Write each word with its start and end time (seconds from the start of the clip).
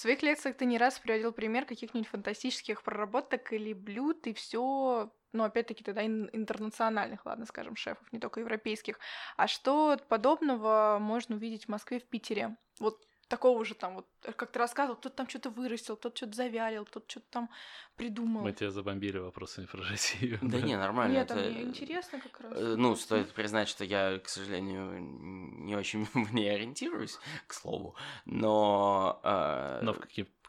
В 0.00 0.02
своих 0.02 0.22
лекциях 0.22 0.56
ты 0.56 0.64
не 0.64 0.78
раз 0.78 0.98
приводил 0.98 1.30
пример 1.30 1.66
каких-нибудь 1.66 2.08
фантастических 2.08 2.82
проработок 2.82 3.52
или 3.52 3.74
блюд, 3.74 4.26
и 4.26 4.32
все 4.32 5.12
ну, 5.34 5.44
опять-таки, 5.44 5.84
тогда 5.84 6.06
интернациональных, 6.06 7.26
ладно, 7.26 7.44
скажем, 7.44 7.76
шефов, 7.76 8.10
не 8.10 8.18
только 8.18 8.40
европейских. 8.40 8.98
А 9.36 9.46
что 9.46 9.98
подобного 10.08 10.96
можно 10.98 11.36
увидеть 11.36 11.66
в 11.66 11.68
Москве, 11.68 12.00
в 12.00 12.08
Питере? 12.08 12.56
Вот 12.78 13.06
такого 13.30 13.64
же 13.64 13.74
там, 13.74 13.94
вот, 13.94 14.06
э, 14.24 14.32
как 14.32 14.50
ты 14.50 14.58
рассказывал, 14.58 14.96
кто-то 14.96 15.16
там 15.16 15.28
что-то 15.28 15.50
вырастил, 15.50 15.96
кто-то 15.96 16.16
что-то 16.16 16.34
завялил, 16.34 16.84
кто-то 16.84 17.08
что-то 17.08 17.26
там 17.30 17.50
придумал. 17.96 18.42
Мы 18.42 18.52
тебя 18.52 18.70
забомбили 18.70 19.18
вопросами 19.18 19.66
про 19.66 19.82
Россию. 19.88 20.38
Да 20.42 20.60
не, 20.60 20.76
нормально. 20.76 21.14
Нет, 21.14 21.30
это... 21.30 21.40
мне 21.40 21.62
интересно 21.62 22.20
как 22.20 22.40
раз. 22.40 22.52
Э, 22.56 22.74
ну, 22.76 22.96
стоит 22.96 23.32
признать, 23.32 23.68
что 23.68 23.84
я, 23.84 24.18
к 24.18 24.28
сожалению, 24.28 25.00
не 25.00 25.76
очень 25.76 26.04
в 26.12 26.34
ней 26.34 26.52
ориентируюсь, 26.52 27.18
к 27.46 27.54
слову, 27.54 27.94
но... 28.26 29.20
Э, 29.22 29.80
но 29.82 29.94
в 29.94 30.00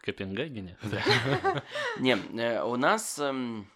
Копенгагене? 0.01 0.77
Да. 0.81 1.63
Не, 1.99 2.63
у 2.63 2.75
нас 2.75 3.19
эм, 3.19 3.67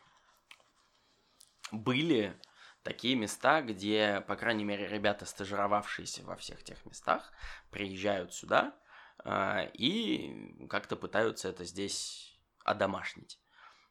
были 1.72 2.36
такие 2.82 3.16
места, 3.16 3.62
где, 3.62 4.24
по 4.28 4.36
крайней 4.36 4.64
мере, 4.64 4.88
ребята, 4.88 5.26
стажировавшиеся 5.26 6.24
во 6.24 6.36
всех 6.36 6.64
тех 6.64 6.84
местах, 6.86 7.32
приезжают 7.70 8.34
сюда 8.34 8.74
э, 8.74 8.85
и 9.28 10.68
как-то 10.70 10.96
пытаются 10.96 11.50
это 11.50 11.66
здесь 11.66 12.40
одомашнить. 12.64 13.40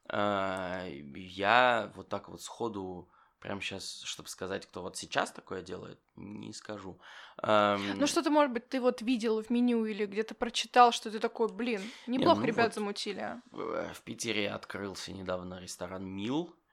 Э, 0.08 0.88
я 1.14 1.92
вот 1.94 2.08
так 2.08 2.28
вот 2.28 2.42
сходу 2.42 3.10
прям 3.44 3.60
сейчас, 3.60 4.00
чтобы 4.04 4.30
сказать, 4.30 4.66
кто 4.66 4.80
вот 4.80 4.96
сейчас 4.96 5.30
такое 5.30 5.60
делает, 5.60 6.00
не 6.16 6.54
скажу. 6.54 6.98
Эм... 7.42 7.98
Ну 7.98 8.06
что-то, 8.06 8.30
может 8.30 8.52
быть, 8.52 8.70
ты 8.70 8.80
вот 8.80 9.02
видел 9.02 9.42
в 9.42 9.50
меню 9.50 9.84
или 9.84 10.06
где-то 10.06 10.34
прочитал, 10.34 10.92
что 10.92 11.10
ты 11.10 11.18
такой, 11.18 11.48
блин, 11.52 11.82
неплохо 12.06 12.40
не, 12.40 12.46
ну 12.46 12.52
ребят 12.52 12.66
вот 12.68 12.74
замутили. 12.74 13.42
В 13.50 14.00
Питере 14.02 14.50
открылся 14.50 15.12
недавно 15.12 15.60
ресторан 15.60 16.06
Мил, 16.06 16.48
а, 16.48 16.63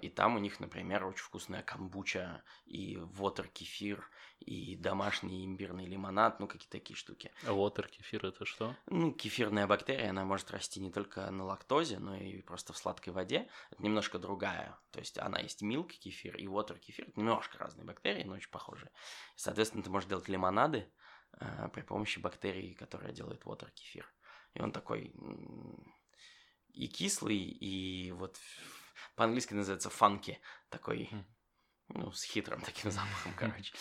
и 0.00 0.08
там 0.10 0.36
у 0.36 0.38
них, 0.38 0.60
например, 0.60 1.04
очень 1.04 1.24
вкусная 1.24 1.62
камбуча 1.62 2.42
и 2.66 2.96
вотер 2.98 3.48
кефир 3.48 4.08
и 4.38 4.76
домашний 4.76 5.44
имбирный 5.44 5.86
лимонад, 5.86 6.40
ну 6.40 6.46
какие-то 6.46 6.78
такие 6.78 6.96
штуки. 6.96 7.32
А 7.46 7.52
вотер 7.52 7.88
кефир 7.88 8.26
это 8.26 8.44
что? 8.44 8.76
Ну, 8.86 9.12
кефирная 9.12 9.66
бактерия, 9.66 10.10
она 10.10 10.24
может 10.24 10.50
расти 10.50 10.78
не 10.80 10.92
только 10.92 11.30
на 11.30 11.44
лактозе, 11.44 11.98
но 11.98 12.16
и 12.16 12.42
просто 12.42 12.72
в 12.72 12.78
сладкой 12.78 13.12
воде. 13.12 13.48
Это 13.70 13.82
немножко 13.82 14.18
другая. 14.18 14.78
То 14.90 15.00
есть 15.00 15.18
она 15.18 15.38
есть 15.38 15.62
милк 15.62 15.90
кефир 15.92 16.36
и 16.36 16.46
вотер 16.46 16.78
кефир. 16.78 17.08
Это 17.08 17.18
немножко 17.18 17.58
разные 17.58 17.84
бактерии, 17.84 18.24
но 18.24 18.34
очень 18.34 18.50
похожие. 18.50 18.90
И, 19.36 19.38
соответственно, 19.38 19.82
ты 19.82 19.90
можешь 19.90 20.08
делать 20.08 20.28
лимонады 20.28 20.92
э, 21.40 21.68
при 21.72 21.82
помощи 21.82 22.18
бактерий, 22.18 22.74
которая 22.74 23.12
делает 23.12 23.44
вотер 23.44 23.70
кефир. 23.70 24.06
И 24.54 24.60
он 24.60 24.70
такой 24.70 25.14
и 26.72 26.88
кислый, 26.88 27.38
и 27.38 28.12
вот 28.12 28.38
по-английски 29.14 29.54
называется 29.54 29.90
фанки, 29.90 30.40
такой, 30.68 31.10
ну, 31.88 32.12
с 32.12 32.24
хитрым 32.24 32.60
таким 32.60 32.90
запахом, 32.92 33.32
короче. 33.36 33.72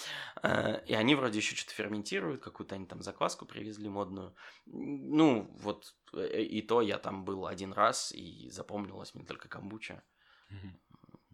А, 0.41 0.73
и 0.85 0.93
они 0.93 1.15
вроде 1.15 1.39
еще 1.39 1.55
что-то 1.55 1.73
ферментируют, 1.73 2.43
какую-то 2.43 2.75
они 2.75 2.85
там 2.85 3.01
закваску 3.01 3.45
привезли 3.45 3.89
модную. 3.89 4.35
Ну, 4.65 5.49
вот, 5.59 5.95
э, 6.13 6.41
и 6.41 6.61
то 6.61 6.81
я 6.81 6.97
там 6.97 7.25
был 7.25 7.47
один 7.47 7.73
раз, 7.73 8.11
и 8.11 8.49
запомнилось 8.49 9.13
мне 9.13 9.25
только 9.25 9.49
камбуча. 9.49 10.03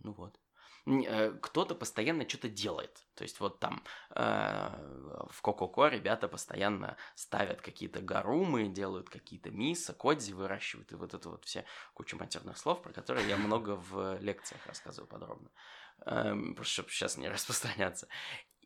Ну 0.03 0.13
вот. 0.13 0.39
Э, 0.87 1.31
кто-то 1.41 1.75
постоянно 1.75 2.27
что-то 2.27 2.49
делает. 2.49 3.05
То 3.15 3.23
есть 3.23 3.39
вот 3.39 3.59
там 3.59 3.83
э, 4.15 5.25
в 5.29 5.41
Кококо 5.41 5.87
ребята 5.87 6.27
постоянно 6.27 6.97
ставят 7.15 7.61
какие-то 7.61 8.01
гарумы, 8.01 8.67
делают 8.67 9.09
какие-то 9.09 9.51
миса, 9.51 9.93
кодзи 9.93 10.33
выращивают, 10.33 10.91
и 10.91 10.95
вот 10.95 11.13
это 11.13 11.29
вот 11.29 11.45
все 11.45 11.65
куча 11.93 12.15
матерных 12.15 12.57
слов, 12.57 12.81
про 12.81 12.93
которые 12.93 13.27
я 13.27 13.37
много 13.37 13.75
в 13.75 14.17
лекциях 14.19 14.65
рассказываю 14.65 15.07
подробно. 15.07 15.51
Эм, 16.05 16.55
просто 16.55 16.73
чтобы 16.73 16.89
сейчас 16.89 17.17
не 17.17 17.29
распространяться. 17.29 18.07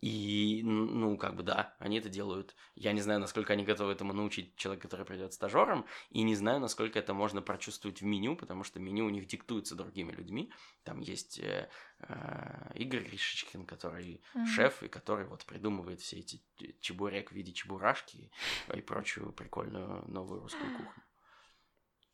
И, 0.06 0.62
ну, 0.64 1.18
как 1.18 1.36
бы 1.36 1.42
да, 1.42 1.74
они 1.80 1.98
это 1.98 2.10
делают. 2.10 2.56
Я 2.76 2.92
не 2.92 3.02
знаю, 3.02 3.20
насколько 3.20 3.54
они 3.54 3.64
готовы 3.64 3.92
этому 3.92 4.14
научить 4.14 4.56
человека, 4.56 4.88
который 4.88 5.04
придет 5.04 5.34
стажером, 5.34 5.88
и 6.12 6.22
не 6.22 6.36
знаю, 6.36 6.60
насколько 6.60 7.00
это 7.00 7.16
можно 7.16 7.42
прочувствовать 7.42 8.02
в 8.02 8.06
меню, 8.06 8.36
потому 8.36 8.64
что 8.64 8.80
меню 8.80 9.08
у 9.08 9.10
них 9.10 9.26
диктуется 9.26 9.74
другими 9.74 10.12
людьми. 10.12 10.52
Там 10.84 11.00
есть 11.00 11.40
э, 11.40 11.70
э, 12.02 12.72
Игорь 12.76 13.02
Гришечкин, 13.02 13.66
который 13.66 14.22
mm-hmm. 14.36 14.46
шеф, 14.46 14.84
и 14.84 14.90
который 14.90 15.26
вот 15.26 15.44
придумывает 15.44 16.02
все 16.02 16.18
эти 16.18 16.40
чебурек 16.82 17.32
в 17.32 17.34
виде 17.34 17.52
чебурашки 17.52 18.30
и 18.76 18.82
прочую 18.82 19.32
прикольную 19.32 20.08
новую 20.08 20.42
русскую 20.42 20.70
кухню. 20.70 21.05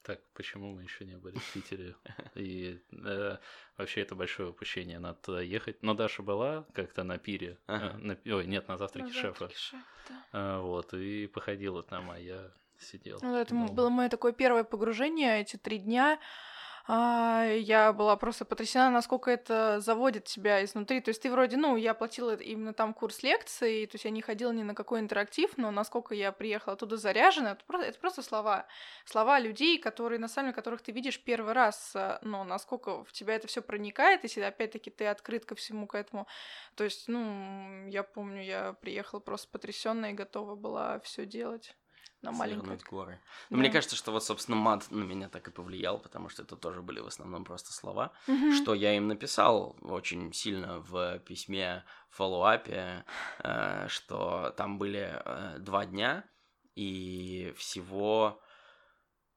Так, 0.03 0.19
почему 0.33 0.73
мы 0.73 0.83
еще 0.83 1.05
не 1.05 1.15
были 1.15 1.37
в 1.37 1.53
Питере? 1.53 1.95
И 2.35 2.81
э, 2.91 3.37
вообще 3.77 4.01
это 4.01 4.15
большое 4.15 4.49
упущение, 4.49 4.99
надо 4.99 5.19
туда 5.21 5.41
ехать. 5.41 5.83
Но 5.83 5.93
Даша 5.93 6.23
была 6.23 6.65
как-то 6.73 7.03
на 7.03 7.19
пире, 7.19 7.59
ага. 7.67 7.93
э, 7.93 7.97
на, 7.97 8.35
ой, 8.35 8.47
нет, 8.47 8.67
на 8.67 8.77
завтраке 8.77 9.07
на 9.07 9.13
шефа. 9.13 9.49
Шеф, 9.49 9.79
да. 10.09 10.57
э, 10.57 10.61
вот, 10.61 10.93
и 10.93 11.27
походила 11.27 11.83
там, 11.83 12.09
а 12.09 12.17
я 12.17 12.51
сидел. 12.79 13.19
Ну, 13.21 13.35
это 13.35 13.53
было 13.53 13.89
мое 13.89 14.09
такое 14.09 14.31
первое 14.31 14.63
погружение, 14.63 15.41
эти 15.41 15.57
три 15.57 15.77
дня. 15.77 16.19
А, 16.93 17.45
я 17.45 17.93
была 17.93 18.17
просто 18.17 18.43
потрясена, 18.43 18.89
насколько 18.89 19.31
это 19.31 19.79
заводит 19.79 20.25
тебя 20.25 20.61
изнутри. 20.61 20.99
То 20.99 21.07
есть 21.07 21.21
ты 21.21 21.31
вроде, 21.31 21.55
ну, 21.55 21.77
я 21.77 21.93
платила 21.93 22.35
именно 22.35 22.73
там 22.73 22.93
курс 22.93 23.23
лекций, 23.23 23.85
то 23.85 23.95
есть 23.95 24.03
я 24.03 24.11
не 24.11 24.21
ходила 24.21 24.51
ни 24.51 24.63
на 24.63 24.75
какой 24.75 24.99
интерактив, 24.99 25.49
но 25.55 25.71
насколько 25.71 26.13
я 26.13 26.33
приехала 26.33 26.75
туда 26.75 26.97
заряжена, 26.97 27.51
это 27.51 27.63
просто, 27.63 27.87
это 27.87 27.97
просто 27.97 28.21
слова. 28.21 28.67
Слова 29.05 29.39
людей, 29.39 29.79
которые, 29.79 30.19
на 30.19 30.27
самом 30.27 30.47
деле, 30.49 30.55
которых 30.55 30.81
ты 30.81 30.91
видишь 30.91 31.23
первый 31.23 31.53
раз, 31.53 31.93
а, 31.95 32.19
но 32.23 32.43
насколько 32.43 33.05
в 33.05 33.13
тебя 33.13 33.35
это 33.35 33.47
все 33.47 33.61
проникает, 33.61 34.23
если 34.23 34.41
опять-таки 34.41 34.89
ты 34.89 35.05
открыт 35.07 35.45
ко 35.45 35.55
всему 35.55 35.87
к 35.87 35.95
этому. 35.95 36.27
То 36.75 36.83
есть, 36.83 37.07
ну, 37.07 37.87
я 37.87 38.03
помню, 38.03 38.43
я 38.43 38.73
приехала 38.73 39.21
просто 39.21 39.47
потрясенная 39.47 40.11
и 40.11 40.13
готова 40.13 40.55
была 40.55 40.99
все 40.99 41.25
делать 41.25 41.73
на 42.21 42.31
маленькой. 42.31 42.77
горы. 42.89 43.19
Но 43.49 43.57
да. 43.57 43.61
мне 43.61 43.69
кажется, 43.71 43.95
что 43.95 44.11
вот, 44.11 44.23
собственно, 44.23 44.57
мат 44.57 44.89
на 44.91 45.03
меня 45.03 45.27
так 45.29 45.47
и 45.47 45.51
повлиял, 45.51 45.99
потому 45.99 46.29
что 46.29 46.43
это 46.43 46.55
тоже 46.55 46.81
были 46.81 46.99
в 46.99 47.07
основном 47.07 47.43
просто 47.43 47.73
слова, 47.73 48.11
угу. 48.27 48.53
что 48.53 48.73
я 48.73 48.95
им 48.95 49.07
написал 49.07 49.75
очень 49.81 50.31
сильно 50.33 50.79
в 50.79 51.19
письме 51.19 51.83
фоллоуапе, 52.09 53.05
э, 53.43 53.87
что 53.87 54.53
там 54.57 54.77
были 54.77 55.11
э, 55.13 55.57
два 55.59 55.85
дня, 55.85 56.23
и 56.75 57.53
всего 57.57 58.41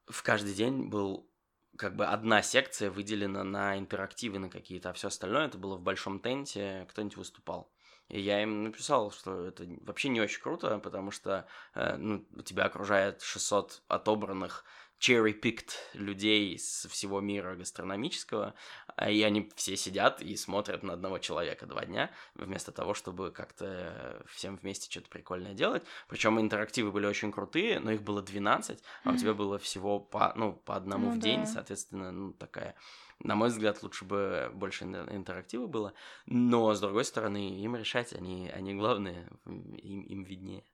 в 0.07 0.23
каждый 0.23 0.55
день 0.55 0.89
был 0.89 1.31
как 1.77 1.97
бы 1.97 2.07
одна 2.07 2.43
секция 2.43 2.91
выделена 2.91 3.43
на 3.43 3.79
интерактивы 3.79 4.39
на 4.39 4.49
какие-то, 4.49 4.91
а 4.91 4.93
все 4.93 5.09
остальное 5.09 5.47
это 5.47 5.59
было 5.59 5.77
в 5.77 5.83
большом 5.83 6.21
тенте, 6.21 6.87
кто-нибудь 6.91 7.17
выступал. 7.17 7.74
И 8.15 8.21
я 8.21 8.41
им 8.45 8.63
написал, 8.63 9.11
что 9.11 9.45
это 9.45 9.67
вообще 9.81 10.09
не 10.09 10.21
очень 10.21 10.41
круто, 10.41 10.79
потому 10.79 11.11
что 11.11 11.49
э, 11.75 11.97
ну, 11.97 12.25
тебя 12.45 12.67
окружает 12.67 13.23
600 13.23 13.83
отобранных 13.89 14.65
cherry-picked 15.05 15.73
людей 15.93 16.59
с 16.59 16.89
всего 16.89 17.21
мира 17.21 17.55
гастрономического, 17.55 18.55
а, 18.97 19.11
и 19.11 19.23
они 19.23 19.51
все 19.55 19.77
сидят 19.77 20.23
и 20.23 20.37
смотрят 20.37 20.83
на 20.83 20.95
одного 20.95 21.19
человека 21.19 21.67
два 21.67 21.85
дня, 21.85 22.11
вместо 22.35 22.73
того, 22.73 22.95
чтобы 22.95 23.31
как-то 23.31 24.25
всем 24.29 24.57
вместе 24.57 24.91
что-то 24.91 25.11
прикольное 25.11 25.53
делать. 25.53 25.83
Причем 26.09 26.41
интерактивы 26.41 26.91
были 26.91 27.07
очень 27.07 27.33
крутые, 27.33 27.81
но 27.81 27.93
их 27.93 28.03
было 28.03 28.23
12, 28.23 28.83
а 29.05 29.11
у 29.11 29.17
тебя 29.17 29.35
было 29.35 29.59
всего 29.59 30.01
по, 30.01 30.33
ну, 30.37 30.55
по 30.55 30.77
одному 30.77 31.11
ну, 31.11 31.17
в 31.17 31.19
день, 31.19 31.41
да. 31.41 31.47
соответственно, 31.47 32.11
ну, 32.11 32.33
такая 32.33 32.75
на 33.21 33.37
мой 33.37 33.49
взгляд, 33.49 33.83
лучше 33.83 34.05
бы 34.05 34.51
больше 34.53 34.85
интерактива 34.85 35.67
было. 35.67 35.95
Но, 36.27 36.75
с 36.75 36.81
другой 36.81 37.05
стороны, 37.05 37.61
им 37.61 37.77
решать, 37.77 38.13
они, 38.13 38.51
они 38.51 38.75
главные, 38.75 39.29
им, 39.47 40.03
им 40.03 40.25
виднее. 40.25 40.65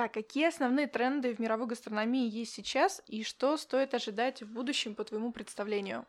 Так, 0.00 0.14
какие 0.14 0.46
основные 0.48 0.86
тренды 0.86 1.34
в 1.34 1.40
мировой 1.40 1.66
гастрономии 1.66 2.26
есть 2.26 2.54
сейчас 2.54 3.02
и 3.06 3.22
что 3.22 3.58
стоит 3.58 3.92
ожидать 3.92 4.42
в 4.42 4.50
будущем 4.50 4.94
по 4.94 5.04
твоему 5.04 5.30
представлению? 5.30 6.06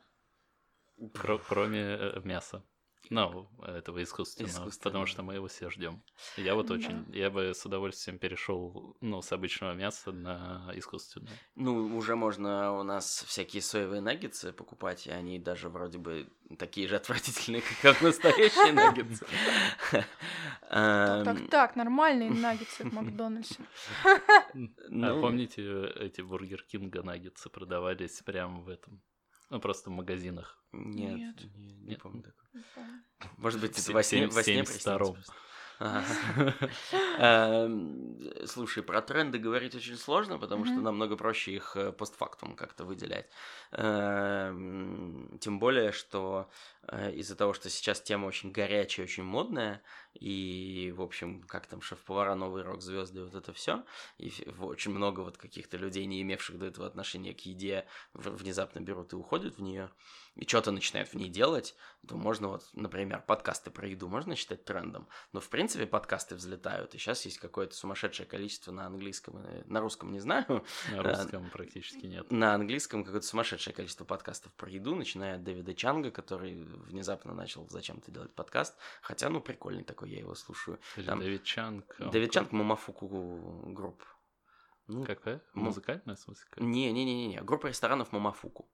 Кроме 1.13 1.79
э, 1.81 2.21
мяса. 2.23 2.63
Ну, 3.09 3.49
этого 3.61 4.01
искусственного, 4.03 4.51
искусственного, 4.51 4.83
потому 4.83 5.05
что 5.05 5.23
мы 5.23 5.33
его 5.35 5.47
все 5.47 5.69
ждем. 5.69 6.01
Я 6.37 6.55
вот 6.55 6.71
очень, 6.71 7.03
да. 7.05 7.17
я 7.17 7.29
бы 7.29 7.53
с 7.53 7.65
удовольствием 7.65 8.19
перешел, 8.19 8.95
ну, 9.01 9.21
с 9.21 9.31
обычного 9.31 9.73
мяса 9.73 10.11
на 10.11 10.71
искусственное. 10.75 11.33
Ну, 11.55 11.97
уже 11.97 12.15
можно 12.15 12.79
у 12.79 12.83
нас 12.83 13.25
всякие 13.27 13.61
соевые 13.61 14.01
наггетсы 14.01 14.53
покупать, 14.53 15.07
и 15.07 15.11
они 15.11 15.39
даже 15.39 15.67
вроде 15.69 15.97
бы 15.97 16.29
такие 16.57 16.87
же 16.87 16.95
отвратительные, 16.95 17.63
как 17.81 18.01
настоящие 18.01 18.73
наггетсы. 18.73 19.25
Так, 20.69 21.25
так, 21.25 21.49
так, 21.49 21.75
нормальные 21.75 22.29
наггетсы 22.29 22.85
в 22.85 22.93
Макдональдсе. 22.93 23.57
А 24.03 24.53
ну. 24.89 25.21
помните, 25.21 25.61
эти 25.95 26.21
Бургер 26.21 26.63
Кинга 26.63 27.03
наггетсы 27.03 27.49
продавались 27.49 28.21
прямо 28.21 28.61
в 28.61 28.69
этом 28.69 29.01
ну, 29.51 29.59
просто 29.59 29.89
в 29.89 29.93
магазинах. 29.93 30.57
Нет, 30.71 31.17
Нет. 31.17 31.55
Не, 31.55 31.73
не 31.73 31.95
помню 31.95 32.23
такого. 32.23 32.63
Может 33.37 33.59
быть, 33.59 33.77
это 33.77 33.91
во 33.91 34.01
сне, 34.01 34.27
во 34.27 34.41
сне 34.43 34.63
Эм, 37.17 38.19
слушай, 38.45 38.83
про 38.83 39.01
тренды 39.01 39.39
говорить 39.39 39.73
очень 39.73 39.97
сложно, 39.97 40.37
потому 40.37 40.63
что 40.65 40.75
намного 40.75 41.17
проще 41.17 41.53
их 41.53 41.75
э, 41.75 41.91
постфактум 41.91 42.55
как-то 42.55 42.85
выделять. 42.85 43.27
Эм, 43.71 45.39
тем 45.41 45.57
более, 45.57 45.91
что 45.91 46.51
э, 46.87 47.13
из-за 47.13 47.35
того, 47.35 47.53
что 47.53 47.69
сейчас 47.69 47.99
тема 47.99 48.27
очень 48.27 48.51
горячая, 48.51 49.07
очень 49.07 49.23
модная, 49.23 49.81
и, 50.13 50.93
в 50.95 51.01
общем, 51.01 51.43
как 51.43 51.67
там 51.67 51.81
шеф-повара, 51.81 52.35
новые 52.35 52.63
рок-звезды, 52.63 53.23
вот 53.23 53.35
это 53.35 53.53
все, 53.53 53.83
и 54.17 54.31
очень 54.59 54.91
много 54.91 55.21
вот 55.21 55.37
каких-то 55.37 55.77
людей, 55.77 56.05
не 56.05 56.21
имевших 56.21 56.59
до 56.59 56.65
этого 56.67 56.87
отношения 56.87 57.33
к 57.33 57.41
еде, 57.41 57.85
внезапно 58.13 58.79
берут 58.79 59.13
и 59.13 59.15
уходят 59.15 59.57
в 59.57 59.61
нее 59.61 59.89
и 60.35 60.47
что-то 60.47 60.71
начинает 60.71 61.09
в 61.09 61.13
ней 61.15 61.29
делать, 61.29 61.75
то 62.07 62.15
можно 62.15 62.47
вот, 62.47 62.63
например, 62.73 63.21
подкасты 63.21 63.69
про 63.69 63.87
еду 63.87 64.07
можно 64.07 64.35
считать 64.35 64.63
трендом, 64.63 65.07
но 65.33 65.39
в 65.39 65.49
принципе 65.49 65.85
подкасты 65.85 66.35
взлетают, 66.35 66.95
и 66.95 66.97
сейчас 66.97 67.25
есть 67.25 67.37
какое-то 67.37 67.75
сумасшедшее 67.75 68.25
количество 68.25 68.71
на 68.71 68.85
английском, 68.85 69.45
на 69.65 69.81
русском 69.81 70.11
не 70.11 70.19
знаю. 70.19 70.63
На 70.91 70.95
э, 70.95 71.01
русском 71.01 71.49
практически 71.49 72.05
нет. 72.05 72.31
На 72.31 72.55
английском 72.55 73.03
какое-то 73.03 73.27
сумасшедшее 73.27 73.73
количество 73.73 74.05
подкастов 74.05 74.53
про 74.53 74.69
еду, 74.69 74.95
начиная 74.95 75.35
от 75.35 75.43
Дэвида 75.43 75.73
Чанга, 75.73 76.11
который 76.11 76.63
внезапно 76.63 77.33
начал 77.33 77.67
зачем-то 77.69 78.11
делать 78.11 78.33
подкаст, 78.33 78.75
хотя, 79.01 79.29
ну, 79.29 79.41
прикольный 79.41 79.83
такой, 79.83 80.00
я 80.05 80.19
его 80.19 80.35
слушаю. 80.35 80.79
Там... 81.05 81.19
Дэвид 81.19 81.43
Чанг. 81.43 81.95
Дэвид 81.99 82.31
Чанг, 82.31 82.51
Мамафуку 82.51 83.07
групп. 83.65 84.03
Ну, 84.87 85.05
Какая? 85.05 85.41
Музыкальная, 85.53 86.15
в 86.15 86.19
смысле? 86.19 86.47
Не-не-не, 86.57 87.41
группа 87.41 87.67
ресторанов 87.67 88.11
Мамафуку. 88.11 88.69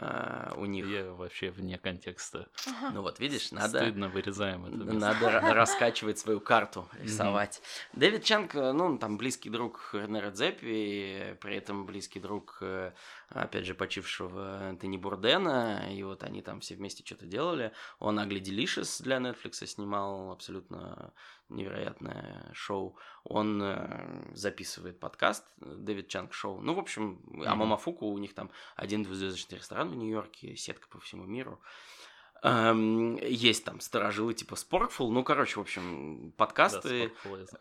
Uh, 0.00 0.58
у 0.58 0.64
них. 0.64 0.86
Я 0.86 1.12
вообще 1.12 1.50
вне 1.50 1.76
контекста. 1.76 2.48
Ну 2.94 3.02
вот, 3.02 3.20
видишь, 3.20 3.52
надо... 3.52 3.80
Стыдно 3.80 4.08
вырезаем 4.08 4.64
это 4.64 4.76
место. 4.76 4.94
Надо 4.94 5.54
раскачивать 5.54 6.18
свою 6.18 6.40
карту, 6.40 6.88
рисовать. 7.02 7.60
Дэвид 7.92 8.24
Чанг, 8.24 8.54
ну, 8.54 8.96
там 8.96 9.18
близкий 9.18 9.50
друг 9.50 9.90
Рене 9.92 10.22
Редзепи, 10.22 11.36
при 11.42 11.56
этом 11.56 11.84
близкий 11.84 12.18
друг, 12.18 12.58
э, 12.62 12.92
опять 13.28 13.66
же, 13.66 13.74
почившего 13.74 14.68
Антони 14.68 14.96
Бурдена, 14.96 15.92
и 15.92 16.02
вот 16.02 16.22
они 16.22 16.40
там 16.40 16.60
все 16.60 16.76
вместе 16.76 17.04
что-то 17.04 17.26
делали. 17.26 17.72
Он 17.98 18.18
Ugly 18.18 18.40
Delicious 18.40 19.02
для 19.02 19.18
Netflix 19.18 19.66
снимал, 19.66 20.32
абсолютно 20.32 21.12
невероятное 21.50 22.50
шоу. 22.54 22.96
Он 23.24 23.62
э, 23.62 24.34
записывает 24.34 24.98
подкаст 24.98 25.44
Дэвид 25.58 26.08
Чанг 26.08 26.32
Шоу. 26.32 26.60
Ну, 26.60 26.74
в 26.74 26.78
общем, 26.78 27.20
mm-hmm. 27.26 27.44
а 27.46 27.54
Мамафуку 27.54 28.06
у 28.06 28.18
них 28.18 28.34
там 28.34 28.50
один 28.76 29.02
двузвездочный 29.02 29.58
ресторан 29.58 29.90
в 29.90 29.96
Нью-Йорке, 29.96 30.56
сетка 30.56 30.88
по 30.88 30.98
всему 31.00 31.24
миру. 31.24 31.52
Эм, 31.52 31.60
есть 32.42 33.64
там 33.64 33.80
сторожилы 33.80 34.32
типа 34.32 34.54
Sporkful, 34.54 35.10
ну, 35.10 35.22
короче, 35.22 35.58
в 35.58 35.62
общем, 35.62 36.32
подкасты, 36.36 37.12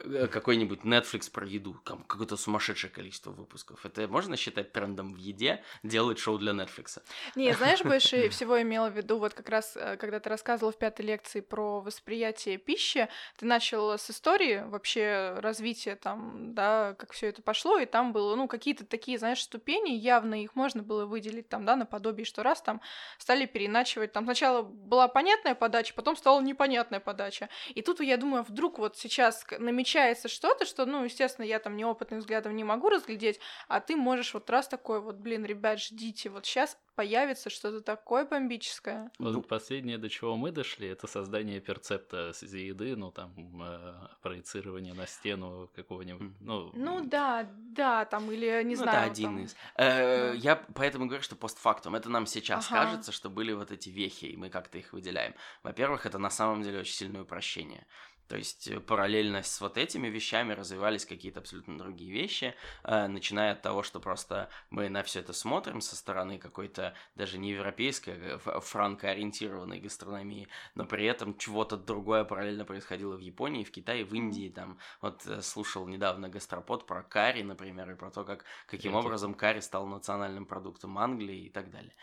да, 0.06 0.28
какой-нибудь 0.28 0.82
Netflix 0.82 1.30
про 1.30 1.46
еду, 1.46 1.76
там 1.84 2.04
какое-то 2.04 2.38
сумасшедшее 2.38 2.90
количество 2.90 3.32
выпусков. 3.32 3.86
Это 3.86 4.08
можно 4.08 4.38
считать 4.38 4.72
трендом 4.72 5.14
в 5.14 5.18
еде, 5.18 5.64
делать 5.84 6.20
шоу 6.20 6.38
для 6.38 6.54
Netflix? 6.54 7.02
Не, 7.36 7.54
знаешь, 7.54 7.84
больше 7.84 8.30
всего 8.30 8.62
имела 8.62 8.90
в 8.90 8.96
виду, 8.96 9.20
вот 9.20 9.34
как 9.34 9.50
раз, 9.50 9.76
э, 9.76 9.98
когда 9.98 10.20
ты 10.20 10.30
рассказывал 10.30 10.72
в 10.72 10.78
пятой 10.78 11.06
лекции 11.06 11.42
про 11.42 11.82
восприятие 11.82 12.58
пищи, 12.58 13.10
ты 13.38 13.46
начал 13.46 13.98
с 13.98 14.10
истории 14.10 14.64
вообще 14.66 15.36
развития 15.40 15.96
там, 15.96 16.54
да, 16.54 16.96
как 16.98 17.12
все 17.12 17.28
это 17.28 17.42
пошло, 17.42 17.80
и 17.80 17.86
там 17.86 18.14
было, 18.14 18.36
ну, 18.36 18.48
какие-то 18.48 18.86
такие, 18.86 19.18
знаешь, 19.18 19.42
ступени, 19.42 19.92
явно 19.92 20.42
их 20.42 20.56
можно 20.56 20.84
было 20.84 21.06
выделить 21.06 21.50
там, 21.50 21.66
да, 21.66 21.76
наподобие, 21.76 22.26
что 22.26 22.44
раз 22.44 22.62
там 22.62 22.80
стали 23.18 23.46
переначивать, 23.46 24.14
там 24.14 24.24
сначала 24.24 24.69
была 24.70 25.08
понятная 25.08 25.56
подача, 25.56 25.94
потом 25.94 26.16
стала 26.16 26.42
непонятная 26.42 27.00
подача. 27.00 27.50
И 27.70 27.82
тут 27.82 28.00
я 28.02 28.18
думаю, 28.18 28.44
вдруг 28.44 28.80
вот 28.80 28.98
сейчас 28.98 29.46
намечается 29.58 30.28
что-то, 30.28 30.66
что, 30.66 30.86
ну, 30.86 31.04
естественно, 31.04 31.46
я 31.46 31.60
там 31.60 31.76
неопытным 31.76 32.20
взглядом 32.20 32.56
не 32.56 32.64
могу 32.64 32.90
разглядеть, 32.90 33.40
а 33.68 33.80
ты 33.80 33.96
можешь 33.96 34.34
вот 34.34 34.50
раз 34.50 34.68
такой 34.68 35.02
вот, 35.02 35.16
блин, 35.18 35.46
ребят, 35.46 35.80
ждите, 35.80 36.30
вот 36.30 36.46
сейчас 36.46 36.78
появится 37.00 37.50
что-то 37.50 37.80
такое 37.80 38.26
бомбическое. 38.26 39.10
Вот 39.20 39.34
ну, 39.34 39.42
последнее, 39.42 39.98
до 39.98 40.10
чего 40.10 40.36
мы 40.36 40.52
дошли, 40.52 40.90
это 40.90 41.08
создание 41.08 41.62
перцепта 41.62 42.34
с 42.34 42.44
еды, 42.44 42.98
ну 42.98 43.10
там 43.10 43.32
э, 43.64 43.94
проецирование 44.22 44.94
на 44.94 45.08
стену 45.08 45.70
какого-нибудь, 45.78 46.34
ну... 46.42 46.72
Ну 46.74 47.06
да, 47.06 47.48
да, 47.56 48.04
там 48.04 48.30
или 48.30 48.64
не 48.64 48.76
ну, 48.76 48.84
знаю. 48.84 49.04
Это 49.04 49.12
один 49.12 49.30
там... 49.30 49.40
из. 49.46 49.56
Э, 49.76 50.32
да. 50.32 50.34
Я 50.34 50.56
поэтому 50.76 51.06
говорю, 51.06 51.24
что 51.24 51.38
постфактум. 51.38 51.96
Это 51.96 52.10
нам 52.10 52.26
сейчас 52.26 52.68
ага. 52.70 52.84
кажется, 52.84 53.14
что 53.14 53.30
были 53.30 53.54
вот 53.54 53.72
эти 53.72 53.90
вехи, 53.90 54.26
и 54.26 54.36
мы 54.36 54.50
как-то 54.50 54.78
их 54.78 54.92
выделяем. 54.92 55.34
Во-первых, 55.64 56.06
это 56.06 56.18
на 56.18 56.30
самом 56.30 56.64
деле 56.64 56.80
очень 56.80 56.96
сильное 56.96 57.22
упрощение. 57.22 57.88
То 58.30 58.38
есть 58.38 58.68
э, 58.68 58.80
параллельно 58.80 59.42
с 59.42 59.60
вот 59.60 59.78
этими 59.78 60.08
вещами 60.08 60.54
развивались 60.54 61.04
какие-то 61.04 61.40
абсолютно 61.40 61.80
другие 61.80 62.12
вещи, 62.12 62.54
э, 62.84 63.08
начиная 63.08 63.54
от 63.54 63.64
того, 63.64 63.82
что 63.82 64.00
просто 64.00 64.50
мы 64.70 64.88
на 64.88 65.02
все 65.02 65.22
это 65.22 65.34
смотрим 65.34 65.82
со 65.82 65.96
стороны 65.96 66.38
какой-то 66.38 66.94
даже 67.16 67.40
не 67.40 67.50
европейской, 67.50 68.40
а 68.46 68.60
франко-ориентированной 68.60 69.80
гастрономии, 69.80 70.48
но 70.76 70.86
при 70.86 71.06
этом 71.06 71.38
чего-то 71.38 71.76
другое 71.76 72.24
параллельно 72.24 72.66
происходило 72.66 73.16
в 73.16 73.20
Японии, 73.20 73.64
в 73.64 73.72
Китае, 73.72 74.06
в 74.06 74.14
Индии. 74.14 74.50
Там 74.50 74.78
вот 75.02 75.28
слушал 75.42 75.88
недавно 75.88 76.30
гастропод 76.30 76.86
про 76.86 77.02
карри, 77.02 77.42
например, 77.42 77.90
и 77.90 77.96
про 77.96 78.12
то, 78.12 78.24
как 78.24 78.46
каким 78.68 78.92
Это... 78.92 79.00
образом 79.00 79.34
карри 79.34 79.60
стал 79.60 79.88
национальным 79.88 80.46
продуктом 80.46 81.00
Англии 81.00 81.46
и 81.46 81.50
так 81.50 81.72
далее. 81.72 81.94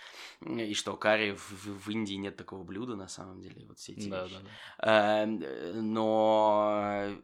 И 0.41 0.75
что 0.75 0.97
карри 0.97 1.37
в, 1.37 1.67
в 1.67 1.89
Индии 1.89 2.15
нет 2.15 2.37
такого 2.37 2.65
блюда 2.65 2.97
на 2.97 3.07
самом 3.07 3.41
деле, 3.41 3.65
вот 3.67 3.79
все 3.79 3.93
эти 3.93 4.09
да, 4.09 4.25
вещи. 4.25 4.39
Да, 4.81 5.27
да. 5.27 5.27
Но 5.27 6.16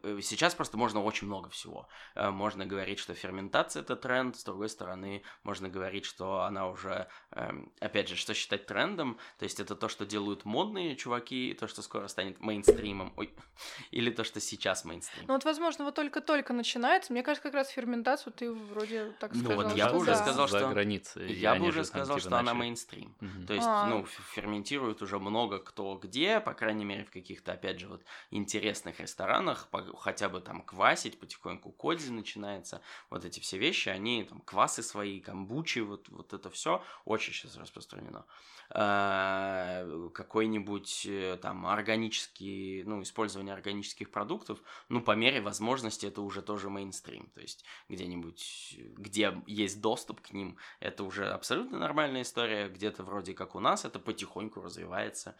Э, 0.03 0.19
сейчас 0.21 0.55
просто 0.55 0.77
можно 0.77 1.03
очень 1.03 1.27
много 1.27 1.49
всего. 1.49 1.87
Э, 2.15 2.29
можно 2.29 2.65
говорить, 2.65 2.99
что 2.99 3.13
ферментация 3.13 3.81
это 3.81 3.95
тренд, 3.95 4.35
с 4.35 4.43
другой 4.43 4.69
стороны, 4.69 5.23
можно 5.43 5.69
говорить, 5.69 6.05
что 6.05 6.41
она 6.41 6.67
уже, 6.67 7.07
эм, 7.31 7.71
опять 7.79 8.09
же, 8.09 8.15
что 8.15 8.33
считать 8.33 8.65
трендом, 8.65 9.17
то 9.37 9.43
есть 9.43 9.59
это 9.59 9.75
то, 9.75 9.87
что 9.87 10.05
делают 10.05 10.45
модные 10.45 10.95
чуваки, 10.95 11.55
то, 11.59 11.67
что 11.67 11.81
скоро 11.81 12.07
станет 12.07 12.39
мейнстримом, 12.39 13.13
ой, 13.17 13.33
или 13.91 14.11
то, 14.11 14.23
что 14.23 14.39
сейчас 14.39 14.85
мейнстрим. 14.85 15.25
Ну 15.27 15.33
вот, 15.33 15.45
возможно, 15.45 15.85
вот 15.85 15.95
только-только 15.95 16.53
начинается. 16.53 17.13
Мне 17.13 17.23
кажется, 17.23 17.43
как 17.43 17.53
раз 17.53 17.69
ферментацию 17.69 18.33
ты 18.33 18.51
вроде 18.51 19.11
так 19.19 19.33
ну, 19.33 19.39
сказал. 19.39 19.61
Ну 19.61 19.67
вот 19.69 19.77
я 19.77 19.89
бы 19.89 19.97
уже 19.97 20.11
да. 20.11 20.15
сказал, 20.17 20.47
что... 20.47 20.69
границей. 20.69 21.33
Я 21.33 21.55
бы 21.55 21.67
уже 21.67 21.83
сказал, 21.85 22.19
что 22.19 22.37
она 22.37 22.53
мейнстрим. 22.53 23.15
Угу. 23.21 23.47
То 23.47 23.53
есть, 23.53 23.67
а. 23.67 23.87
ну, 23.87 24.05
ферментируют 24.05 25.01
уже 25.01 25.19
много 25.19 25.59
кто 25.59 25.97
где, 25.97 26.39
по 26.39 26.53
крайней 26.53 26.85
мере, 26.85 27.05
в 27.05 27.11
каких-то, 27.11 27.53
опять 27.53 27.79
же, 27.79 27.87
вот 27.87 28.03
интересных 28.31 28.82
местных 28.83 28.99
ресторанах 28.99 29.69
хотя 29.99 30.29
бы 30.29 30.41
там 30.41 30.61
квасить 30.61 31.19
потихоньку, 31.19 31.71
кодзи 31.71 32.11
начинается, 32.11 32.81
вот 33.09 33.25
эти 33.25 33.39
все 33.39 33.57
вещи, 33.57 33.89
они 33.89 34.23
там 34.23 34.41
квасы 34.41 34.83
свои, 34.83 35.19
камбучи, 35.19 35.79
вот, 35.79 36.09
вот 36.09 36.33
это 36.33 36.49
все 36.49 36.83
очень 37.05 37.33
сейчас 37.33 37.57
распространено. 37.57 38.25
Э, 38.69 40.09
какой-нибудь 40.13 41.05
э, 41.05 41.37
там 41.41 41.65
органический, 41.65 42.83
ну, 42.83 43.01
использование 43.01 43.53
органических 43.53 44.09
продуктов, 44.11 44.59
ну, 44.89 45.01
по 45.01 45.11
мере 45.15 45.41
возможности 45.41 46.05
это 46.05 46.21
уже 46.21 46.41
тоже 46.41 46.69
мейнстрим, 46.69 47.29
то 47.33 47.41
есть 47.41 47.65
где-нибудь, 47.89 48.79
где 48.97 49.41
есть 49.47 49.81
доступ 49.81 50.21
к 50.21 50.31
ним, 50.33 50.57
это 50.79 51.03
уже 51.03 51.29
абсолютно 51.29 51.77
нормальная 51.77 52.23
история, 52.23 52.67
где-то 52.67 53.03
вроде 53.03 53.33
как 53.33 53.55
у 53.55 53.59
нас 53.59 53.85
это 53.85 53.99
потихоньку 53.99 54.61
развивается. 54.61 55.35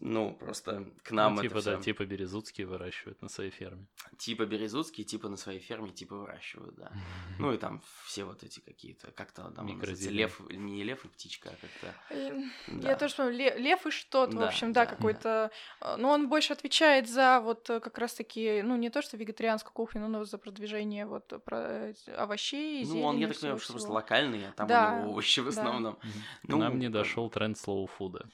Ну, 0.00 0.34
просто 0.34 0.86
к 1.02 1.12
нам 1.12 1.36
ну, 1.36 1.42
типа, 1.42 1.58
это 1.58 1.76
да, 1.76 1.82
типа 1.82 2.04
Березутские 2.04 2.66
выращивают 2.66 3.22
на 3.22 3.28
своей 3.28 3.50
ферме. 3.50 3.86
Типа 4.18 4.44
Березутские, 4.44 5.04
типа 5.04 5.28
на 5.28 5.36
своей 5.36 5.60
ферме, 5.60 5.90
типа 5.90 6.16
выращивают, 6.16 6.74
да. 6.74 6.92
Ну 7.38 7.52
и 7.52 7.58
там 7.58 7.82
все 8.04 8.24
вот 8.24 8.42
эти 8.42 8.60
какие-то, 8.60 9.10
как-то 9.12 9.50
там 9.50 9.66
лев, 9.68 10.40
не 10.50 10.82
лев 10.82 11.04
и 11.04 11.08
птичка, 11.08 11.50
а 11.50 11.56
как-то... 11.60 12.14
Эм, 12.14 12.50
я 12.80 12.96
тоже 12.96 13.14
помню, 13.14 13.32
лев 13.32 13.86
и 13.86 13.90
что-то, 13.90 14.36
в 14.36 14.42
общем, 14.42 14.72
да, 14.72 14.86
какой-то... 14.86 15.50
Э, 15.80 15.96
ну, 15.96 16.08
он 16.08 16.28
больше 16.28 16.52
отвечает 16.52 17.08
за 17.08 17.40
вот 17.40 17.70
э, 17.70 17.80
как 17.80 17.98
раз-таки, 17.98 18.62
ну, 18.62 18.76
не 18.76 18.90
то, 18.90 19.02
что 19.02 19.16
вегетарианскую 19.16 19.72
кухню, 19.72 20.08
но 20.08 20.24
за 20.24 20.38
продвижение 20.38 21.06
вот 21.06 21.32
про 21.44 21.92
овощей, 22.16 22.84
Ну, 22.86 23.02
он, 23.02 23.18
я 23.18 23.28
так 23.28 23.38
понимаю, 23.38 23.58
что 23.58 23.72
просто 23.72 23.92
локальный, 23.92 24.48
а 24.48 24.52
там 24.52 24.66
у 24.66 24.98
него 24.98 25.12
овощи 25.12 25.40
в 25.40 25.48
основном. 25.48 25.98
К 26.42 26.56
нам 26.56 26.78
не 26.78 26.88
дошел 26.88 27.30
тренд 27.30 27.56
слоу-фуда. 27.58 28.28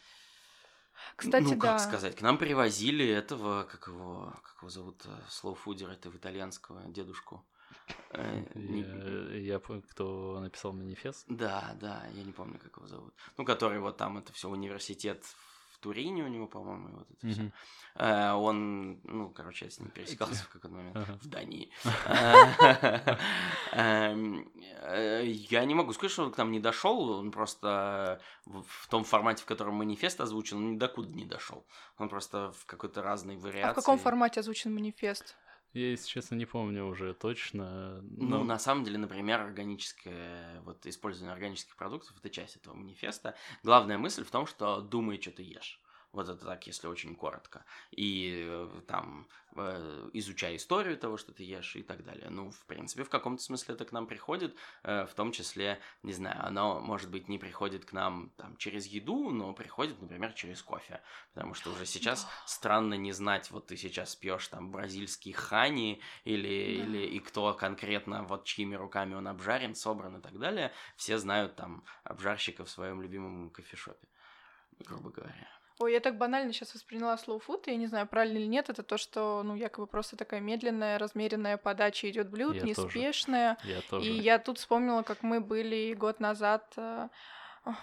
Кстати, 1.17 1.45
ну, 1.45 1.57
да. 1.57 1.73
как 1.73 1.81
сказать, 1.81 2.17
к 2.17 2.23
нам 2.23 2.39
привозили 2.39 3.07
этого, 3.07 3.65
как 3.65 3.89
его, 3.89 4.33
как 4.43 4.57
его 4.61 4.71
зовут, 4.71 5.03
слоуфудер, 5.29 5.91
этого 5.91 6.17
итальянского 6.17 6.83
дедушку. 6.87 7.45
Э, 8.11 8.45
я, 8.55 9.37
я 9.37 9.59
кто 9.59 10.41
написал 10.41 10.73
манифест? 10.73 11.25
Да, 11.29 11.77
да, 11.81 12.05
я 12.15 12.23
не 12.23 12.33
помню, 12.33 12.59
как 12.59 12.77
его 12.77 12.87
зовут. 12.87 13.15
Ну, 13.37 13.45
который 13.45 13.81
вот 13.81 13.97
там 13.97 14.19
это 14.19 14.33
все 14.33 14.49
университет 14.49 15.25
Турине 15.81 16.25
у 16.25 16.29
него, 16.29 16.47
по-моему, 16.47 16.89
вот 16.99 17.11
это 17.11 17.33
все. 17.33 17.53
Uh, 17.97 18.35
он, 18.35 19.01
ну, 19.03 19.31
короче, 19.31 19.65
я 19.65 19.71
с 19.71 19.81
ним 19.81 19.91
пересекался 19.91 20.45
в 20.45 20.49
какой-то 20.49 20.69
момент 20.69 20.97
uh-huh. 20.97 21.19
в 21.21 21.27
Дании. 21.27 21.71
Эм, 23.73 24.51
э, 24.83 25.25
Я 25.27 25.65
не 25.65 25.75
могу 25.75 25.93
сказать, 25.93 26.13
что 26.13 26.25
он 26.25 26.33
к 26.33 26.39
нам 26.39 26.53
не 26.53 26.61
дошел. 26.61 27.11
Он 27.11 27.31
просто 27.31 28.21
в 28.47 28.89
том 28.89 29.05
формате, 29.05 29.43
в 29.43 29.47
котором 29.47 29.75
манифест 29.75 30.21
озвучен, 30.21 30.57
он 30.59 30.73
ни 30.73 30.77
докуда 30.77 31.13
не 31.15 31.25
дошел. 31.25 31.65
Он 31.99 32.09
просто 32.09 32.53
в 32.53 32.67
какой-то 32.67 33.03
разной 33.03 33.37
вариации. 33.37 33.71
А 33.71 33.73
в 33.73 33.75
каком 33.75 33.99
формате 33.99 34.41
озвучен 34.41 34.73
манифест? 34.73 35.37
Я, 35.73 35.91
если 35.91 36.09
честно, 36.09 36.35
не 36.35 36.47
помню 36.47 36.87
уже 36.87 37.15
точно. 37.15 38.03
Но... 38.03 38.39
Ну, 38.39 38.45
на 38.45 38.59
самом 38.59 38.85
деле, 38.85 38.99
например, 38.99 39.41
органическое, 39.41 40.61
вот 40.63 40.85
использование 40.87 41.33
органических 41.33 41.77
продуктов 41.77 42.17
это 42.19 42.29
часть 42.29 42.57
этого 42.57 42.75
манифеста. 42.75 43.37
Главная 43.63 43.97
мысль 43.97 44.25
в 44.25 44.31
том, 44.31 44.47
что 44.47 44.81
думай, 44.81 45.21
что 45.21 45.31
ты 45.31 45.43
ешь. 45.43 45.80
Вот 46.13 46.29
это 46.29 46.45
так, 46.45 46.67
если 46.67 46.89
очень 46.89 47.15
коротко. 47.15 47.65
И 47.93 48.45
э, 48.45 48.81
там 48.89 49.29
э, 49.55 50.11
изучай 50.13 50.57
историю 50.57 50.97
того, 50.99 51.17
что 51.17 51.33
ты 51.33 51.45
ешь 51.45 51.77
и 51.77 51.83
так 51.83 52.03
далее. 52.03 52.31
Ну, 52.31 52.51
в 52.51 52.67
принципе, 52.67 53.05
в 53.05 53.09
каком-то 53.09 53.41
смысле 53.41 53.75
это 53.75 53.85
к 53.85 53.93
нам 53.93 54.09
приходит, 54.09 54.57
э, 54.83 55.07
в 55.07 55.15
том 55.15 55.31
числе, 55.31 55.79
не 56.03 56.13
знаю, 56.13 56.45
оно, 56.45 56.81
может 56.81 57.11
быть, 57.11 57.29
не 57.29 57.39
приходит 57.39 57.85
к 57.85 57.93
нам 57.93 58.31
там 58.37 58.57
через 58.57 58.87
еду, 58.87 59.31
но 59.31 59.53
приходит, 59.53 60.03
например, 60.03 60.33
через 60.33 60.63
кофе. 60.63 61.01
Потому 61.33 61.55
что 61.55 61.71
уже 61.71 61.87
сейчас 61.87 62.25
да. 62.25 62.31
странно 62.47 62.95
не 62.95 63.13
знать, 63.13 63.53
вот 63.53 63.69
ты 63.69 63.77
сейчас 63.77 64.17
пьешь 64.17 64.49
там 64.49 64.73
бразильский 64.73 65.33
хани 65.33 66.01
или, 66.25 66.77
да. 66.77 66.85
или 66.85 67.07
и 67.07 67.21
кто 67.21 67.55
конкретно, 67.55 68.25
вот 68.25 68.45
чьими 68.45 68.75
руками 68.75 69.15
он 69.15 69.29
обжарен, 69.29 69.77
собран 69.77 70.17
и 70.17 70.21
так 70.21 70.37
далее. 70.41 70.73
Все 70.97 71.19
знают 71.19 71.55
там 71.55 71.85
обжарщика 72.03 72.65
в 72.65 72.71
своем 72.71 73.01
любимом 73.01 73.51
кофешопе, 73.51 74.09
грубо 74.81 75.11
говоря. 75.11 75.60
Ой, 75.81 75.95
я 75.95 76.01
так 76.01 76.19
банально 76.19 76.53
сейчас 76.53 76.75
восприняла 76.75 77.15
slow 77.15 77.41
food, 77.45 77.63
я 77.67 77.77
не 77.77 77.87
знаю, 77.87 78.07
правильно 78.07 78.37
или 78.37 78.45
нет, 78.45 78.69
это 78.69 78.83
то, 78.83 78.99
что, 78.99 79.43
ну, 79.43 79.55
якобы 79.55 79.87
просто 79.87 80.15
такая 80.15 80.41
медленная, 80.41 80.99
размеренная 80.99 81.57
подача 81.57 82.11
идет 82.11 82.29
блюд, 82.29 82.57
я 82.57 82.63
неспешная. 82.63 83.55
Тоже. 83.55 83.73
Я 83.73 83.81
тоже. 83.89 84.07
И 84.07 84.13
я 84.13 84.39
тут 84.39 84.59
вспомнила, 84.59 85.03
как 85.03 85.23
мы 85.23 85.41
были 85.41 85.95
год 85.95 86.21
назад 86.21 86.71
э, 86.77 87.09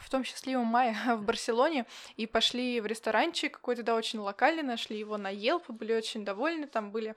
в 0.02 0.10
том 0.12 0.24
счастливом 0.24 0.68
мае 0.68 0.96
в 1.16 1.24
Барселоне 1.24 1.88
и 2.18 2.28
пошли 2.28 2.80
в 2.82 2.86
ресторанчик 2.86 3.56
какой-то, 3.56 3.82
да, 3.82 3.96
очень 3.96 4.20
локальный, 4.20 4.62
нашли 4.62 5.00
его 5.00 5.18
на 5.18 5.34
Yelp, 5.34 5.64
были 5.70 5.94
очень 5.94 6.24
довольны, 6.24 6.68
там 6.68 6.92
были 6.92 7.16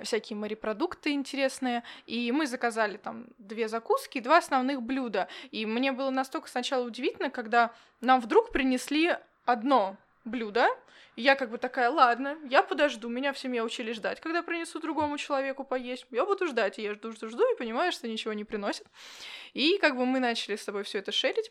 всякие 0.00 0.36
морепродукты 0.36 1.10
интересные, 1.10 1.82
и 2.06 2.30
мы 2.30 2.46
заказали 2.46 2.98
там 2.98 3.26
две 3.38 3.66
закуски 3.66 4.20
два 4.20 4.38
основных 4.38 4.80
блюда. 4.80 5.26
И 5.50 5.66
мне 5.66 5.90
было 5.90 6.10
настолько 6.10 6.48
сначала 6.48 6.86
удивительно, 6.86 7.30
когда 7.30 7.72
нам 8.00 8.20
вдруг 8.20 8.52
принесли 8.52 9.16
одно 9.44 9.96
блюдо. 10.24 10.66
я 11.16 11.34
как 11.34 11.50
бы 11.50 11.58
такая, 11.58 11.90
ладно, 11.90 12.38
я 12.48 12.62
подожду, 12.62 13.08
меня 13.08 13.32
в 13.32 13.38
семье 13.38 13.62
учили 13.62 13.92
ждать, 13.92 14.20
когда 14.20 14.42
принесу 14.42 14.80
другому 14.80 15.18
человеку 15.18 15.64
поесть. 15.64 16.06
Я 16.10 16.24
буду 16.24 16.46
ждать, 16.46 16.78
и 16.78 16.82
я 16.82 16.94
жду, 16.94 17.12
жду, 17.12 17.28
жду, 17.28 17.42
и 17.52 17.58
понимаю, 17.58 17.92
что 17.92 18.08
ничего 18.08 18.32
не 18.32 18.44
приносит. 18.44 18.86
И 19.52 19.78
как 19.78 19.96
бы 19.96 20.06
мы 20.06 20.20
начали 20.20 20.56
с 20.56 20.64
тобой 20.64 20.84
все 20.84 20.98
это 20.98 21.12
шерить. 21.12 21.50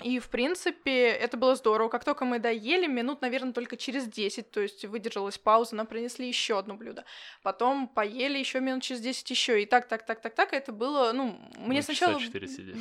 И, 0.00 0.18
в 0.18 0.28
принципе, 0.30 1.08
это 1.08 1.36
было 1.36 1.54
здорово. 1.54 1.88
Как 1.88 2.04
только 2.04 2.24
мы 2.24 2.38
доели, 2.38 2.86
минут, 2.86 3.20
наверное, 3.20 3.52
только 3.52 3.76
через 3.76 4.06
10, 4.06 4.50
то 4.50 4.60
есть 4.60 4.84
выдержалась 4.84 5.38
пауза, 5.38 5.76
нам 5.76 5.86
принесли 5.86 6.26
еще 6.26 6.58
одно 6.58 6.74
блюдо. 6.74 7.04
Потом 7.42 7.86
поели 7.86 8.38
еще 8.38 8.60
минут 8.60 8.82
через 8.82 9.00
10 9.00 9.30
еще. 9.30 9.62
И 9.62 9.66
так, 9.66 9.86
так, 9.86 10.04
так, 10.04 10.20
так, 10.20 10.34
так. 10.34 10.52
Это 10.54 10.72
было, 10.72 11.12
ну, 11.12 11.38
мне 11.56 11.78
мы 11.78 11.82
сначала 11.82 12.18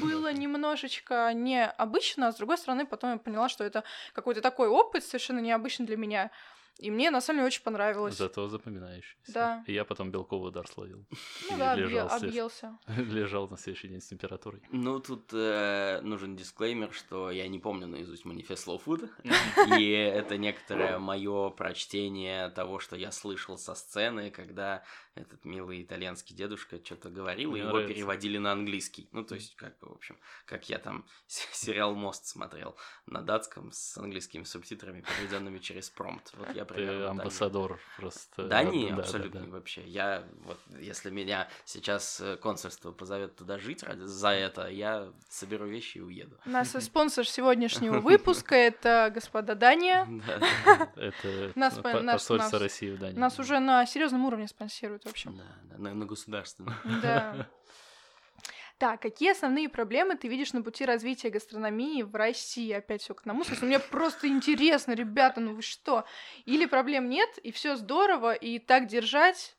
было 0.01 0.33
немножечко 0.33 1.31
необычно, 1.33 2.29
а 2.29 2.31
с 2.31 2.37
другой 2.37 2.57
стороны, 2.57 2.85
потом 2.85 3.11
я 3.11 3.17
поняла, 3.17 3.49
что 3.49 3.63
это 3.63 3.83
какой-то 4.13 4.41
такой 4.41 4.69
опыт, 4.69 5.03
совершенно 5.03 5.39
необычный 5.39 5.85
для 5.85 5.97
меня. 5.97 6.31
И 6.81 6.89
мне 6.89 7.11
на 7.11 7.21
самом 7.21 7.39
деле 7.39 7.47
очень 7.47 7.61
понравилось. 7.61 8.17
Зато 8.17 8.47
запоминающийся. 8.47 9.31
Да. 9.33 9.63
И 9.67 9.73
я 9.73 9.85
потом 9.85 10.09
белковый 10.09 10.49
удар 10.49 10.67
словил. 10.67 11.05
Ну 11.49 11.57
да, 11.57 11.75
лежал 11.75 12.07
объелся. 12.09 12.77
Лежал 12.87 13.47
на 13.49 13.57
следующий 13.57 13.87
день 13.87 14.01
с 14.01 14.07
температурой. 14.07 14.63
Ну, 14.71 14.99
тут 14.99 15.29
э, 15.31 16.01
нужен 16.01 16.35
дисклеймер, 16.35 16.91
что 16.91 17.29
я 17.29 17.47
не 17.47 17.59
помню 17.59 17.85
наизусть 17.85 18.25
манифест 18.25 18.67
Slow 18.67 18.81
Food. 18.83 19.09
И 19.79 19.91
это 19.91 20.37
некоторое 20.37 20.97
мое 20.97 21.51
прочтение 21.51 22.49
того, 22.49 22.79
что 22.79 22.95
я 22.95 23.11
слышал 23.11 23.59
со 23.59 23.75
сцены, 23.75 24.31
когда 24.31 24.83
этот 25.15 25.43
милый 25.45 25.83
итальянский 25.83 26.35
дедушка 26.35 26.79
что-то 26.83 27.09
говорил, 27.09 27.55
и 27.55 27.59
его 27.59 27.81
переводили 27.85 28.37
на 28.37 28.53
английский. 28.53 29.09
Ну, 29.11 29.23
то 29.23 29.35
есть, 29.35 29.55
как 29.55 29.77
бы, 29.79 29.89
в 29.89 29.93
общем, 29.93 30.17
как 30.45 30.69
я 30.69 30.79
там 30.79 31.05
сериал 31.27 31.93
«Мост» 31.95 32.25
смотрел 32.25 32.75
на 33.05 33.21
датском 33.21 33.71
с 33.71 33.97
английскими 33.97 34.43
субтитрами, 34.43 35.01
переведенными 35.01 35.59
через 35.59 35.89
промпт. 35.89 36.33
Вот 36.37 36.55
я 36.55 36.65
примерно 36.71 36.99
Ты 36.99 37.09
амбассадор 37.09 37.71
так. 37.71 37.79
просто. 37.97 38.47
Да, 38.47 38.63
не, 38.63 38.89
да, 38.89 38.97
абсолютно 38.97 39.39
да, 39.41 39.45
да. 39.45 39.51
вообще. 39.51 39.81
Я 39.87 40.23
вот, 40.43 40.57
если 40.79 41.09
меня 41.09 41.47
сейчас 41.65 42.19
э, 42.21 42.37
консульство 42.37 42.91
позовет 42.91 43.35
туда 43.35 43.57
жить 43.57 43.83
ради, 43.83 44.03
за 44.03 44.29
это, 44.29 44.67
я 44.67 45.09
соберу 45.29 45.65
вещи 45.65 45.99
и 45.99 46.01
уеду. 46.01 46.37
У 46.45 46.49
нас 46.49 46.71
спонсор 46.71 47.27
сегодняшнего 47.27 47.99
выпуска— 48.01 48.55
это 48.55 49.11
господа 49.13 49.55
Дания. 49.55 50.07
Это 50.95 52.11
посольство 52.11 52.59
России 52.59 52.91
в 52.91 52.99
Дании. 52.99 53.17
Нас 53.17 53.39
уже 53.39 53.59
на 53.59 53.85
серьезном 53.85 54.25
уровне 54.25 54.47
спонсируют, 54.47 55.03
в 55.03 55.09
общем. 55.09 55.39
Да, 55.71 55.77
на 55.77 56.05
государственном. 56.05 56.75
Да. 57.01 57.47
Так, 58.81 58.99
какие 58.99 59.29
основные 59.29 59.69
проблемы 59.69 60.15
ты 60.15 60.27
видишь 60.27 60.53
на 60.53 60.63
пути 60.63 60.85
развития 60.85 61.29
гастрономии 61.29 62.01
в 62.01 62.15
России? 62.15 62.71
Опять 62.71 63.03
все 63.03 63.13
к 63.13 63.19
одному. 63.19 63.43
Мне 63.61 63.77
просто 63.77 64.27
интересно, 64.27 64.93
ребята, 64.93 65.39
ну 65.39 65.53
вы 65.53 65.61
что? 65.61 66.03
Или 66.45 66.65
проблем 66.65 67.07
нет, 67.07 67.29
и 67.43 67.51
все 67.51 67.75
здорово, 67.75 68.33
и 68.33 68.57
так 68.57 68.87
держать, 68.87 69.55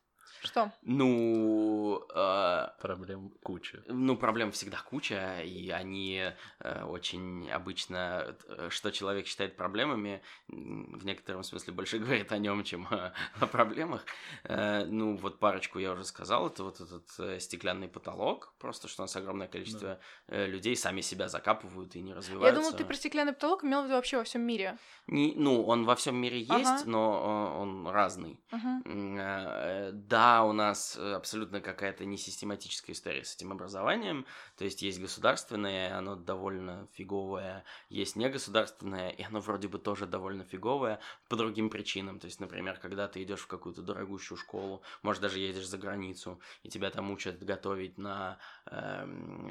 что? 0.47 0.71
Ну... 0.81 2.05
Э, 2.13 2.69
проблем 2.81 3.31
куча. 3.43 3.83
Ну, 3.87 4.17
проблем 4.17 4.51
всегда 4.51 4.77
куча, 4.77 5.41
и 5.41 5.69
они 5.69 6.31
э, 6.59 6.83
очень 6.83 7.51
обычно... 7.51 8.35
Э, 8.47 8.69
что 8.69 8.91
человек 8.91 9.27
считает 9.27 9.55
проблемами, 9.55 10.21
в 10.47 11.05
некотором 11.05 11.43
смысле 11.43 11.73
больше 11.73 11.99
говорит 12.03 12.31
о 12.31 12.37
нем, 12.37 12.63
чем 12.63 12.87
о, 12.89 13.13
о 13.39 13.47
проблемах. 13.47 14.05
Э, 14.43 14.85
ну, 14.85 15.17
вот 15.17 15.39
парочку 15.39 15.79
я 15.79 15.91
уже 15.91 16.03
сказал. 16.03 16.47
Это 16.47 16.63
вот 16.63 16.81
этот 16.81 17.07
э, 17.19 17.39
стеклянный 17.39 17.87
потолок, 17.87 18.53
просто 18.59 18.87
что 18.87 19.03
у 19.03 19.05
нас 19.05 19.15
огромное 19.15 19.47
количество 19.47 19.99
да. 20.27 20.35
э, 20.35 20.47
людей 20.47 20.75
сами 20.75 21.01
себя 21.01 21.27
закапывают 21.27 21.95
и 21.95 22.01
не 22.01 22.13
развиваются. 22.13 22.55
Я 22.55 22.63
думал, 22.63 22.77
ты 22.77 22.85
про 22.85 22.95
стеклянный 22.95 23.33
потолок 23.33 23.63
имел 23.63 23.81
в 23.81 23.85
виду 23.85 23.95
вообще 23.95 24.17
во 24.17 24.23
всем 24.23 24.41
мире. 24.41 24.77
Не, 25.07 25.33
ну, 25.35 25.63
он 25.65 25.85
во 25.85 25.95
всем 25.95 26.15
мире 26.15 26.39
есть, 26.39 26.51
ага. 26.51 26.83
но 26.85 27.59
он 27.59 27.87
разный. 27.87 28.39
Ага. 28.51 28.81
Э, 28.85 29.91
да, 30.33 30.43
у 30.43 30.51
нас 30.51 30.97
э, 30.97 31.13
абсолютно 31.13 31.61
какая-то 31.61 32.05
несистематическая 32.05 32.95
история 32.95 33.23
с 33.23 33.35
этим 33.35 33.51
образованием. 33.51 34.25
То 34.57 34.65
есть 34.65 34.81
есть 34.81 34.99
государственное, 34.99 35.95
оно 35.95 36.15
довольно 36.15 36.87
фиговое, 36.93 37.63
есть 37.89 38.15
негосударственное, 38.15 39.09
и 39.09 39.21
оно 39.21 39.41
вроде 39.41 39.67
бы 39.67 39.77
тоже 39.77 40.07
довольно 40.07 40.43
фиговое 40.43 40.99
по 41.29 41.35
другим 41.35 41.69
причинам. 41.69 42.19
То 42.19 42.25
есть, 42.25 42.39
например, 42.39 42.79
когда 42.79 43.07
ты 43.07 43.21
идешь 43.21 43.41
в 43.41 43.47
какую-то 43.47 43.83
дорогущую 43.83 44.37
школу, 44.37 44.81
может 45.03 45.21
даже 45.21 45.37
едешь 45.37 45.67
за 45.67 45.77
границу, 45.77 46.39
и 46.63 46.69
тебя 46.69 46.89
там 46.89 47.11
учат 47.11 47.43
готовить 47.43 47.99
на 47.99 48.39
э, 48.65 49.05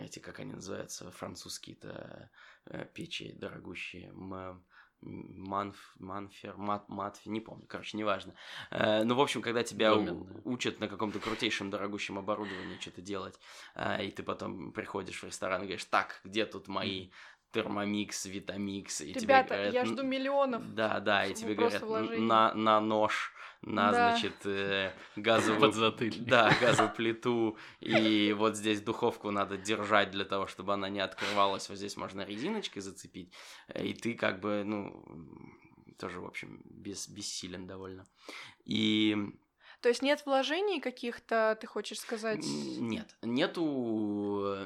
эти, 0.05 0.19
как 0.19 0.41
они 0.41 0.55
называются, 0.55 1.12
французские-то 1.12 2.29
э, 2.67 2.87
печи 2.93 3.33
дорогущие. 3.33 4.09
М- 4.09 4.65
Манф, 5.03 5.77
Манфер, 5.99 6.57
Мат, 6.57 6.89
Матфи, 6.89 7.29
не 7.29 7.41
помню, 7.41 7.67
короче, 7.69 7.97
неважно. 7.97 8.35
Э, 8.71 9.03
ну, 9.05 9.15
в 9.15 9.21
общем, 9.21 9.43
когда 9.43 9.63
тебя 9.63 9.95
да. 9.95 10.17
учат 10.45 10.81
на 10.81 10.89
каком-то 10.89 11.19
крутейшем, 11.19 11.71
дорогущем 11.71 12.19
оборудовании 12.19 12.79
что-то 12.81 13.03
делать, 13.03 13.39
э, 13.75 14.07
и 14.07 14.11
ты 14.11 14.23
потом 14.23 14.73
приходишь 14.73 15.23
в 15.23 15.27
ресторан 15.27 15.63
и 15.63 15.65
говоришь, 15.65 15.85
так, 15.85 16.21
где 16.25 16.47
тут 16.47 16.69
мои 16.69 17.11
термомикс, 17.53 18.27
витамикс, 18.27 19.01
и 19.03 19.13
Ребята, 19.13 19.21
тебе 19.21 19.57
говорят, 19.57 19.75
я 19.75 19.85
жду 19.85 20.03
миллионов. 20.03 20.75
Да, 20.75 21.01
да, 21.01 21.27
и 21.27 21.35
тебе 21.35 21.55
говорят, 21.55 21.83
на, 22.19 22.55
на 22.55 22.81
нож 22.81 23.33
на, 23.63 23.93
да. 23.93 24.11
значит, 24.11 24.35
э, 24.45 24.93
газовую... 25.17 25.73
Да, 26.21 26.53
газовую 26.61 26.95
плиту, 26.95 27.57
и 27.81 28.35
вот 28.37 28.57
здесь 28.57 28.81
духовку 28.81 29.31
надо 29.31 29.57
держать 29.57 30.11
для 30.11 30.25
того, 30.25 30.47
чтобы 30.47 30.73
она 30.73 30.89
не 30.89 31.01
открывалась, 31.01 31.69
вот 31.69 31.79
здесь 31.79 31.97
можно 31.97 32.23
резиночкой 32.23 32.83
зацепить, 32.83 33.33
э, 33.69 33.87
и 33.87 33.95
ты 33.95 34.15
как 34.15 34.41
бы, 34.41 34.65
ну, 34.65 35.05
тоже, 35.99 36.21
в 36.21 36.27
общем, 36.27 36.61
без, 36.65 37.09
бессилен 37.09 37.67
довольно. 37.67 38.05
И... 38.65 39.17
То 39.81 39.89
есть 39.89 40.03
нет 40.03 40.23
вложений 40.27 40.81
каких-то, 40.81 41.57
ты 41.61 41.67
хочешь 41.67 42.01
сказать? 42.01 42.45
Нет, 42.45 43.17
нету 43.23 44.57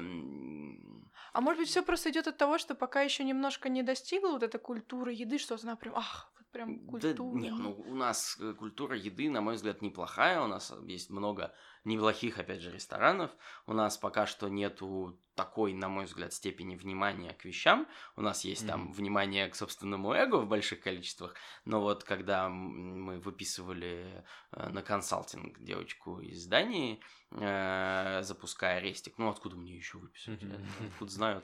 а 1.37 1.41
может 1.41 1.59
быть, 1.59 1.69
все 1.69 1.83
просто 1.83 2.09
идет 2.09 2.27
от 2.27 2.37
того, 2.37 2.57
что 2.57 2.73
пока 2.73 3.01
еще 3.01 3.23
немножко 3.23 3.69
не 3.69 3.83
достигла 3.83 4.31
вот 4.31 4.41
эта 4.41 4.57
культура 4.57 5.11
еды, 5.13 5.37
что 5.37 5.55
она 5.61 5.75
прям, 5.75 5.95
ах, 5.95 6.31
прям 6.57 6.79
культура. 6.79 7.13
Да, 7.13 7.23
не, 7.39 7.51
ну 7.51 7.71
у 7.87 7.95
нас 7.95 8.37
э, 8.39 8.53
культура 8.53 8.97
еды, 8.97 9.29
на 9.29 9.41
мой 9.41 9.55
взгляд, 9.55 9.81
неплохая. 9.81 10.41
У 10.41 10.47
нас 10.47 10.73
есть 10.85 11.09
много 11.11 11.53
неплохих, 11.83 12.39
опять 12.39 12.61
же, 12.61 12.71
ресторанов. 12.71 13.31
У 13.67 13.73
нас 13.73 13.97
пока 13.97 14.25
что 14.25 14.49
нету 14.49 15.19
такой, 15.35 15.73
на 15.73 15.87
мой 15.87 16.05
взгляд, 16.05 16.33
степени 16.33 16.75
внимания 16.75 17.33
к 17.33 17.45
вещам. 17.45 17.87
У 18.15 18.21
нас 18.21 18.43
есть 18.43 18.63
mm-hmm. 18.63 18.67
там 18.67 18.91
внимание 18.91 19.47
к 19.47 19.55
собственному 19.55 20.13
эго 20.13 20.37
в 20.37 20.47
больших 20.47 20.79
количествах. 20.79 21.35
Но 21.63 21.79
вот 21.79 22.03
когда 22.03 22.49
мы 22.49 23.19
выписывали 23.19 24.25
э, 24.51 24.69
на 24.69 24.81
консалтинг 24.81 25.59
девочку 25.59 26.19
из 26.19 26.47
Дании, 26.47 26.99
э, 27.31 28.21
запуская 28.23 28.79
рестик, 28.79 29.13
ну 29.19 29.29
откуда 29.29 29.55
мне 29.55 29.75
еще 29.75 29.99
выписать? 29.99 30.41
Mm-hmm. 30.41 30.87
Откуда 30.87 31.11
знаю? 31.19 31.43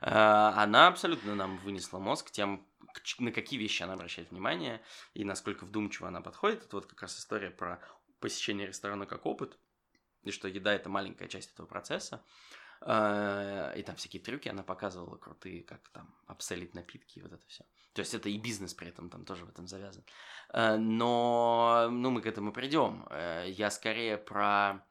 Э, 0.00 0.52
она 0.56 0.88
абсолютно 0.88 1.36
нам 1.36 1.58
вынесла 1.58 2.00
мозг 2.00 2.32
тем, 2.32 2.66
на 3.18 3.32
какие 3.32 3.58
вещи 3.58 3.82
она 3.82 3.94
обращает 3.94 4.30
внимание 4.30 4.82
и 5.14 5.24
насколько 5.24 5.64
вдумчиво 5.64 6.08
она 6.08 6.20
подходит. 6.20 6.64
Это 6.64 6.76
вот 6.76 6.86
как 6.86 7.02
раз 7.02 7.18
история 7.18 7.50
про 7.50 7.80
посещение 8.20 8.66
ресторана 8.66 9.06
как 9.06 9.26
опыт, 9.26 9.58
и 10.22 10.30
что 10.30 10.48
еда 10.48 10.74
это 10.74 10.88
маленькая 10.88 11.28
часть 11.28 11.52
этого 11.52 11.66
процесса. 11.66 12.24
А, 12.80 13.72
и 13.72 13.82
там 13.82 13.96
всякие 13.96 14.22
трюки 14.22 14.48
она 14.48 14.62
показывала 14.62 15.16
крутые, 15.16 15.64
как 15.64 15.88
там 15.88 16.14
обселить 16.26 16.74
напитки 16.74 17.18
и 17.18 17.22
вот 17.22 17.32
это 17.32 17.46
все. 17.48 17.64
То 17.92 18.00
есть 18.00 18.14
это 18.14 18.28
и 18.28 18.38
бизнес 18.38 18.74
при 18.74 18.88
этом 18.88 19.10
там 19.10 19.24
тоже 19.24 19.44
в 19.44 19.48
этом 19.48 19.66
завязан. 19.66 20.04
А, 20.50 20.76
но, 20.76 21.88
ну, 21.90 22.10
мы 22.10 22.22
к 22.22 22.26
этому 22.26 22.52
придем. 22.52 23.06
Э, 23.10 23.46
я 23.48 23.70
скорее 23.70 24.16
про 24.16 24.86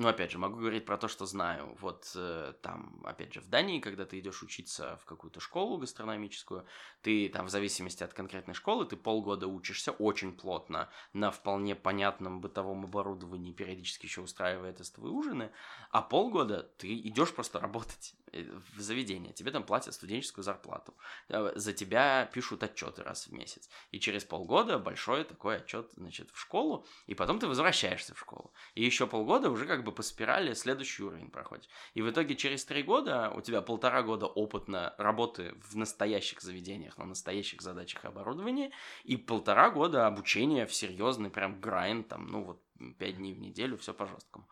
ну, 0.00 0.08
опять 0.08 0.30
же, 0.30 0.38
могу 0.38 0.56
говорить 0.56 0.86
про 0.86 0.96
то, 0.96 1.08
что 1.08 1.26
знаю. 1.26 1.76
Вот 1.78 2.10
э, 2.14 2.54
там, 2.62 3.02
опять 3.04 3.34
же, 3.34 3.42
в 3.42 3.48
Дании, 3.48 3.80
когда 3.80 4.06
ты 4.06 4.18
идешь 4.18 4.42
учиться 4.42 4.96
в 4.96 5.04
какую-то 5.04 5.40
школу 5.40 5.76
гастрономическую, 5.76 6.64
ты 7.02 7.28
там, 7.28 7.44
в 7.44 7.50
зависимости 7.50 8.02
от 8.02 8.14
конкретной 8.14 8.54
школы, 8.54 8.86
ты 8.86 8.96
полгода 8.96 9.46
учишься 9.46 9.92
очень 9.92 10.32
плотно 10.32 10.88
на 11.12 11.30
вполне 11.30 11.74
понятном 11.74 12.40
бытовом 12.40 12.84
оборудовании, 12.84 13.52
периодически 13.52 14.06
еще 14.06 14.22
устраивая 14.22 14.72
тестовые 14.72 15.12
ужины, 15.12 15.52
а 15.90 16.00
полгода 16.00 16.62
ты 16.78 16.94
идешь 16.94 17.34
просто 17.34 17.60
работать 17.60 18.14
в 18.32 18.80
заведение, 18.80 19.32
тебе 19.32 19.50
там 19.50 19.64
платят 19.64 19.94
студенческую 19.94 20.44
зарплату, 20.44 20.94
э, 21.28 21.52
за 21.54 21.72
тебя 21.72 22.28
пишут 22.32 22.62
отчеты 22.62 23.02
раз 23.02 23.26
в 23.26 23.32
месяц, 23.32 23.68
и 23.90 24.00
через 24.00 24.24
полгода 24.24 24.78
большой 24.78 25.24
такой 25.24 25.56
отчет, 25.56 25.90
значит, 25.96 26.30
в 26.30 26.38
школу, 26.38 26.86
и 27.06 27.14
потом 27.14 27.38
ты 27.38 27.46
возвращаешься 27.46 28.14
в 28.14 28.18
школу, 28.18 28.52
и 28.74 28.84
еще 28.84 29.06
полгода 29.06 29.50
уже 29.50 29.66
как 29.66 29.84
бы 29.84 29.92
по 29.92 30.02
спирали 30.02 30.54
следующий 30.54 31.02
уровень 31.02 31.30
проходишь. 31.30 31.68
И 31.94 32.02
в 32.02 32.10
итоге 32.10 32.36
через 32.36 32.64
три 32.64 32.82
года 32.82 33.30
у 33.30 33.40
тебя 33.40 33.62
полтора 33.62 34.02
года 34.02 34.26
опытно 34.26 34.94
работы 34.98 35.54
в 35.68 35.76
настоящих 35.76 36.40
заведениях, 36.40 36.98
на 36.98 37.04
настоящих 37.04 37.62
задачах 37.62 38.04
оборудования, 38.04 38.70
и 39.04 39.16
полтора 39.16 39.70
года 39.70 40.06
обучения 40.06 40.66
в 40.66 40.74
серьезный 40.74 41.30
прям 41.30 41.60
грайн, 41.60 42.04
там, 42.04 42.26
ну 42.26 42.44
вот, 42.44 42.62
пять 42.98 43.16
дней 43.16 43.34
в 43.34 43.40
неделю, 43.40 43.76
все 43.76 43.92
по 43.92 44.06
жесткому. 44.06 44.48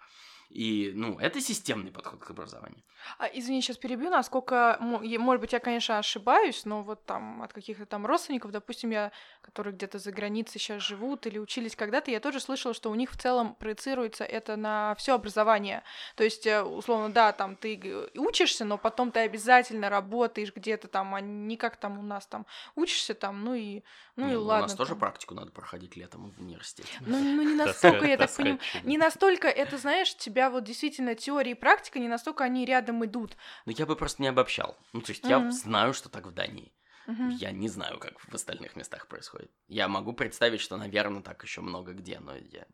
И, 0.50 0.92
ну, 0.94 1.18
это 1.18 1.40
системный 1.40 1.92
подход 1.92 2.24
к 2.24 2.30
образованию. 2.30 2.82
А, 3.18 3.26
извини, 3.26 3.60
сейчас 3.60 3.76
перебью, 3.76 4.10
насколько, 4.10 4.76
может 4.80 5.40
быть, 5.40 5.52
я, 5.52 5.60
конечно, 5.60 5.98
ошибаюсь, 5.98 6.64
но 6.64 6.82
вот 6.82 7.04
там 7.04 7.42
от 7.42 7.52
каких-то 7.52 7.86
там 7.86 8.06
родственников, 8.06 8.50
допустим, 8.50 8.90
я, 8.90 9.12
которые 9.42 9.74
где-то 9.74 9.98
за 9.98 10.10
границей 10.10 10.60
сейчас 10.60 10.82
живут 10.82 11.26
или 11.26 11.38
учились 11.38 11.76
когда-то, 11.76 12.10
я 12.10 12.20
тоже 12.20 12.40
слышала, 12.40 12.74
что 12.74 12.90
у 12.90 12.94
них 12.94 13.12
в 13.12 13.16
целом 13.16 13.54
проецируется 13.54 14.24
это 14.24 14.56
на 14.56 14.94
все 14.96 15.14
образование. 15.14 15.82
То 16.16 16.24
есть, 16.24 16.46
э, 16.46 16.62
условно, 16.62 17.10
да, 17.10 17.32
там 17.32 17.56
ты 17.56 18.08
учишься, 18.16 18.64
но 18.64 18.78
потом 18.78 19.12
ты 19.12 19.20
обязательно 19.20 19.90
работаешь 19.90 20.54
где-то 20.54 20.88
там, 20.88 21.14
а 21.14 21.20
не 21.20 21.56
как 21.56 21.76
там 21.76 21.98
у 21.98 22.02
нас 22.02 22.26
там 22.26 22.46
учишься 22.74 23.14
там, 23.14 23.44
ну 23.44 23.54
и, 23.54 23.82
ну 24.16 24.26
не, 24.26 24.32
и 24.32 24.34
ну, 24.36 24.42
ладно. 24.42 24.64
У 24.64 24.68
нас 24.68 24.76
тоже 24.76 24.96
практику 24.96 25.34
надо 25.34 25.50
проходить 25.50 25.96
летом 25.96 26.32
в 26.36 26.40
университете. 26.40 26.88
Ну, 27.00 27.18
ну 27.18 27.42
не 27.42 27.54
настолько, 27.54 28.06
я 28.06 28.16
так 28.16 28.34
понимаю, 28.34 28.60
не 28.82 28.98
настолько 28.98 29.48
это, 29.48 29.78
знаешь, 29.78 30.14
тебя 30.16 30.37
тебя 30.38 30.50
вот 30.50 30.64
действительно 30.64 31.16
теория 31.16 31.50
и 31.50 31.54
практика 31.54 31.98
не 31.98 32.06
настолько 32.06 32.44
они 32.44 32.64
рядом 32.64 33.04
идут. 33.04 33.36
Ну, 33.66 33.72
я 33.76 33.86
бы 33.86 33.96
просто 33.96 34.22
не 34.22 34.28
обобщал. 34.28 34.76
Ну, 34.92 35.00
то 35.00 35.10
есть 35.10 35.24
mm-hmm. 35.24 35.46
я 35.46 35.50
знаю, 35.50 35.94
что 35.94 36.08
так 36.08 36.26
в 36.26 36.32
Дании. 36.32 36.72
Mm-hmm. 37.08 37.30
Я 37.30 37.50
не 37.50 37.68
знаю, 37.68 37.98
как 37.98 38.20
в 38.20 38.34
остальных 38.34 38.76
местах 38.76 39.08
происходит. 39.08 39.50
Я 39.66 39.88
могу 39.88 40.12
представить, 40.12 40.60
что, 40.60 40.76
наверное, 40.76 41.22
так 41.22 41.42
еще 41.42 41.60
много 41.60 41.92
где, 41.92 42.20
но 42.20 42.36
я 42.36 42.66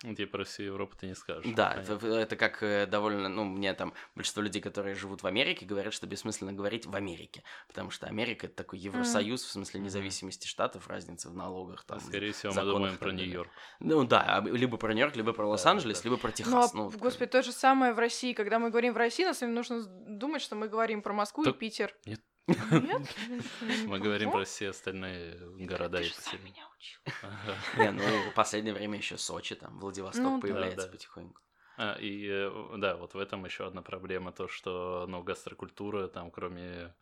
типа 0.00 0.32
про 0.32 0.44
всю 0.44 0.64
Европу 0.64 0.96
ты 0.96 1.06
не 1.06 1.14
скажешь. 1.14 1.52
Да, 1.54 1.74
это, 1.74 2.06
это 2.06 2.36
как 2.36 2.62
э, 2.62 2.86
довольно, 2.86 3.28
ну, 3.28 3.44
мне 3.44 3.72
там 3.74 3.92
большинство 4.14 4.42
людей, 4.42 4.60
которые 4.60 4.94
живут 4.94 5.22
в 5.22 5.26
Америке, 5.26 5.66
говорят, 5.66 5.92
что 5.94 6.06
бессмысленно 6.06 6.52
говорить 6.52 6.86
в 6.86 6.94
Америке, 6.94 7.42
потому 7.68 7.90
что 7.90 8.06
Америка 8.06 8.46
это 8.46 8.56
такой 8.56 8.78
Евросоюз, 8.78 9.42
mm. 9.42 9.46
в 9.46 9.50
смысле 9.50 9.80
независимости 9.80 10.46
штатов, 10.46 10.88
разницы 10.88 11.28
в 11.28 11.34
налогах. 11.34 11.84
Там, 11.84 12.00
Скорее 12.00 12.32
всего, 12.32 12.52
мы 12.52 12.62
думаем 12.62 12.96
про 12.96 13.12
Нью-Йорк. 13.12 13.50
Ну 13.80 14.04
да, 14.04 14.22
а, 14.38 14.40
либо 14.40 14.76
про 14.76 14.92
Нью-Йорк, 14.92 15.16
либо 15.16 15.32
про 15.32 15.48
Лос-Анджелес, 15.48 16.00
да, 16.02 16.08
либо 16.08 16.20
про 16.20 16.32
Техас. 16.32 16.74
Ну, 16.74 16.90
ну, 16.90 16.98
господи, 16.98 17.30
то 17.30 17.42
же 17.42 17.52
самое 17.52 17.92
в 17.92 17.98
России. 17.98 18.32
Когда 18.32 18.58
мы 18.58 18.70
говорим 18.70 18.94
в 18.94 18.96
России, 18.96 19.24
нас 19.24 19.40
нужно 19.40 19.84
думать, 19.84 20.42
что 20.42 20.56
мы 20.56 20.68
говорим 20.68 21.02
про 21.02 21.12
Москву 21.12 21.44
так... 21.44 21.54
и 21.54 21.58
Питер. 21.58 21.94
Нет? 22.06 22.20
Мы 23.86 24.00
говорим 24.00 24.30
про 24.30 24.44
все 24.44 24.70
остальные 24.70 25.38
города 25.66 26.00
и 26.00 26.10
поселения. 26.10 26.64
Не, 27.78 27.90
ну, 27.90 28.30
в 28.30 28.34
последнее 28.34 28.74
время 28.74 28.98
еще 28.98 29.16
Сочи, 29.16 29.54
там, 29.54 29.78
Владивосток 29.78 30.24
ну 30.24 30.40
появляется 30.40 30.88
потихоньку. 30.88 31.40
А, 31.76 31.96
и 31.98 32.28
э, 32.28 32.74
да, 32.76 32.96
вот 32.96 33.14
в 33.14 33.18
этом 33.18 33.44
еще 33.44 33.66
одна 33.66 33.82
проблема, 33.82 34.30
то, 34.32 34.46
что, 34.46 35.06
ну, 35.08 35.22
гастрокультура, 35.22 36.06
там, 36.08 36.30
кроме, 36.30 36.94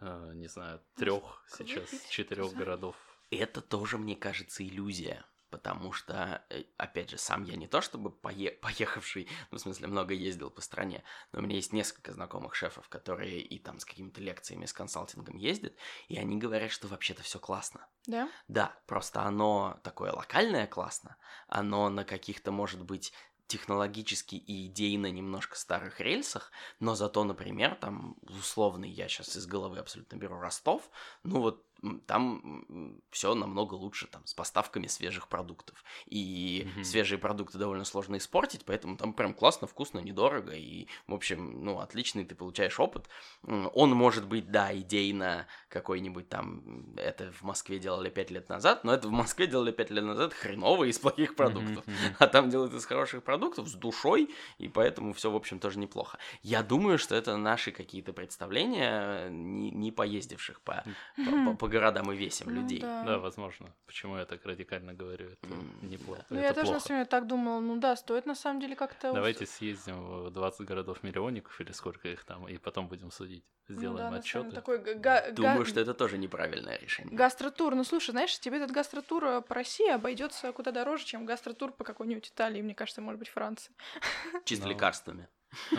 э, 0.00 0.32
не 0.34 0.48
знаю, 0.48 0.82
трех 0.96 1.44
сейчас, 1.48 1.88
четырех 2.08 2.52
городов. 2.52 2.96
Это 3.30 3.60
тоже, 3.60 3.98
мне 3.98 4.16
кажется, 4.16 4.66
иллюзия 4.66 5.24
потому 5.50 5.92
что, 5.92 6.44
э, 6.50 6.64
опять 6.76 7.10
же, 7.10 7.18
сам 7.18 7.44
я 7.44 7.56
не 7.56 7.66
то 7.66 7.80
чтобы 7.80 8.10
пое 8.10 8.50
поехавший, 8.50 9.28
ну, 9.50 9.58
в 9.58 9.60
смысле, 9.60 9.86
много 9.88 10.14
ездил 10.14 10.50
по 10.50 10.60
стране, 10.60 11.04
но 11.32 11.40
у 11.40 11.42
меня 11.42 11.56
есть 11.56 11.72
несколько 11.72 12.12
знакомых 12.12 12.54
шефов, 12.54 12.88
которые 12.88 13.40
и 13.40 13.58
там 13.58 13.78
с 13.78 13.84
какими-то 13.84 14.20
лекциями, 14.20 14.66
с 14.66 14.72
консалтингом 14.72 15.36
ездят, 15.36 15.74
и 16.08 16.18
они 16.18 16.36
говорят, 16.36 16.70
что 16.70 16.88
вообще-то 16.88 17.22
все 17.22 17.38
классно. 17.38 17.86
Да? 18.06 18.28
Да, 18.48 18.78
просто 18.86 19.22
оно 19.22 19.78
такое 19.82 20.12
локальное 20.12 20.66
классно, 20.66 21.16
оно 21.48 21.88
на 21.90 22.04
каких-то, 22.04 22.52
может 22.52 22.84
быть, 22.84 23.12
технологически 23.46 24.34
и 24.34 24.66
идейно 24.66 25.10
немножко 25.10 25.56
старых 25.56 26.00
рельсах, 26.00 26.50
но 26.80 26.94
зато, 26.94 27.22
например, 27.24 27.76
там 27.76 28.16
условный, 28.22 28.90
я 28.90 29.08
сейчас 29.08 29.36
из 29.36 29.46
головы 29.46 29.78
абсолютно 29.78 30.16
беру 30.16 30.38
Ростов, 30.38 30.90
ну 31.22 31.40
вот 31.40 31.65
там 32.06 33.02
все 33.10 33.34
намного 33.34 33.74
лучше 33.74 34.06
там 34.06 34.24
с 34.26 34.34
поставками 34.34 34.86
свежих 34.86 35.28
продуктов. 35.28 35.84
И 36.06 36.66
mm-hmm. 36.66 36.84
свежие 36.84 37.18
продукты 37.18 37.58
довольно 37.58 37.84
сложно 37.84 38.16
испортить, 38.16 38.64
поэтому 38.64 38.96
там 38.96 39.12
прям 39.12 39.34
классно, 39.34 39.66
вкусно, 39.66 40.00
недорого. 40.00 40.52
И, 40.52 40.86
в 41.06 41.14
общем, 41.14 41.64
ну, 41.64 41.80
отличный 41.80 42.24
ты 42.24 42.34
получаешь 42.34 42.78
опыт. 42.80 43.08
Он 43.42 43.90
может 43.90 44.26
быть, 44.26 44.50
да, 44.50 44.76
идейно 44.76 45.46
какой-нибудь 45.68 46.28
там, 46.28 46.94
это 46.96 47.32
в 47.32 47.42
Москве 47.42 47.78
делали 47.78 48.10
пять 48.10 48.30
лет 48.30 48.48
назад, 48.48 48.84
но 48.84 48.94
это 48.94 49.08
в 49.08 49.12
Москве 49.12 49.46
делали 49.46 49.72
пять 49.72 49.90
лет 49.90 50.04
назад 50.04 50.32
хреново 50.32 50.84
из 50.84 50.98
плохих 50.98 51.36
продуктов. 51.36 51.86
Mm-hmm. 51.86 52.16
А 52.18 52.26
там 52.26 52.50
делают 52.50 52.74
из 52.74 52.84
хороших 52.84 53.22
продуктов, 53.22 53.68
с 53.68 53.74
душой, 53.74 54.34
и 54.58 54.68
поэтому 54.68 55.12
все, 55.12 55.30
в 55.30 55.36
общем, 55.36 55.58
тоже 55.58 55.78
неплохо. 55.78 56.18
Я 56.42 56.62
думаю, 56.62 56.98
что 56.98 57.14
это 57.14 57.36
наши 57.36 57.70
какие-то 57.70 58.12
представления, 58.12 59.28
не, 59.28 59.70
не 59.70 59.92
поездивших 59.92 60.60
по, 60.60 60.84
mm-hmm. 61.16 61.44
по, 61.46 61.56
по 61.56 61.65
по 61.66 61.72
городам 61.72 62.12
и 62.12 62.16
весим 62.16 62.46
ну, 62.48 62.62
людей. 62.62 62.80
Да. 62.80 63.02
да, 63.04 63.18
возможно. 63.18 63.74
Почему 63.86 64.16
я 64.16 64.24
так 64.24 64.46
радикально 64.46 64.94
говорю? 64.94 65.26
Это 65.26 65.46
mm, 65.48 65.88
неплохо. 65.88 66.24
Ну, 66.30 66.38
это 66.38 66.46
я 66.46 66.54
тоже 66.54 66.72
на 66.72 66.80
самом 66.80 67.00
деле 67.00 67.08
так 67.08 67.26
думала. 67.26 67.60
Ну 67.60 67.76
да, 67.76 67.96
стоит 67.96 68.26
на 68.26 68.34
самом 68.34 68.60
деле 68.60 68.76
как-то... 68.76 69.12
Давайте 69.12 69.46
съездим 69.46 70.24
в 70.24 70.30
20 70.30 70.66
городов-миллионников 70.66 71.60
или 71.60 71.72
сколько 71.72 72.08
их 72.08 72.24
там, 72.24 72.48
и 72.48 72.56
потом 72.58 72.88
будем 72.88 73.10
судить. 73.10 73.44
Ну 73.68 73.74
Сделаем 73.74 74.06
ну, 74.06 74.10
да, 74.12 74.18
отчеты. 74.18 74.50
Такой 74.52 74.78
га- 74.78 75.32
Думаю, 75.32 75.58
га- 75.58 75.64
что 75.64 75.80
это 75.80 75.92
тоже 75.92 76.18
неправильное 76.18 76.78
решение. 76.78 77.16
Гастротур. 77.16 77.74
Ну 77.74 77.82
слушай, 77.82 78.12
знаешь, 78.12 78.38
тебе 78.38 78.58
этот 78.58 78.70
гастротур 78.70 79.24
э, 79.24 79.42
по 79.42 79.54
России 79.54 79.90
обойдется 79.90 80.52
куда 80.52 80.70
дороже, 80.70 81.04
чем 81.04 81.26
гастротур 81.26 81.72
по 81.72 81.82
какой-нибудь 81.82 82.28
Италии, 82.28 82.62
мне 82.62 82.74
кажется, 82.74 83.00
может 83.00 83.18
быть, 83.18 83.28
Франции. 83.28 83.74
Чисто 84.44 84.68
лекарствами. 84.68 85.28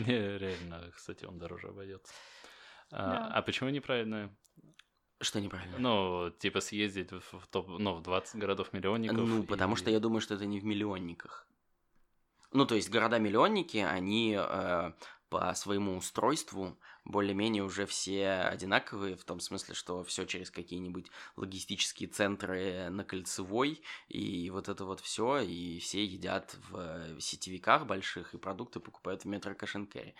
Не, 0.00 0.38
реально, 0.38 0.90
кстати, 0.94 1.24
он 1.24 1.38
дороже 1.38 1.68
обойдется. 1.68 2.12
А, 2.90 3.30
а 3.32 3.42
почему 3.42 3.70
неправильно? 3.70 4.34
Что 5.20 5.40
неправильно? 5.40 5.78
Ну, 5.78 6.30
типа 6.38 6.60
съездить 6.60 7.10
в, 7.10 7.38
в 7.38 7.46
топ, 7.46 7.68
ну, 7.68 7.94
в 7.94 8.02
20 8.02 8.36
городов-миллионников. 8.36 9.16
Ну, 9.16 9.42
и... 9.42 9.46
потому 9.46 9.76
что 9.76 9.90
я 9.90 9.98
думаю, 9.98 10.20
что 10.20 10.34
это 10.34 10.44
не 10.44 10.60
в 10.60 10.64
миллионниках. 10.64 11.46
Ну, 12.52 12.66
то 12.66 12.74
есть 12.74 12.90
города-миллионники, 12.90 13.78
они 13.78 14.36
э, 14.38 14.92
по 15.28 15.54
своему 15.54 15.96
устройству 15.96 16.78
более-менее 17.06 17.62
уже 17.62 17.86
все 17.86 18.30
одинаковые, 18.50 19.16
в 19.16 19.24
том 19.24 19.40
смысле, 19.40 19.74
что 19.74 20.02
все 20.04 20.26
через 20.26 20.50
какие-нибудь 20.50 21.06
логистические 21.36 22.08
центры 22.08 22.88
на 22.90 23.04
Кольцевой, 23.04 23.80
и 24.08 24.50
вот 24.50 24.68
это 24.68 24.84
вот 24.84 25.00
все, 25.00 25.38
и 25.38 25.78
все 25.78 26.04
едят 26.04 26.56
в 26.68 27.20
сетевиках 27.20 27.86
больших, 27.86 28.34
и 28.34 28.38
продукты 28.38 28.80
покупают 28.80 29.22
в 29.22 29.28
метро 29.28 29.54
Кашенкери. 29.54 30.14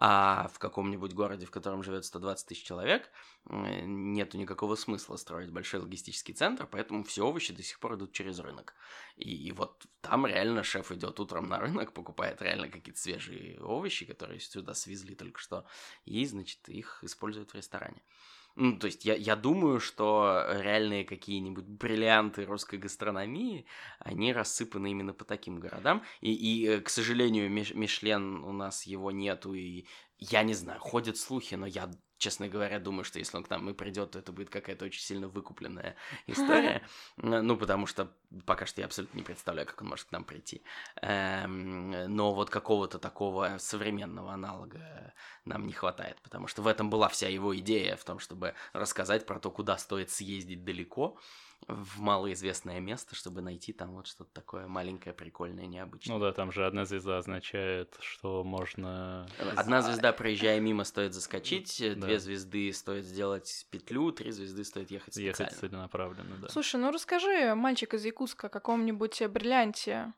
А 0.00 0.48
в 0.54 0.60
каком-нибудь 0.60 1.12
городе, 1.12 1.44
в 1.44 1.50
котором 1.50 1.82
живет 1.82 2.04
120 2.04 2.46
тысяч 2.46 2.62
человек, 2.62 3.10
нету 3.50 4.38
никакого 4.38 4.76
смысла 4.76 5.16
строить 5.16 5.50
большой 5.50 5.80
логистический 5.80 6.34
центр, 6.34 6.68
поэтому 6.70 7.02
все 7.02 7.26
овощи 7.26 7.52
до 7.52 7.64
сих 7.64 7.80
пор 7.80 7.96
идут 7.96 8.12
через 8.12 8.38
рынок. 8.38 8.74
И, 9.16 9.48
и 9.48 9.50
вот 9.50 9.86
там 10.00 10.24
реально 10.24 10.62
шеф 10.62 10.92
идет 10.92 11.18
утром 11.18 11.48
на 11.48 11.58
рынок, 11.58 11.92
покупает 11.94 12.40
реально 12.42 12.68
какие-то 12.68 13.00
свежие 13.00 13.60
овощи, 13.60 14.06
которые 14.06 14.38
сюда 14.38 14.72
свезли 14.74 15.16
только 15.16 15.40
что, 15.40 15.66
и, 16.04 16.24
значит, 16.28 16.68
их 16.68 17.00
используют 17.02 17.50
в 17.50 17.54
ресторане. 17.54 18.02
Ну, 18.60 18.76
то 18.76 18.86
есть 18.86 19.04
я, 19.04 19.14
я 19.14 19.36
думаю, 19.36 19.78
что 19.78 20.44
реальные 20.48 21.04
какие-нибудь 21.04 21.64
бриллианты 21.64 22.44
русской 22.44 22.76
гастрономии, 22.76 23.66
они 24.00 24.32
рассыпаны 24.32 24.90
именно 24.90 25.12
по 25.12 25.24
таким 25.24 25.60
городам. 25.60 26.02
И, 26.20 26.32
и 26.32 26.66
э, 26.66 26.80
к 26.80 26.88
сожалению, 26.88 27.48
Мишлен 27.50 28.42
у 28.42 28.52
нас 28.52 28.84
его 28.84 29.12
нету, 29.12 29.54
и 29.54 29.86
я 30.18 30.42
не 30.42 30.54
знаю, 30.54 30.80
ходят 30.80 31.16
слухи, 31.16 31.54
но 31.54 31.66
я 31.66 31.88
честно 32.18 32.48
говоря, 32.48 32.78
думаю, 32.78 33.04
что 33.04 33.18
если 33.18 33.36
он 33.36 33.44
к 33.44 33.50
нам 33.50 33.70
и 33.70 33.72
придет, 33.72 34.10
то 34.10 34.18
это 34.18 34.32
будет 34.32 34.50
какая-то 34.50 34.84
очень 34.84 35.00
сильно 35.00 35.28
выкупленная 35.28 35.96
история. 36.26 36.82
Ну, 37.16 37.56
потому 37.56 37.86
что 37.86 38.12
пока 38.46 38.66
что 38.66 38.80
я 38.80 38.86
абсолютно 38.86 39.16
не 39.18 39.22
представляю, 39.22 39.66
как 39.66 39.80
он 39.82 39.88
может 39.88 40.06
к 40.06 40.12
нам 40.12 40.24
прийти. 40.24 40.62
Эм, 41.02 41.90
но 42.14 42.34
вот 42.34 42.50
какого-то 42.50 42.98
такого 42.98 43.56
современного 43.58 44.32
аналога 44.32 45.14
нам 45.44 45.66
не 45.66 45.72
хватает, 45.72 46.20
потому 46.22 46.46
что 46.46 46.62
в 46.62 46.66
этом 46.66 46.90
была 46.90 47.08
вся 47.08 47.28
его 47.28 47.56
идея, 47.58 47.96
в 47.96 48.04
том, 48.04 48.18
чтобы 48.18 48.54
рассказать 48.72 49.26
про 49.26 49.38
то, 49.38 49.50
куда 49.50 49.78
стоит 49.78 50.10
съездить 50.10 50.64
далеко, 50.64 51.18
в 51.66 52.00
малоизвестное 52.00 52.80
место, 52.80 53.14
чтобы 53.14 53.40
найти 53.40 53.72
там 53.72 53.94
вот 53.94 54.06
что-то 54.06 54.30
такое 54.32 54.66
маленькое, 54.68 55.14
прикольное, 55.14 55.66
необычное. 55.66 56.16
Ну 56.16 56.20
да, 56.20 56.32
там 56.32 56.52
же 56.52 56.66
одна 56.66 56.84
звезда 56.84 57.18
означает, 57.18 57.96
что 58.00 58.44
можно... 58.44 59.28
Одна 59.56 59.82
звезда, 59.82 60.12
проезжая 60.12 60.60
мимо, 60.60 60.84
стоит 60.84 61.12
заскочить, 61.12 61.78
да. 61.78 62.06
две 62.06 62.18
звезды 62.18 62.72
стоит 62.72 63.04
сделать 63.04 63.66
петлю, 63.70 64.12
три 64.12 64.30
звезды 64.30 64.64
стоит 64.64 64.90
ехать 64.90 65.14
специально. 65.14 65.28
Ехать 65.28 65.58
целенаправленно, 65.58 66.36
да. 66.40 66.48
Слушай, 66.48 66.80
ну 66.80 66.90
расскажи, 66.90 67.54
мальчик 67.54 67.94
из 67.94 68.04
Якутска, 68.04 68.46
о 68.46 68.50
каком-нибудь 68.50 69.22
бриллианте. 69.28 70.12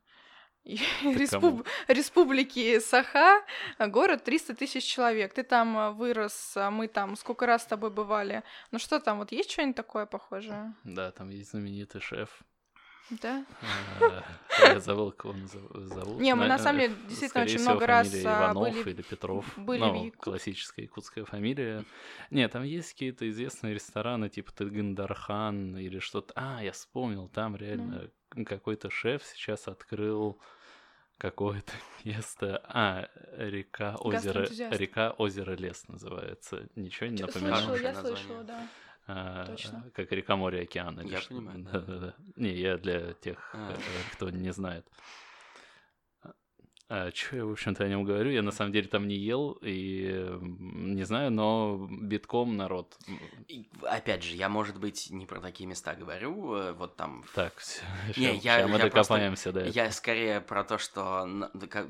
Респуб... 0.65 1.67
Республики 1.89 2.79
Саха, 2.81 3.43
город 3.79 4.25
300 4.25 4.55
тысяч 4.55 4.85
человек. 4.85 5.33
Ты 5.33 5.43
там 5.43 5.79
э, 5.79 5.91
вырос, 5.91 6.53
а 6.57 6.71
мы 6.71 6.89
там 6.89 7.17
сколько 7.17 7.47
раз 7.47 7.63
с 7.63 7.67
тобой 7.67 7.91
бывали. 7.91 8.43
Ну 8.71 8.79
что 8.79 9.01
там, 9.01 9.19
вот 9.19 9.33
есть 9.33 9.51
что-нибудь 9.51 9.77
такое 9.77 10.07
похожее? 10.07 10.75
Да, 10.85 11.11
там 11.13 11.31
есть 11.31 11.51
знаменитый 11.51 12.01
шеф. 12.01 12.43
Да? 13.11 13.45
А, 14.01 14.69
я 14.69 14.81
забыл, 14.81 15.11
кого 15.13 15.35
он 15.35 15.49
зовут. 15.89 16.21
Не, 16.21 16.35
мы 16.35 16.47
на 16.47 16.59
самом 16.59 16.81
деле 16.81 16.95
действительно 17.09 17.45
очень 17.45 17.61
много 17.61 17.87
раз 17.87 18.13
а, 18.15 18.53
Иванов 18.53 18.87
или 18.87 19.03
Петров. 19.03 19.59
Были 19.59 19.81
ну, 19.81 20.13
классическая 20.19 20.83
якутская 20.83 21.25
фамилия. 21.25 21.85
Нет, 22.31 22.53
там 22.53 22.63
есть 22.63 22.93
какие-то 22.93 23.29
известные 23.29 23.75
рестораны, 23.75 24.29
типа 24.29 24.53
Тыгындархан 24.53 25.77
или 25.77 25.99
что-то. 25.99 26.33
А, 26.37 26.63
я 26.63 26.73
вспомнил, 26.73 27.29
там 27.29 27.57
реально 27.57 28.11
какой-то 28.45 28.91
шеф 28.91 29.25
сейчас 29.25 29.67
открыл 29.67 30.39
какое-то 31.19 31.73
место. 32.05 32.63
А, 32.65 33.09
река, 33.37 33.97
озеро, 33.97 34.49
река, 34.71 35.11
озеро, 35.13 35.53
лес 35.53 35.87
называется. 35.89 36.69
Ничего 36.77 37.09
не 37.09 37.23
напоминает? 37.23 37.65
Слышала, 37.65 37.89
я 37.89 37.95
слышала, 37.95 38.45
да. 38.45 38.69
А, 39.07 39.47
Точно. 39.47 39.91
Как 39.95 40.13
река, 40.13 40.37
море, 40.37 40.63
океан. 40.63 41.01
Я 41.01 41.21
понимаю. 41.29 41.65
Да, 41.73 41.81
да, 41.81 41.99
да. 41.99 42.15
Не, 42.37 42.53
я 42.53 42.77
для 42.77 43.13
тех, 43.15 43.51
а. 43.55 43.73
Э, 43.73 43.77
кто 44.13 44.31
не 44.31 44.53
знает. 44.53 44.87
А, 46.93 47.13
что 47.15 47.37
я, 47.37 47.45
в 47.47 47.53
общем-то, 47.53 47.85
о 47.85 47.89
нем 47.89 48.03
говорю? 48.03 48.33
Я 48.33 48.43
на 48.43 48.51
самом 48.51 48.73
деле 48.73 48.89
там 48.89 49.07
не 49.07 49.15
ел 49.15 49.57
и 49.63 50.29
не 50.41 51.05
знаю, 51.05 51.31
но 51.31 51.87
битком 51.89 52.57
народ. 52.57 52.99
И, 53.47 53.69
опять 53.83 54.25
же, 54.25 54.35
я, 54.35 54.49
может 54.49 54.77
быть, 54.77 55.09
не 55.09 55.25
про 55.25 55.41
такие 55.41 55.69
места 55.69 55.95
говорю, 55.95 56.53
э, 56.53 56.73
вот 56.73 56.97
там. 56.97 57.25
Так. 57.37 57.63
Не, 58.17 58.35
я, 58.39 58.59
я, 58.59 58.67
мы 58.67 58.79
я 58.79 58.87
докопаемся 58.87 59.53
просто, 59.53 59.71
до 59.71 59.71
Я 59.71 59.93
скорее 59.93 60.41
про 60.41 60.65
то, 60.65 60.79
что, 60.79 61.29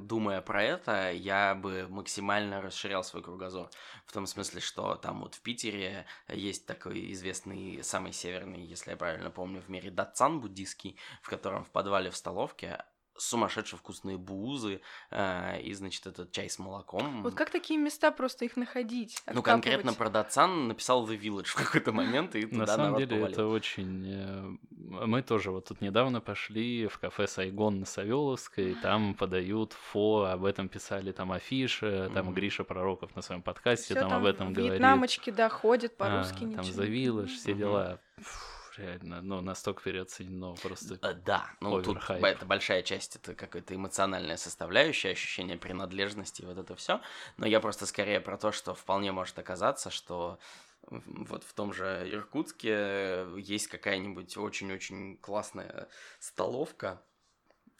думая 0.00 0.42
про 0.42 0.62
это, 0.62 1.10
я 1.12 1.54
бы 1.54 1.86
максимально 1.88 2.60
расширял 2.60 3.02
свой 3.02 3.22
кругозор. 3.22 3.70
В 4.04 4.12
том 4.12 4.26
смысле, 4.26 4.60
что 4.60 4.96
там 4.96 5.20
вот 5.20 5.34
в 5.34 5.40
Питере 5.40 6.04
есть 6.28 6.66
такой 6.66 7.10
известный, 7.12 7.82
самый 7.82 8.12
северный, 8.12 8.66
если 8.66 8.90
я 8.90 8.98
правильно 8.98 9.30
помню, 9.30 9.62
в 9.62 9.70
мире 9.70 9.90
датсан 9.90 10.40
буддийский, 10.40 10.98
в 11.22 11.30
котором 11.30 11.64
в 11.64 11.70
подвале 11.70 12.10
в 12.10 12.16
столовке 12.16 12.84
сумасшедшие 13.20 13.78
вкусные 13.78 14.18
бузы 14.18 14.80
э, 15.10 15.60
и, 15.62 15.72
значит, 15.74 16.06
этот 16.06 16.32
чай 16.32 16.48
с 16.48 16.58
молоком. 16.58 17.22
Вот 17.22 17.34
как 17.34 17.50
такие 17.50 17.78
места 17.78 18.10
просто 18.10 18.44
их 18.44 18.56
находить? 18.56 19.16
Откапывать? 19.18 19.36
Ну, 19.36 19.42
конкретно 19.42 19.94
про 19.94 20.10
Датсан 20.10 20.68
написал 20.68 21.06
The 21.08 21.20
Village 21.20 21.46
в 21.46 21.54
какой-то 21.54 21.92
момент, 21.92 22.34
и 22.34 22.46
туда 22.46 22.58
На 22.58 22.66
самом 22.66 22.98
деле 22.98 23.16
повалил. 23.16 23.32
это 23.32 23.46
очень... 23.46 24.06
Э, 24.08 24.50
мы 24.70 25.22
тоже 25.22 25.50
вот 25.50 25.68
тут 25.68 25.80
недавно 25.80 26.20
пошли 26.20 26.86
в 26.86 26.98
кафе 26.98 27.26
Сайгон 27.26 27.80
на 27.80 27.86
Савеловской, 27.86 28.74
там 28.74 29.14
подают 29.14 29.72
фо, 29.72 30.24
об 30.24 30.44
этом 30.44 30.68
писали 30.68 31.12
там 31.12 31.32
афиши, 31.32 32.10
там 32.14 32.30
mm-hmm. 32.30 32.34
Гриша 32.34 32.64
Пророков 32.64 33.14
на 33.14 33.22
своем 33.22 33.42
подкасте 33.42 33.94
Всё 33.94 34.00
там, 34.00 34.12
об 34.12 34.24
этом 34.24 34.52
говорит. 34.52 34.72
Вьетнамочки, 34.72 35.30
да, 35.30 35.48
ходят 35.48 35.96
по-русски. 35.96 36.44
А, 36.52 36.56
там 36.56 36.64
The 36.64 36.88
Village, 36.88 37.26
все 37.26 37.54
дела. 37.54 38.00
Фу 38.18 38.49
реально, 38.78 39.22
ну, 39.22 39.40
настолько 39.40 39.82
переоценено 39.82 40.54
просто. 40.62 40.98
А, 41.02 41.14
да, 41.14 41.50
ну 41.60 41.82
тут 41.82 41.98
это 42.08 42.46
большая 42.46 42.82
часть, 42.82 43.16
это 43.16 43.34
какая-то 43.34 43.74
эмоциональная 43.74 44.36
составляющая, 44.36 45.10
ощущение 45.10 45.58
принадлежности, 45.58 46.42
вот 46.42 46.58
это 46.58 46.74
все. 46.76 47.00
Но 47.36 47.46
я 47.46 47.60
просто 47.60 47.86
скорее 47.86 48.20
про 48.20 48.36
то, 48.36 48.52
что 48.52 48.74
вполне 48.74 49.12
может 49.12 49.38
оказаться, 49.38 49.90
что 49.90 50.38
вот 50.82 51.44
в 51.44 51.52
том 51.52 51.72
же 51.72 52.08
Иркутске 52.10 53.26
есть 53.36 53.68
какая-нибудь 53.68 54.36
очень-очень 54.36 55.18
классная 55.18 55.88
столовка, 56.18 57.02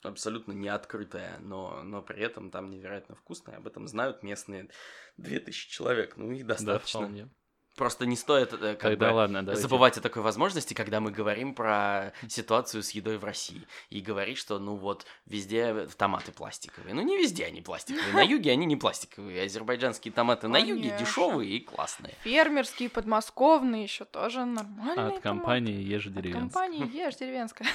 абсолютно 0.03 0.53
не 0.53 0.69
открытая, 0.69 1.39
но, 1.41 1.83
но 1.83 2.03
при 2.03 2.23
этом 2.23 2.51
там 2.51 2.71
невероятно 2.71 3.15
вкусная. 3.15 3.57
Об 3.57 3.67
этом 3.67 3.87
знают 3.87 4.23
местные 4.23 4.69
2000 5.17 5.71
человек. 5.71 6.17
Ну, 6.17 6.31
их 6.31 6.47
достаточно. 6.47 7.01
Да, 7.01 7.07
вполне. 7.07 7.29
Просто 7.81 8.05
не 8.05 8.15
стоит 8.15 8.53
э, 8.53 8.77
как 8.77 8.81
Тогда 8.81 9.09
бы, 9.09 9.15
ладно, 9.15 9.43
давайте. 9.43 9.63
забывать 9.63 9.97
о 9.97 10.03
такой 10.03 10.21
возможности, 10.21 10.75
когда 10.75 11.01
мы 11.01 11.11
говорим 11.11 11.55
про 11.55 12.13
ситуацию 12.29 12.83
с 12.83 12.91
едой 12.91 13.17
в 13.17 13.25
России. 13.25 13.67
И 13.89 14.03
говорить, 14.03 14.37
что, 14.37 14.59
ну 14.59 14.77
вот, 14.77 15.07
везде 15.25 15.89
томаты 15.97 16.31
пластиковые. 16.31 16.93
Ну, 16.93 17.01
не 17.01 17.17
везде 17.17 17.47
они 17.47 17.63
пластиковые. 17.63 18.13
На 18.13 18.21
юге 18.21 18.51
они 18.51 18.67
не 18.67 18.77
пластиковые. 18.77 19.45
Азербайджанские 19.45 20.13
томаты 20.13 20.47
на 20.47 20.59
юге 20.59 20.95
дешевые 21.01 21.53
и 21.53 21.61
классные. 21.61 22.15
Фермерские, 22.23 22.91
подмосковные 22.91 23.85
еще 23.85 24.05
тоже 24.05 24.45
нормальные 24.45 25.17
От 25.17 25.21
компании 25.21 25.83
Ешь 25.83 26.05
деревенская. 26.05 26.37
От 26.37 26.53
компании 26.53 26.87
Ешь 26.95 27.17
деревенская. 27.17 27.67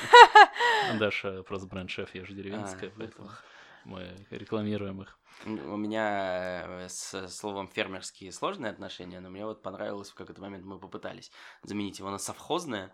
Даша 0.99 1.41
просто 1.41 1.65
бренд-шеф 1.65 2.13
Ешь 2.13 2.29
деревенская, 2.29 2.91
поэтому 2.95 3.31
мы 3.85 4.15
рекламируем 4.29 5.01
их. 5.01 5.17
У 5.45 5.77
меня 5.77 6.63
э, 6.65 6.89
с 6.89 7.27
словом 7.27 7.67
фермерские 7.67 8.31
сложные 8.31 8.71
отношения, 8.71 9.19
но 9.19 9.29
мне 9.29 9.45
вот 9.45 9.61
понравилось, 9.61 10.09
в 10.09 10.15
какой-то 10.15 10.41
момент 10.41 10.65
мы 10.65 10.79
попытались 10.79 11.31
заменить 11.61 11.99
его 11.99 12.09
на 12.09 12.17
совхозное, 12.17 12.93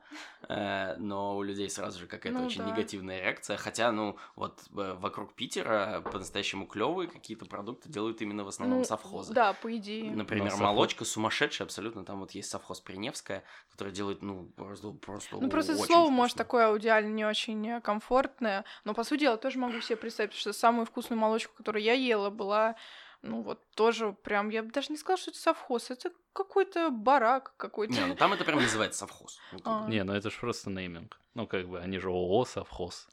э, 0.49 0.95
но 0.97 1.38
у 1.38 1.43
людей 1.43 1.69
сразу 1.69 1.99
же 1.99 2.08
какая-то 2.08 2.39
ну, 2.39 2.45
очень 2.47 2.63
да. 2.63 2.71
негативная 2.71 3.21
реакция. 3.21 3.58
Хотя, 3.58 3.91
ну, 3.91 4.17
вот 4.36 4.63
э, 4.75 4.95
вокруг 4.99 5.34
Питера 5.34 6.01
по-настоящему 6.01 6.65
клевые 6.65 7.08
какие-то 7.08 7.45
продукты 7.45 7.89
делают 7.89 8.21
именно 8.21 8.43
в 8.43 8.47
основном 8.47 8.80
ну, 8.80 8.86
совхозы. 8.86 9.34
Да, 9.34 9.54
по 9.54 9.75
идее. 9.77 10.12
Например, 10.12 10.51
но 10.51 10.58
молочка 10.58 11.06
совхоз... 11.06 11.13
сумасшедшая 11.13 11.67
абсолютно. 11.67 12.04
Там 12.04 12.19
вот 12.19 12.32
есть 12.32 12.49
совхоз 12.49 12.82
Приневская, 12.82 13.43
который 13.69 13.93
делает, 13.93 14.23
ну, 14.23 14.45
просто... 14.56 14.91
просто 14.91 15.38
ну, 15.39 15.49
просто 15.49 15.75
слово, 15.75 15.86
вкусно. 15.86 16.10
может, 16.15 16.38
такое 16.38 16.67
аудиально 16.67 17.13
не 17.13 17.25
очень 17.25 17.82
комфортное, 17.82 18.65
но, 18.84 18.93
по 18.93 19.04
сути 19.04 19.21
дела, 19.21 19.38
тоже 19.38 19.60
могу 19.60 19.80
себе 19.82 19.95
представить, 19.95 20.34
что 20.34 20.51
самую 20.54 20.86
вкусную 20.86 21.19
молочку, 21.19 21.54
которую 21.56 21.84
я 21.84 21.93
ела, 21.93 22.30
была, 22.31 22.75
ну 23.21 23.41
вот 23.41 23.69
тоже 23.75 24.13
прям, 24.23 24.49
я 24.49 24.63
бы 24.63 24.71
даже 24.71 24.91
не 24.91 24.97
сказала, 24.97 25.17
что 25.17 25.31
это 25.31 25.39
совхоз, 25.39 25.91
это 25.91 26.11
какой-то 26.33 26.89
барак 26.89 27.53
какой-то. 27.57 27.93
Не, 27.93 28.05
ну 28.05 28.15
там 28.15 28.33
это 28.33 28.43
прям 28.43 28.59
называется 28.59 28.99
совхоз. 28.99 29.39
А. 29.63 29.87
Не, 29.87 30.03
ну 30.03 30.13
это 30.13 30.29
же 30.29 30.37
просто 30.39 30.69
нейминг. 30.69 31.19
Ну 31.33 31.47
как 31.47 31.67
бы, 31.67 31.79
они 31.79 31.99
же 31.99 32.09
ООО 32.09 32.45
совхоз. 32.45 33.07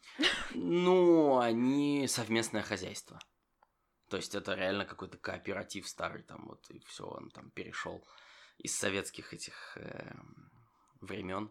Ну, 0.55 1.39
они 1.39 2.09
совместное 2.09 2.63
хозяйство. 2.63 3.21
То 4.09 4.17
есть 4.17 4.35
это 4.35 4.55
реально 4.55 4.85
какой-то 4.85 5.19
кооператив 5.19 5.87
старый 5.87 6.23
там 6.23 6.47
вот, 6.49 6.71
и 6.71 6.81
все, 6.87 7.05
он 7.05 7.31
там 7.31 7.51
перешел 7.51 8.03
из 8.57 8.77
советских 8.77 9.35
этих 9.35 9.77
э, 9.77 10.13
времен. 11.01 11.51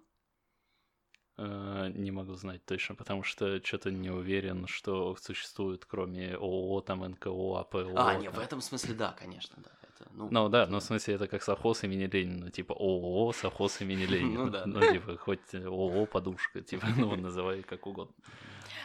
Э, 1.39 1.91
не 1.93 2.09
могу 2.09 2.33
знать 2.33 2.65
точно, 2.65 2.95
потому 2.95 3.21
что 3.21 3.63
что-то 3.63 3.91
не 3.91 4.09
уверен, 4.09 4.65
что 4.67 5.15
существует, 5.21 5.85
кроме 5.85 6.33
ООО, 6.33 6.81
там, 6.81 7.07
НКО, 7.07 7.59
АПО. 7.59 7.93
А, 7.95 8.15
не, 8.15 8.29
в 8.29 8.39
этом 8.39 8.59
смысле, 8.59 8.95
да, 8.95 9.15
конечно, 9.19 9.55
да. 9.57 9.69
Это, 9.83 10.09
Ну, 10.13 10.29
ну 10.31 10.49
да, 10.49 10.65
но 10.65 10.79
в 10.79 10.83
смысле 10.83 11.13
это 11.13 11.27
как 11.27 11.43
совхоз 11.43 11.83
имени 11.83 12.05
Ленина, 12.05 12.49
типа 12.49 12.73
ООО 12.73 13.33
совхоз 13.33 13.81
имени 13.81 14.05
Ленина. 14.07 14.45
Ну 14.45 14.49
да. 14.49 14.63
Ну 14.65 14.81
типа 14.81 15.15
хоть 15.17 15.53
ООО 15.53 16.07
подушка, 16.07 16.61
типа, 16.61 16.87
ну 16.97 17.15
называй 17.15 17.61
как 17.61 17.85
угодно. 17.85 18.15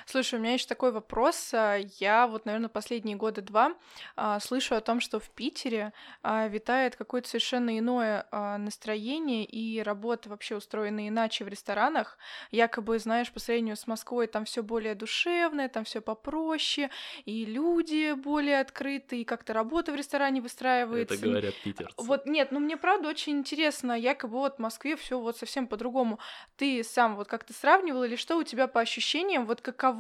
Слушай, 0.07 0.39
у 0.39 0.43
меня 0.43 0.55
еще 0.55 0.67
такой 0.67 0.93
вопрос. 0.93 1.53
А, 1.55 1.79
я 1.99 2.27
вот, 2.27 2.47
наверное, 2.47 2.69
последние 2.69 3.17
года 3.17 3.43
два 3.43 3.75
а, 4.17 4.41
слышу 4.41 4.75
о 4.75 4.81
том, 4.81 5.01
что 5.01 5.21
в 5.21 5.31
Питере 5.31 5.93
а, 6.23 6.49
витает 6.49 6.97
какое-то 6.97 7.29
совершенно 7.29 7.79
иное 7.79 8.27
а, 8.31 8.59
настроение 8.59 9.45
и 9.45 9.83
работа 9.83 10.29
вообще 10.29 10.57
устроена 10.57 11.09
иначе 11.09 11.45
в 11.45 11.49
ресторанах. 11.49 12.19
Якобы, 12.51 12.99
знаешь, 12.99 13.33
по 13.33 13.41
сравнению 13.41 13.77
с 13.77 13.87
Москвой 13.87 14.27
там 14.27 14.45
все 14.45 14.63
более 14.63 14.95
душевное, 14.95 15.69
там 15.69 15.85
все 15.85 16.01
попроще, 16.01 16.91
и 17.25 17.45
люди 17.45 18.13
более 18.13 18.61
открыты, 18.61 19.21
и 19.21 19.25
как-то 19.25 19.53
работа 19.53 19.93
в 19.93 19.97
ресторане 19.97 20.41
выстраивается. 20.41 21.15
Это 21.15 21.25
говорят 21.25 21.55
питерцы. 21.63 21.95
Вот 21.97 22.27
нет, 22.27 22.51
ну 22.51 22.61
мне 22.61 22.77
правда 22.77 23.09
очень 23.09 23.39
интересно, 23.39 23.93
якобы 23.93 24.39
вот 24.39 24.57
в 24.57 24.59
Москве 24.59 24.97
все 24.97 25.19
вот 25.19 25.37
совсем 25.37 25.67
по-другому. 25.67 26.19
Ты 26.57 26.83
сам 26.85 27.17
вот 27.17 27.29
как-то 27.29 27.53
сравнивал 27.53 28.05
или 28.05 28.17
что 28.17 28.37
у 28.37 28.43
тебя 28.43 28.67
по 28.67 28.81
ощущениям, 28.81 29.47
вот 29.47 29.61
каково, 29.61 29.92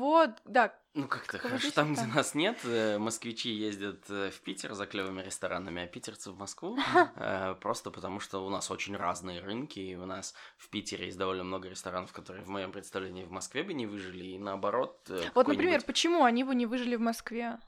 да, 0.44 0.74
Ну 0.94 1.08
как-то 1.08 1.38
хорошо, 1.38 1.70
там, 1.70 1.94
где 1.94 2.04
нас 2.06 2.34
нет, 2.34 2.58
э, 2.64 2.98
москвичи 2.98 3.50
ездят 3.50 4.04
э, 4.10 4.30
в 4.30 4.40
Питер 4.40 4.74
за 4.74 4.86
клевыми 4.86 5.22
ресторанами, 5.22 5.82
а 5.82 5.86
питерцы 5.86 6.30
в 6.30 6.38
Москву, 6.38 6.78
э, 7.16 7.54
просто 7.60 7.90
потому 7.90 8.20
что 8.20 8.44
у 8.44 8.50
нас 8.50 8.70
очень 8.70 8.96
разные 8.96 9.40
рынки, 9.40 9.78
и 9.78 9.94
у 9.94 10.06
нас 10.06 10.34
в 10.56 10.68
Питере 10.68 11.06
есть 11.06 11.18
довольно 11.18 11.44
много 11.44 11.68
ресторанов, 11.68 12.12
которые 12.12 12.44
в 12.44 12.48
моем 12.48 12.72
представлении 12.72 13.24
в 13.24 13.30
Москве 13.30 13.62
бы 13.62 13.72
не 13.72 13.86
выжили, 13.86 14.24
и 14.24 14.38
наоборот... 14.38 15.10
Вот, 15.34 15.48
например, 15.48 15.82
почему 15.84 16.24
они 16.24 16.44
бы 16.44 16.54
не 16.54 16.66
выжили 16.66 16.96
в 16.96 17.00
Москве? 17.00 17.58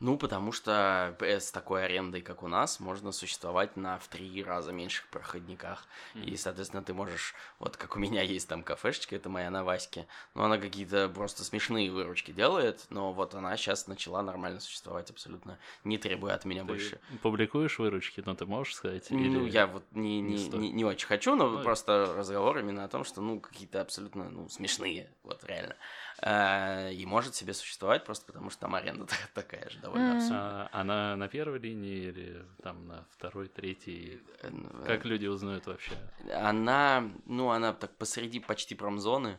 Ну, 0.00 0.16
потому 0.16 0.52
что 0.52 1.16
с 1.20 1.50
такой 1.50 1.84
арендой, 1.84 2.20
как 2.22 2.42
у 2.42 2.48
нас, 2.48 2.80
можно 2.80 3.12
существовать 3.12 3.76
на 3.76 3.98
в 3.98 4.08
три 4.08 4.42
раза 4.42 4.72
меньших 4.72 5.06
проходниках. 5.08 5.86
И, 6.14 6.36
соответственно, 6.36 6.82
ты 6.82 6.94
можешь, 6.94 7.34
вот 7.58 7.76
как 7.76 7.96
у 7.96 7.98
меня 7.98 8.22
есть 8.22 8.48
там 8.48 8.62
кафешечка, 8.62 9.16
это 9.16 9.28
моя 9.28 9.50
на 9.50 9.64
Ваське, 9.64 10.06
но 10.34 10.44
она 10.44 10.58
какие-то 10.58 11.08
просто 11.08 11.44
смешные 11.44 11.90
выручки 11.90 12.30
делает, 12.32 12.86
но 12.90 13.12
вот 13.12 13.34
она 13.34 13.56
сейчас 13.56 13.86
начала 13.86 14.22
нормально 14.22 14.60
существовать 14.60 15.10
абсолютно, 15.10 15.58
не 15.84 15.98
требуя 15.98 16.34
от 16.34 16.44
меня 16.44 16.62
Ты 16.62 16.68
больше. 16.68 17.00
публикуешь 17.22 17.78
выручки, 17.78 18.22
но 18.24 18.34
ты 18.34 18.46
можешь 18.46 18.74
сказать? 18.74 19.06
Ну, 19.10 19.18
или- 19.18 19.50
я 19.50 19.66
вот 19.66 19.84
не, 19.92 20.20
не 20.20 20.48
не, 20.48 20.58
не, 20.58 20.70
не 20.70 20.84
очень 20.84 21.06
хочу, 21.06 21.34
но 21.34 21.48
Ну, 21.48 21.62
просто 21.62 22.14
разговор 22.16 22.58
именно 22.58 22.84
о 22.84 22.88
том, 22.88 23.04
что, 23.04 23.20
ну, 23.20 23.40
какие-то 23.40 23.80
абсолютно, 23.80 24.30
ну, 24.30 24.48
смешные, 24.48 25.10
вот, 25.22 25.44
реально. 25.44 25.76
Э, 26.22 26.92
И 26.92 27.04
может 27.06 27.34
себе 27.34 27.52
существовать 27.52 28.04
просто 28.04 28.26
потому, 28.26 28.50
что 28.50 28.60
там 28.60 28.74
аренда 28.74 29.06
такая 29.34 29.68
же 29.70 29.78
довольно 29.80 30.14
абсурдная. 30.16 30.40
А, 30.40 30.68
она 30.72 31.16
на 31.16 31.28
первой 31.28 31.58
линии 31.58 32.08
или 32.08 32.46
там 32.62 32.86
на 32.86 33.04
второй, 33.10 33.48
третьей? 33.48 34.22
Э, 34.42 34.50
ну, 34.50 34.84
Как 34.84 35.04
люди 35.04 35.26
узнают 35.26 35.66
вообще? 35.66 35.92
Она, 36.32 37.10
ну, 37.26 37.50
она 37.50 37.72
так 37.72 37.96
посреди 37.96 38.38
почти 38.40 38.74
промзоны. 38.74 39.38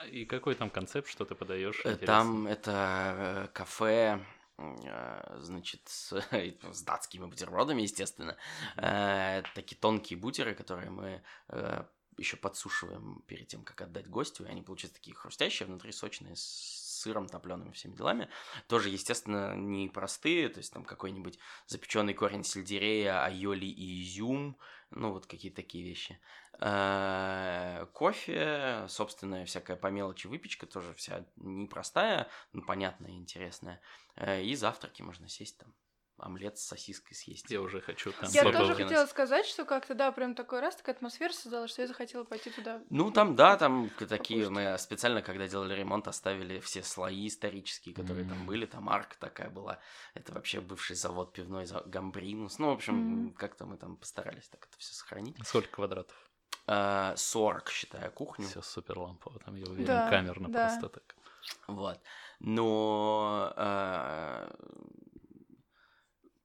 А 0.00 0.06
И 0.06 0.24
какой 0.24 0.54
там 0.54 0.70
концепт, 0.70 1.08
что 1.08 1.24
ты 1.24 1.34
подаешь? 1.34 1.80
Э, 1.84 1.96
Там 1.96 2.46
это 2.46 3.14
э, 3.16 3.48
кафе, 3.52 4.20
э, 4.58 5.36
значит, 5.40 5.80
с, 5.86 6.12
с 6.72 6.82
датскими 6.82 7.26
бутербродами, 7.26 7.82
естественно. 7.82 8.36
Э, 8.76 9.42
Такие 9.54 9.76
тонкие 9.80 10.18
бутеры, 10.18 10.54
которые 10.54 10.90
мы 10.90 11.22
э, 11.48 11.82
еще 12.18 12.36
подсушиваем 12.36 13.22
перед 13.26 13.48
тем, 13.48 13.64
как 13.64 13.80
отдать 13.80 14.08
гостю, 14.08 14.44
и 14.44 14.48
они 14.48 14.62
получаются 14.62 14.98
такие 14.98 15.16
хрустящие, 15.16 15.66
внутри 15.66 15.92
сочные, 15.92 16.36
с 16.36 16.92
сыром 17.02 17.28
топленым 17.28 17.72
всеми 17.72 17.94
делами. 17.94 18.28
Тоже, 18.68 18.88
естественно, 18.88 19.54
не 19.56 19.88
простые, 19.88 20.48
то 20.48 20.58
есть 20.58 20.72
там 20.72 20.84
какой-нибудь 20.84 21.38
запеченный 21.66 22.14
корень 22.14 22.44
сельдерея, 22.44 23.24
айоли 23.24 23.66
и 23.66 24.02
изюм, 24.02 24.56
ну 24.90 25.12
вот 25.12 25.26
какие-то 25.26 25.56
такие 25.56 25.84
вещи. 25.84 26.20
Э, 26.60 27.86
Кофе, 27.92 28.86
собственная 28.88 29.44
всякая 29.46 29.76
по 29.76 29.88
мелочи 29.88 30.26
выпечка, 30.26 30.66
тоже 30.66 30.94
вся 30.94 31.26
непростая, 31.36 32.28
но 32.52 32.62
понятная 32.62 33.10
и 33.10 33.16
интересная. 33.16 33.80
Э, 34.16 34.42
И 34.42 34.54
завтраки 34.54 35.02
можно 35.02 35.28
сесть 35.28 35.58
там, 35.58 35.74
омлет 36.22 36.56
с 36.58 36.62
сосиской 36.62 37.14
съесть. 37.16 37.50
Я 37.50 37.60
уже 37.60 37.80
хочу 37.80 38.12
там 38.12 38.30
Я 38.30 38.50
тоже 38.50 38.74
хотела 38.74 39.06
сказать, 39.06 39.44
что 39.46 39.64
как-то, 39.64 39.94
да, 39.94 40.12
прям 40.12 40.34
такой 40.34 40.60
раз, 40.60 40.76
такая 40.76 40.94
атмосфера 40.94 41.32
создалась, 41.32 41.70
что 41.70 41.82
я 41.82 41.88
захотела 41.88 42.24
пойти 42.24 42.50
туда. 42.50 42.80
Ну, 42.90 43.10
там, 43.10 43.34
да, 43.34 43.56
там 43.56 43.90
такие, 44.08 44.48
мы 44.48 44.78
специально, 44.78 45.20
когда 45.22 45.48
делали 45.48 45.74
ремонт, 45.74 46.06
оставили 46.08 46.60
все 46.60 46.82
слои 46.82 47.26
исторические, 47.26 47.94
которые 47.94 48.26
там 48.26 48.38
Мгм. 48.38 48.46
были, 48.46 48.66
там 48.66 48.88
арка 48.88 49.16
такая 49.18 49.50
была, 49.50 49.78
это 50.14 50.32
вообще 50.32 50.60
бывший 50.60 50.96
завод 50.96 51.32
пивной 51.32 51.66
за 51.66 51.80
Гамбринус, 51.80 52.58
ну, 52.58 52.70
в 52.70 52.74
общем, 52.74 52.96
Мгм. 52.96 53.34
как-то 53.34 53.66
мы 53.66 53.76
там 53.76 53.96
постарались 53.96 54.48
так 54.48 54.66
это 54.66 54.78
все 54.78 54.94
сохранить. 54.94 55.36
Сколько 55.44 55.68
квадратов? 55.70 56.16
Э, 56.68 57.14
40, 57.16 57.68
считая 57.70 58.10
кухню. 58.10 58.46
Все 58.46 58.62
супер 58.62 58.98
лампово, 58.98 59.40
там, 59.40 59.56
я 59.56 59.66
уверен, 59.66 59.86
Да, 59.86 60.08
камерно 60.08 60.48
да. 60.48 60.60
просто 60.68 60.88
так. 60.88 61.16
Вот. 61.66 62.00
Но... 62.38 63.52
э, 63.56 64.50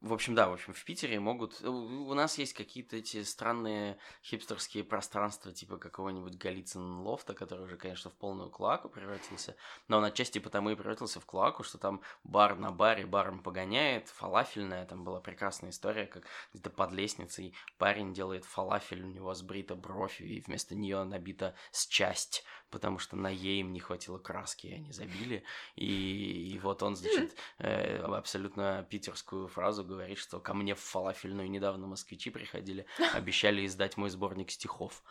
В 0.01 0.13
общем, 0.13 0.36
да, 0.36 0.47
в 0.47 0.53
общем, 0.53 0.73
в 0.73 0.86
Питере 0.86 1.19
могут... 1.19 1.63
У 1.63 2.07
у 2.07 2.13
нас 2.13 2.38
есть 2.38 2.53
какие-то 2.53 2.97
эти 2.97 3.23
странные 3.23 3.97
хипстерские 4.23 4.83
пространства, 4.83 5.51
типа 5.51 5.77
какого-нибудь 5.77 6.38
Голицын 6.38 6.99
лофта, 7.01 7.33
который 7.33 7.65
уже, 7.65 7.77
конечно, 7.77 8.12
в 8.12 8.13
полную 8.13 8.51
клаку 8.51 8.89
превратился. 8.89 9.55
Но 9.88 9.97
он 9.97 10.05
отчасти 10.05 10.38
потому 10.39 10.69
и 10.69 10.75
превратился 10.75 11.19
в 11.19 11.25
клаку, 11.25 11.63
что 11.63 11.79
там 11.79 12.01
бар 12.23 12.57
на 12.57 12.71
баре 12.71 13.07
баром 13.07 13.41
погоняет, 13.41 14.07
фалафельная, 14.10 14.86
там 14.86 15.03
была 15.03 15.19
прекрасная 15.19 15.71
история, 15.71 16.05
как 16.05 16.25
где-то 16.53 16.69
под 16.69 16.91
лестницей 16.91 17.55
парень 17.77 18.13
делает 18.13 18.45
фалафель, 18.45 19.03
у 19.03 19.07
него 19.07 19.33
сбрита 19.33 19.75
бровь, 19.75 20.21
и 20.21 20.41
вместо 20.41 20.75
нее 20.75 21.03
набита 21.03 21.55
с 21.71 21.88
часть, 21.88 22.43
потому 22.69 22.99
что 22.99 23.15
на 23.15 23.30
ей 23.30 23.62
им 23.62 23.73
не 23.73 23.80
хватило 23.80 24.17
краски, 24.17 24.67
и 24.67 24.73
они 24.73 24.91
забили. 24.91 25.43
И, 25.75 26.51
и 26.53 26.60
вот 26.60 26.84
он, 26.84 26.95
значит, 26.95 27.36
э, 27.60 27.97
абсолютно 27.99 28.86
питерскую 28.89 29.47
фразу 29.47 29.84
говорит, 29.84 30.17
что 30.17 30.39
ко 30.39 30.53
мне 30.53 30.75
в 30.75 30.80
фалафельную 30.80 31.49
недавно 31.49 31.88
москвичи 31.88 32.30
приходили, 32.30 32.86
обещали 33.13 33.65
издать 33.65 33.97
мой 33.97 34.10
сборник 34.10 34.51
стихов. 34.51 35.03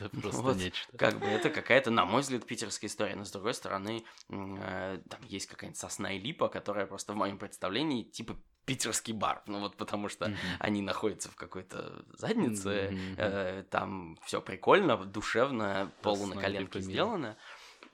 Это 0.00 0.08
просто 0.10 0.54
нечто. 0.54 0.98
Как 0.98 1.18
бы 1.18 1.26
это 1.26 1.50
какая-то, 1.50 1.90
на 1.90 2.04
мой 2.04 2.22
взгляд, 2.22 2.46
питерская 2.46 2.88
история. 2.88 3.16
Но 3.16 3.24
с 3.24 3.30
другой 3.30 3.54
стороны, 3.54 4.04
э, 4.28 5.00
там 5.08 5.20
есть 5.24 5.46
какая-нибудь 5.46 5.78
сосна 5.78 6.12
и 6.12 6.18
липа, 6.18 6.48
которая 6.48 6.86
просто 6.86 7.12
в 7.12 7.16
моем 7.16 7.38
представлении 7.38 8.02
типа 8.02 8.36
питерский 8.64 9.12
бар. 9.12 9.42
Ну 9.46 9.60
вот 9.60 9.76
потому 9.76 10.08
что 10.08 10.28
Мгм. 10.28 10.38
они 10.60 10.82
находятся 10.82 11.30
в 11.30 11.34
какой-то 11.36 12.04
заднице, 12.12 12.90
Мгм. 12.92 13.14
э, 13.18 13.64
там 13.70 14.18
все 14.24 14.40
прикольно, 14.40 14.96
душевно, 14.96 15.90
полу 16.02 16.26
на 16.26 16.40
коленке 16.40 16.78
липа, 16.80 16.88
мило. 16.88 17.36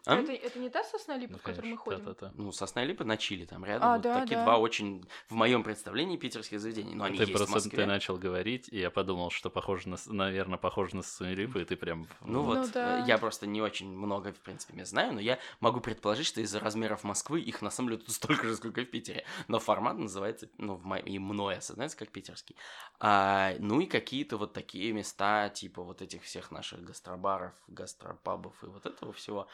А? 0.09 0.17
Это, 0.21 0.33
это 0.33 0.59
не 0.59 0.71
та 0.71 0.83
сосна 0.85 1.17
липа, 1.19 1.33
Ну, 1.35 1.39
в 1.39 1.43
которой 1.43 1.73
мы 1.73 1.77
ходим? 1.77 2.01
та-та-та. 2.05 2.33
Ну, 2.35 2.51
сосна 2.53 2.85
липа 2.85 3.05
на 3.05 3.17
Чили 3.17 3.45
там 3.45 3.65
рядом. 3.65 3.89
А, 3.89 3.93
вот 3.95 4.03
да, 4.03 4.21
такие 4.21 4.37
да. 4.37 4.45
два 4.45 4.57
очень, 4.59 5.07
в 5.29 5.35
моем 5.35 5.63
представлении, 5.63 6.17
питерских 6.17 6.61
заведений. 6.61 6.95
Но 6.95 7.05
они 7.05 7.19
Ты 7.19 7.25
есть 7.25 7.33
в 7.33 7.37
просто 7.37 7.55
Москве. 7.55 7.77
ты 7.79 7.87
начал 7.87 8.17
говорить, 8.17 8.69
и 8.71 8.79
я 8.79 8.91
подумал, 8.91 9.31
что 9.31 9.51
похоже 9.51 9.89
на, 9.91 9.97
наверное, 10.07 10.59
похоже 10.59 10.97
на 10.97 11.03
Сунелипа, 11.03 11.59
и 11.59 11.65
ты 11.65 11.77
прям... 11.77 12.07
Ну 12.23 12.39
Ну 12.39 12.43
вот, 12.43 12.71
да. 12.73 13.01
э, 13.03 13.05
я 13.07 13.19
просто 13.19 13.47
не 13.47 13.61
очень 13.61 13.89
много, 13.91 14.33
в 14.33 14.39
принципе, 14.41 14.75
не 14.77 14.85
знаю, 14.87 15.13
но 15.13 15.21
я 15.21 15.39
могу 15.61 15.81
предположить, 15.81 16.27
что 16.27 16.41
из-за 16.41 16.59
размеров 16.61 17.05
Москвы 17.05 17.41
их 17.41 17.61
на 17.63 17.71
самом 17.71 17.91
деле 17.91 18.03
тут 18.03 18.15
столько 18.15 18.47
же, 18.47 18.57
сколько 18.57 18.81
и 18.81 18.85
в 18.85 18.91
Питере. 18.91 19.25
Но 19.49 19.59
формат 19.59 19.99
называется, 19.99 20.49
ну, 20.59 20.75
в 20.77 20.85
мо- 20.87 20.99
и 20.99 21.19
мной 21.19 21.57
осознается 21.59 21.97
как 21.99 22.09
питерский. 22.11 22.57
А, 23.01 23.53
ну 23.59 23.81
и 23.81 23.87
какие-то 23.87 24.37
вот 24.39 24.53
такие 24.53 24.93
места, 24.93 25.49
типа 25.51 25.83
вот 25.83 26.01
этих 26.03 26.23
всех 26.23 26.51
наших 26.51 26.83
гастробаров, 26.83 27.53
гастропабов 27.69 28.55
и 28.63 28.67
вот 28.67 28.87
этого 28.87 29.13
всего, 29.13 29.47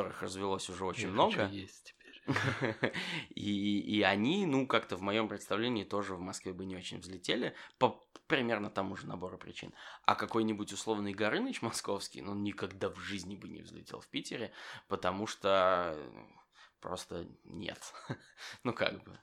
которых 0.00 0.22
развелось 0.22 0.68
уже 0.70 0.84
очень 0.84 1.08
Я 1.08 1.12
много. 1.12 1.32
хочу 1.32 1.54
есть 1.54 1.84
теперь. 1.84 2.24
И, 3.30 3.98
и 3.98 4.02
они, 4.02 4.46
ну, 4.46 4.66
как-то 4.66 4.96
в 4.96 5.02
моем 5.02 5.28
представлении 5.28 5.84
тоже 5.84 6.14
в 6.14 6.20
Москве 6.20 6.52
бы 6.52 6.64
не 6.64 6.76
очень 6.76 6.98
взлетели 6.98 7.54
по 7.78 8.06
примерно 8.26 8.70
тому 8.70 8.96
же 8.96 9.06
набору 9.06 9.38
причин. 9.38 9.72
А 10.04 10.14
какой-нибудь 10.14 10.72
условный 10.72 11.12
Горыныч 11.12 11.62
московский, 11.62 12.22
ну, 12.22 12.34
никогда 12.34 12.88
в 12.90 12.98
жизни 12.98 13.36
бы 13.36 13.48
не 13.48 13.62
взлетел 13.62 14.00
в 14.00 14.08
Питере, 14.08 14.52
потому 14.88 15.26
что 15.26 15.94
э, 15.96 16.26
просто 16.80 17.26
нет. 17.44 17.80
Ну, 18.64 18.72
как 18.72 19.02
бы, 19.04 19.18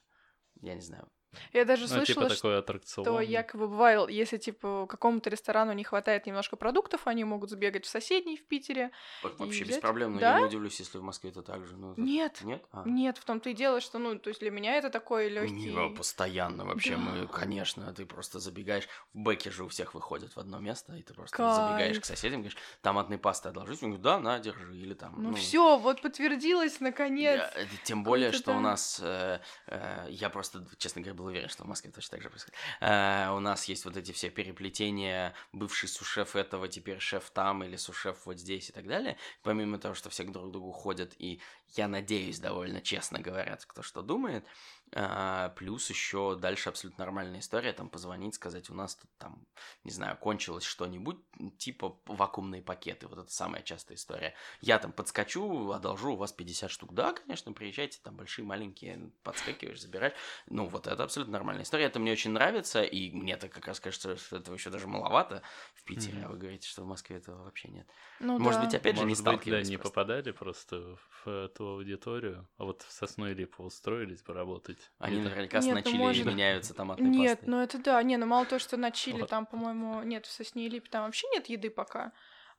я 0.62 0.76
не 0.76 0.82
знаю. 0.82 1.10
Я 1.54 1.66
даже 1.66 1.84
Ну, 1.84 1.88
слышала, 1.90 2.06
типа 2.06 2.26
что 2.30 2.36
такой 2.36 2.60
аттракцион. 2.60 3.06
что 3.06 3.20
якобы 3.22 3.68
бывает, 3.68 4.10
если 4.10 4.38
типа 4.38 4.86
какому-то 4.88 5.30
ресторану 5.30 5.74
не 5.74 5.84
хватает 5.84 6.26
немножко 6.26 6.56
продуктов, 6.56 7.06
они 7.06 7.24
могут 7.26 7.50
сбегать 7.52 7.86
в 7.86 7.90
соседний 7.90 8.38
в 8.38 8.46
Питере. 8.48 8.92
Во- 9.24 9.30
Вообще 9.38 9.62
без 9.62 9.70
взять? 9.72 9.82
проблем, 9.82 10.14
но 10.14 10.20
Да? 10.20 10.34
я 10.36 10.40
не 10.40 10.46
удивлюсь, 10.46 10.80
если 10.80 10.98
в 10.98 11.04
Москве 11.04 11.30
это 11.30 11.42
так 11.42 11.66
же. 11.66 11.76
Ну, 11.76 11.92
это- 11.94 12.02
Нет, 12.02 12.40
Нет? 12.44 12.64
А. 12.72 12.84
нет, 12.88 13.18
в 13.18 13.26
том-то 13.26 13.50
и 13.50 13.54
дело, 13.54 13.82
что, 13.82 14.00
ну, 14.00 14.18
то 14.18 14.30
есть 14.30 14.40
для 14.40 14.52
меня 14.52 14.76
это 14.78 14.90
такой 14.90 15.30
легкий. 15.30 15.54
Не, 15.74 15.90
постоянно 15.96 16.66
вообще 16.66 16.92
Да. 16.96 16.98
мы, 16.98 17.28
конечно, 17.28 17.94
ты 17.94 18.06
просто 18.06 18.40
забегаешь, 18.40 18.88
в 19.14 19.18
бэке 19.20 19.52
же 19.52 19.64
у 19.64 19.68
всех 19.68 19.94
выходят 19.94 20.34
в 20.36 20.40
одно 20.40 20.60
место, 20.60 20.94
и 20.96 21.04
ты 21.04 21.14
просто 21.14 21.36
Кайф. 21.38 21.56
забегаешь 21.56 22.00
к 22.00 22.06
соседям, 22.06 22.42
говоришь, 22.42 22.58
томатной 22.82 23.18
пасты 23.18 23.50
одолжить, 23.50 23.84
он 23.84 23.90
говорит, 23.90 24.04
да, 24.04 24.20
на, 24.20 24.40
держи, 24.40 24.76
или 24.78 24.94
там, 24.94 25.14
Ну, 25.18 25.34
все, 25.36 25.78
вот 25.78 26.02
подтвердилось 26.02 26.80
наконец. 26.80 27.38
я- 27.56 27.64
э, 27.64 27.68
тем 27.84 28.04
более, 28.04 28.32
что 28.32 28.52
у 28.52 28.56
да. 28.56 28.60
нас, 28.62 29.00
э, 29.04 29.40
э, 29.68 30.08
я 30.10 30.30
просто, 30.30 30.66
честно 30.78 31.02
говоря, 31.02 31.17
был 31.18 31.26
уверен, 31.26 31.50
что 31.50 31.64
в 31.64 31.68
Москве 31.68 31.92
точно 31.92 32.12
так 32.12 32.22
же 32.22 32.30
происходит. 32.30 32.56
Э, 32.80 33.32
у 33.32 33.40
нас 33.40 33.66
есть 33.66 33.84
вот 33.84 33.98
эти 33.98 34.12
все 34.12 34.30
переплетения, 34.30 35.34
бывший 35.52 35.90
сушеф 35.90 36.36
этого, 36.36 36.68
теперь 36.68 37.00
шеф 37.00 37.30
там, 37.32 37.64
или 37.64 37.76
сушеф 37.76 38.26
вот 38.26 38.40
здесь 38.40 38.70
и 38.70 38.72
так 38.72 38.88
далее. 38.88 39.18
Помимо 39.44 39.80
того, 39.80 39.96
что 39.96 40.10
все 40.10 40.24
друг 40.24 40.50
к 40.50 40.52
другу 40.52 40.72
ходят, 40.72 41.14
и 41.18 41.42
я 41.76 41.88
надеюсь, 41.88 42.40
довольно 42.40 42.82
честно 42.82 43.20
говорят, 43.20 43.66
кто 43.66 43.82
что 43.82 44.02
думает, 44.02 44.46
а, 44.94 45.50
плюс 45.50 45.90
еще 45.90 46.38
дальше 46.40 46.70
абсолютно 46.70 47.04
нормальная 47.04 47.42
история, 47.42 47.74
там 47.74 47.90
позвонить, 47.90 48.36
сказать, 48.36 48.70
у 48.70 48.74
нас 48.74 48.96
тут 48.96 49.10
там, 49.18 49.46
не 49.84 49.92
знаю, 49.92 50.18
кончилось 50.18 50.64
что-нибудь, 50.64 51.18
типа 51.58 52.00
вакуумные 52.06 52.62
пакеты, 52.62 53.08
вот 53.08 53.20
это 53.20 53.32
самая 53.32 53.64
частая 53.64 53.98
история. 53.98 54.34
Я 54.62 54.80
там 54.80 54.94
подскочу, 54.94 55.72
одолжу 55.72 56.14
у 56.14 56.16
вас 56.16 56.32
50 56.32 56.72
штук. 56.72 56.94
Да, 56.94 57.14
конечно, 57.14 57.52
приезжайте, 57.52 58.00
там 58.02 58.16
большие, 58.16 58.46
маленькие, 58.46 59.12
подскакиваешь, 59.24 59.82
забираешь. 59.82 60.14
Ну, 60.48 60.68
вот 60.68 60.88
это 60.88 61.04
абсолютно 61.04 61.34
нормальная 61.34 61.64
история, 61.64 61.86
это 61.86 62.00
мне 62.00 62.14
очень 62.14 62.32
нравится, 62.32 62.82
и 62.84 63.12
мне 63.12 63.36
так 63.36 63.52
как 63.52 63.68
раз 63.68 63.80
кажется, 63.80 64.16
что 64.16 64.38
этого 64.38 64.56
еще 64.56 64.70
даже 64.70 64.88
маловато 64.88 65.42
в 65.76 65.84
Питере, 65.84 66.20
mm-hmm. 66.20 66.26
а 66.26 66.30
вы 66.30 66.38
говорите, 66.38 66.68
что 66.68 66.84
в 66.84 66.88
Москве 66.88 67.18
этого 67.18 67.44
вообще 67.44 67.68
нет. 67.68 67.88
Ну, 68.20 68.40
Может 68.40 68.62
да. 68.62 68.66
быть, 68.66 68.76
опять 68.76 68.96
Может 68.96 69.04
же, 69.04 69.10
не 69.10 69.16
сталкивались. 69.16 69.68
Да, 69.68 69.72
не 69.72 69.78
просто. 69.78 69.94
попадали 69.94 70.32
просто 70.32 70.98
в 71.26 71.50
ту 71.50 71.66
аудиторию, 71.66 72.48
а 72.58 72.64
вот 72.64 72.84
в 72.84 72.92
Сосной 72.92 73.34
Липу 73.34 73.64
устроились 73.64 74.22
поработать 74.22 74.77
быть. 74.78 74.90
Они 75.00 75.20
наверняка 75.20 75.60
нет, 75.60 75.86
с 75.86 75.92
ну, 75.92 75.98
может... 75.98 76.26
меняются 76.26 76.74
томатной 76.74 77.10
Нет, 77.10 77.40
пастой. 77.40 77.50
ну 77.50 77.62
это 77.62 77.78
да. 77.80 78.04
Не, 78.04 78.18
ну 78.18 78.26
мало 78.26 78.46
того, 78.46 78.60
что 78.60 78.78
на 78.78 78.92
чили 78.92 79.22
вот. 79.22 79.30
там, 79.30 79.46
по-моему, 79.46 80.04
нет, 80.04 80.26
в 80.26 80.32
Сосне 80.32 80.66
и 80.66 80.70
Липе 80.70 80.90
там 80.90 81.06
вообще 81.06 81.28
нет 81.34 81.48
еды 81.48 81.70
пока. 81.70 82.12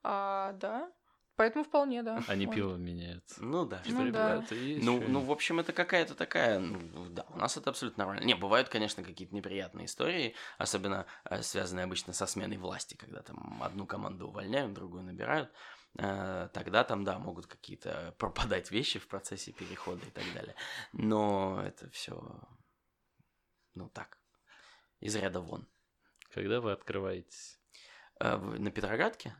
А, 0.02 0.52
да. 0.52 0.90
Поэтому 1.38 1.62
вполне, 1.62 2.02
да. 2.02 2.20
Они 2.26 2.46
вот. 2.46 2.54
пиво 2.56 2.74
меняются. 2.74 3.44
Ну 3.44 3.64
да. 3.64 3.80
Ну, 3.86 4.10
да. 4.10 4.44
ну, 4.50 5.00
ну, 5.06 5.20
в 5.20 5.30
общем, 5.30 5.60
это 5.60 5.72
какая-то 5.72 6.16
такая... 6.16 6.58
Ну, 6.58 7.06
да, 7.10 7.26
у 7.28 7.38
нас 7.38 7.56
это 7.56 7.70
абсолютно 7.70 8.04
нормально. 8.04 8.26
Не, 8.26 8.34
бывают, 8.34 8.68
конечно, 8.68 9.04
какие-то 9.04 9.32
неприятные 9.36 9.86
истории, 9.86 10.34
особенно 10.58 11.06
э, 11.30 11.40
связанные 11.42 11.84
обычно 11.84 12.12
со 12.12 12.26
сменой 12.26 12.56
власти, 12.56 12.96
когда 12.96 13.22
там 13.22 13.62
одну 13.62 13.86
команду 13.86 14.26
увольняют, 14.26 14.72
другую 14.72 15.04
набирают. 15.04 15.52
Э, 15.98 16.48
тогда 16.52 16.84
там, 16.84 17.02
да, 17.02 17.18
могут 17.18 17.46
какие-то 17.46 18.14
пропадать 18.18 18.70
вещи 18.70 19.00
в 19.00 19.08
процессе 19.08 19.52
перехода 19.52 20.06
и 20.06 20.10
так 20.10 20.24
далее. 20.32 20.54
Но 20.92 21.60
это 21.64 21.90
все, 21.90 22.22
ну 23.74 23.88
так, 23.88 24.18
из 25.00 25.16
ряда 25.16 25.40
вон. 25.40 25.68
Когда 26.30 26.60
вы 26.60 26.70
открываетесь? 26.70 27.60
Э, 28.20 28.36
на 28.36 28.70
Петроградке? 28.70 29.34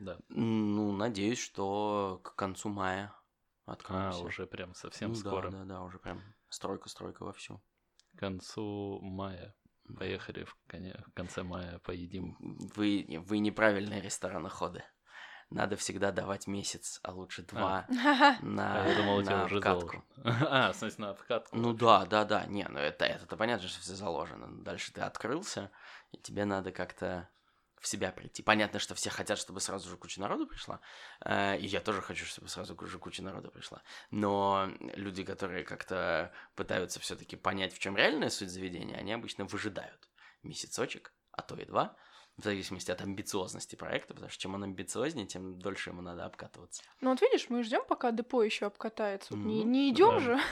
Да. 0.00 0.18
Ну, 0.28 0.90
надеюсь, 0.90 1.38
что 1.38 2.20
к 2.24 2.34
концу 2.34 2.68
мая 2.68 3.14
откроемся. 3.64 4.20
А, 4.20 4.22
уже 4.22 4.46
прям 4.46 4.74
совсем 4.74 5.10
ну, 5.10 5.14
скоро. 5.14 5.50
Да, 5.50 5.58
да, 5.58 5.64
да, 5.64 5.82
уже 5.82 6.00
прям 6.00 6.20
стройка-стройка 6.48 7.24
вовсю. 7.24 7.62
К 8.16 8.18
концу 8.18 8.98
мая. 9.02 9.54
Поехали 9.98 10.42
в, 10.42 10.58
в 10.66 11.12
конце 11.14 11.44
мая, 11.44 11.78
поедим. 11.78 12.36
Вы, 12.74 13.06
вы 13.24 13.38
неправильные 13.38 14.00
рестораноходы 14.00 14.82
надо 15.50 15.76
всегда 15.76 16.12
давать 16.12 16.46
месяц, 16.46 17.00
а 17.02 17.12
лучше 17.12 17.42
а. 17.42 17.44
два 17.44 17.86
а. 17.88 18.36
на, 18.42 18.84
а 18.84 18.88
я 18.88 18.96
думал, 18.96 19.22
тебя 19.22 19.44
уже 19.44 19.60
вкатку. 19.60 20.04
А, 20.24 20.72
в 20.72 20.76
смысле, 20.76 21.06
на 21.06 21.14
вкатку. 21.14 21.56
Ну 21.56 21.72
да, 21.72 22.04
да, 22.06 22.24
да. 22.24 22.46
Не, 22.46 22.66
ну 22.68 22.78
это, 22.78 23.04
это 23.04 23.36
понятно, 23.36 23.68
что 23.68 23.80
все 23.80 23.94
заложено. 23.94 24.48
Дальше 24.62 24.92
ты 24.92 25.02
открылся, 25.02 25.70
и 26.12 26.18
тебе 26.18 26.44
надо 26.44 26.72
как-то 26.72 27.28
в 27.80 27.86
себя 27.86 28.10
прийти. 28.10 28.42
Понятно, 28.42 28.78
что 28.78 28.94
все 28.94 29.10
хотят, 29.10 29.38
чтобы 29.38 29.60
сразу 29.60 29.88
же 29.88 29.96
куча 29.96 30.20
народу 30.20 30.46
пришла, 30.46 30.80
э, 31.24 31.58
и 31.58 31.66
я 31.66 31.80
тоже 31.80 32.02
хочу, 32.02 32.24
чтобы 32.24 32.48
сразу 32.48 32.76
же 32.86 32.98
куча 32.98 33.22
народу 33.22 33.50
пришла. 33.50 33.82
Но 34.10 34.68
люди, 34.94 35.22
которые 35.24 35.62
как-то 35.62 36.32
пытаются 36.54 37.00
все-таки 37.00 37.36
понять, 37.36 37.74
в 37.74 37.78
чем 37.78 37.96
реальная 37.96 38.30
суть 38.30 38.50
заведения, 38.50 38.96
они 38.96 39.12
обычно 39.12 39.44
выжидают 39.44 40.08
месяцочек, 40.42 41.12
а 41.32 41.42
то 41.42 41.54
и 41.56 41.64
два, 41.64 41.96
в 42.36 42.44
зависимости 42.44 42.90
от 42.90 43.00
амбициозности 43.00 43.76
проекта, 43.76 44.14
потому 44.14 44.30
что 44.30 44.40
чем 44.40 44.54
он 44.54 44.64
амбициознее, 44.64 45.26
тем 45.26 45.58
дольше 45.58 45.90
ему 45.90 46.02
надо 46.02 46.26
обкатываться. 46.26 46.82
Ну 47.00 47.10
вот 47.10 47.20
видишь, 47.20 47.48
мы 47.48 47.62
ждем, 47.62 47.82
пока 47.88 48.10
депо 48.12 48.42
еще 48.42 48.66
обкатается. 48.66 49.34
Mm-hmm. 49.34 49.44
Не, 49.44 49.64
не 49.64 49.90
идем 49.90 50.10
да. 50.10 50.20
же. 50.20 50.40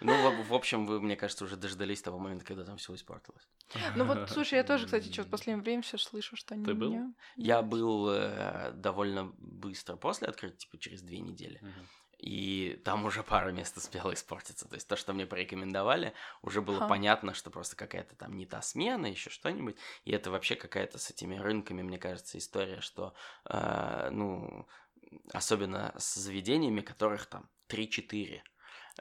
Ну, 0.00 0.12
в, 0.12 0.48
в 0.48 0.54
общем, 0.54 0.86
вы, 0.86 1.00
мне 1.00 1.16
кажется, 1.16 1.44
уже 1.44 1.56
дождались 1.56 2.02
того 2.02 2.18
момента, 2.18 2.44
когда 2.44 2.64
там 2.64 2.76
все 2.76 2.94
испортилось. 2.94 3.48
Ну 3.94 4.04
вот, 4.04 4.28
слушай, 4.28 4.56
я 4.56 4.64
тоже, 4.64 4.84
кстати, 4.84 5.10
что-то 5.10 5.28
в 5.28 5.30
последнее 5.30 5.62
время 5.62 5.82
все 5.82 5.96
слышу, 5.96 6.36
что 6.36 6.54
они 6.54 6.64
Ты 6.64 6.74
был? 6.74 7.14
Я 7.36 7.62
был 7.62 8.10
э, 8.10 8.72
довольно 8.74 9.32
быстро 9.38 9.96
после 9.96 10.28
открытия, 10.28 10.58
типа 10.58 10.78
через 10.78 11.00
две 11.00 11.20
недели. 11.20 11.60
Uh-huh 11.62 11.86
и 12.24 12.80
там 12.84 13.04
уже 13.04 13.22
пара 13.22 13.50
мест 13.50 13.76
успела 13.76 14.14
испортиться. 14.14 14.66
То 14.66 14.76
есть 14.76 14.88
то, 14.88 14.96
что 14.96 15.12
мне 15.12 15.26
порекомендовали, 15.26 16.14
уже 16.40 16.62
было 16.62 16.78
ага. 16.78 16.88
понятно, 16.88 17.34
что 17.34 17.50
просто 17.50 17.76
какая-то 17.76 18.16
там 18.16 18.34
не 18.34 18.46
та 18.46 18.62
смена, 18.62 19.04
еще 19.04 19.28
что-нибудь. 19.28 19.76
И 20.06 20.12
это 20.12 20.30
вообще 20.30 20.56
какая-то 20.56 20.96
с 20.96 21.10
этими 21.10 21.36
рынками, 21.36 21.82
мне 21.82 21.98
кажется, 21.98 22.38
история, 22.38 22.80
что, 22.80 23.12
э, 23.44 24.08
ну, 24.10 24.66
особенно 25.34 25.94
с 25.98 26.14
заведениями, 26.14 26.80
которых 26.80 27.26
там 27.26 27.50
3-4, 27.68 28.40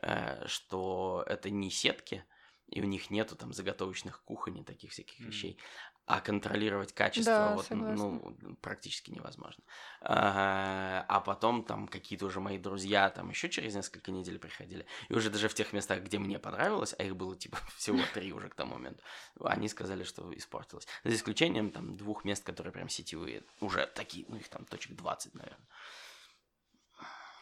э, 0.02 0.48
что 0.48 1.24
это 1.26 1.50
не 1.50 1.72
сетки, 1.72 2.26
и 2.68 2.82
у 2.82 2.86
них 2.86 3.10
нету 3.10 3.38
там 3.38 3.54
заготовочных 3.54 4.22
кухонь 4.24 4.58
и 4.58 4.64
таких 4.66 4.92
всяких 4.92 5.22
mm. 5.22 5.26
вещей 5.28 5.60
а 6.06 6.20
контролировать 6.20 6.94
качество 6.94 7.34
да, 7.34 7.56
вот, 7.56 7.70
ну, 7.70 8.36
практически 8.62 9.12
невозможно. 9.12 9.64
А, 10.02 11.06
а 11.08 11.22
потом 11.22 11.64
там 11.64 11.88
какие-то 11.88 12.26
уже 12.26 12.42
мои 12.42 12.58
друзья 12.58 13.10
там 13.10 13.30
еще 13.30 13.50
через 13.50 13.74
несколько 13.74 14.12
недель 14.12 14.38
приходили, 14.38 14.86
и 15.08 15.14
уже 15.14 15.30
даже 15.30 15.48
в 15.48 15.54
тех 15.54 15.72
местах, 15.72 16.02
где 16.02 16.20
мне 16.20 16.40
понравилось, 16.40 16.94
а 16.98 17.04
их 17.04 17.16
было 17.16 17.38
типа 17.38 17.58
всего 17.78 18.00
три 18.14 18.34
уже 18.34 18.50
к 18.50 18.56
тому 18.56 18.76
моменту, 18.76 19.02
они 19.40 19.70
сказали, 19.70 20.04
что 20.04 20.36
испортилось. 20.36 20.88
За 21.04 21.16
исключением 21.16 21.72
там 21.72 21.96
двух 21.96 22.26
мест, 22.26 22.44
которые 22.44 22.74
прям 22.74 22.90
сетевые, 22.90 23.44
уже 23.62 23.88
такие, 23.88 24.26
ну 24.28 24.36
их 24.36 24.50
там 24.50 24.66
точек 24.66 24.96
20, 24.98 25.36
наверное. 25.36 25.68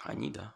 Они, 0.04 0.32
да. 0.32 0.56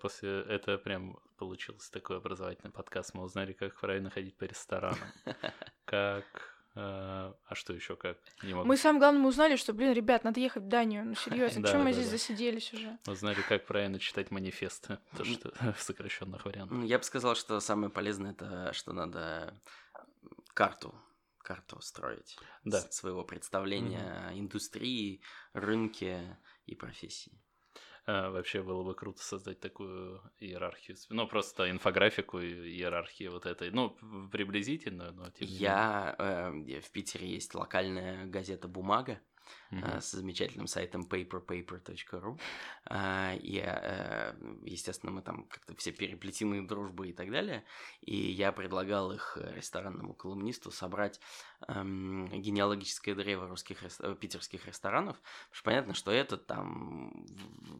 После 0.00 0.42
это 0.42 0.76
прям 0.76 1.18
получился 1.38 1.90
такой 1.90 2.18
образовательный 2.18 2.70
подкаст. 2.70 3.14
Мы 3.14 3.22
узнали, 3.22 3.54
как 3.54 3.78
правильно 3.80 4.10
ходить 4.10 4.36
по 4.36 4.44
ресторанам. 4.44 4.98
Как 5.86 6.55
а, 6.76 7.34
а 7.46 7.54
что 7.54 7.72
еще 7.72 7.96
как? 7.96 8.18
Не 8.42 8.52
могу. 8.52 8.68
Мы 8.68 8.76
самое 8.76 9.00
главное 9.00 9.22
мы 9.22 9.28
узнали, 9.30 9.56
что, 9.56 9.72
блин, 9.72 9.94
ребят, 9.94 10.24
надо 10.24 10.40
ехать 10.40 10.62
в 10.62 10.68
Данию. 10.68 11.06
Ну, 11.06 11.14
серьезно, 11.14 11.62
да, 11.62 11.78
мы 11.78 11.92
здесь 11.92 12.08
засиделись 12.08 12.72
уже? 12.74 12.98
Мы 13.06 13.12
узнали, 13.14 13.40
как 13.48 13.64
правильно 13.64 13.98
читать 13.98 14.30
манифесты, 14.30 14.98
то, 15.16 15.24
что 15.24 15.52
в 15.72 15.82
сокращенных 15.82 16.44
вариантах. 16.44 16.84
Я 16.84 16.98
бы 16.98 17.04
сказал, 17.04 17.34
что 17.34 17.58
самое 17.60 17.90
полезное 17.90 18.32
это, 18.32 18.72
что 18.74 18.92
надо 18.92 19.58
карту 20.52 20.94
карту 21.38 21.80
строить 21.80 22.36
да. 22.64 22.80
своего 22.90 23.22
представления 23.22 24.30
угу. 24.30 24.40
индустрии, 24.40 25.22
рынке 25.52 26.38
и 26.66 26.74
профессии. 26.74 27.40
А, 28.06 28.30
вообще 28.30 28.62
было 28.62 28.84
бы 28.84 28.94
круто 28.94 29.22
создать 29.22 29.58
такую 29.58 30.20
иерархию. 30.38 30.96
Ну, 31.10 31.26
просто 31.26 31.68
инфографику 31.70 32.40
иерархии 32.40 33.26
вот 33.26 33.46
этой. 33.46 33.72
Ну, 33.72 33.90
приблизительно, 34.30 35.10
но 35.10 35.30
тем 35.30 35.48
Я 35.48 36.14
э, 36.16 36.80
в 36.80 36.90
Питере 36.92 37.28
есть 37.28 37.54
локальная 37.54 38.26
газета 38.26 38.68
«Бумага», 38.68 39.20
mm-hmm. 39.70 40.00
с 40.00 40.12
замечательным 40.12 40.66
сайтом 40.66 41.02
paperpaper.ru. 41.02 42.38
А, 42.86 43.34
и, 43.34 43.62
э, 43.64 44.34
естественно, 44.64 45.12
мы 45.12 45.22
там 45.22 45.44
как-то 45.44 45.74
все 45.76 45.92
переплетены 45.92 46.66
дружбы 46.66 47.08
и 47.08 47.12
так 47.12 47.30
далее. 47.30 47.64
И 48.00 48.16
я 48.16 48.52
предлагал 48.52 49.12
их 49.12 49.38
ресторанному 49.54 50.14
колумнисту 50.14 50.70
собрать 50.70 51.20
эм, 51.68 52.26
генеалогическое 52.28 53.14
древо 53.14 53.48
русских 53.48 53.82
э, 53.82 54.14
питерских 54.14 54.66
ресторанов. 54.66 55.16
Потому 55.16 55.54
что 55.54 55.64
понятно, 55.64 55.94
что 55.94 56.10
этот 56.10 56.46
там 56.46 57.26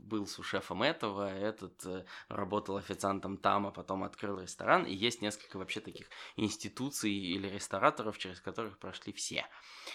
был 0.09 0.27
сушефом 0.27 0.83
этого, 0.83 1.33
этот 1.33 2.07
работал 2.29 2.77
официантом 2.77 3.37
там, 3.37 3.67
а 3.67 3.71
потом 3.71 4.03
открыл 4.05 4.41
ресторан. 4.41 4.85
И 4.85 4.95
есть 4.95 5.23
несколько 5.23 5.57
вообще 5.59 5.81
таких 5.81 6.09
институций 6.37 7.13
или 7.13 7.49
рестораторов, 7.49 8.19
через 8.19 8.41
которых 8.41 8.79
прошли 8.79 9.13
все. 9.13 9.47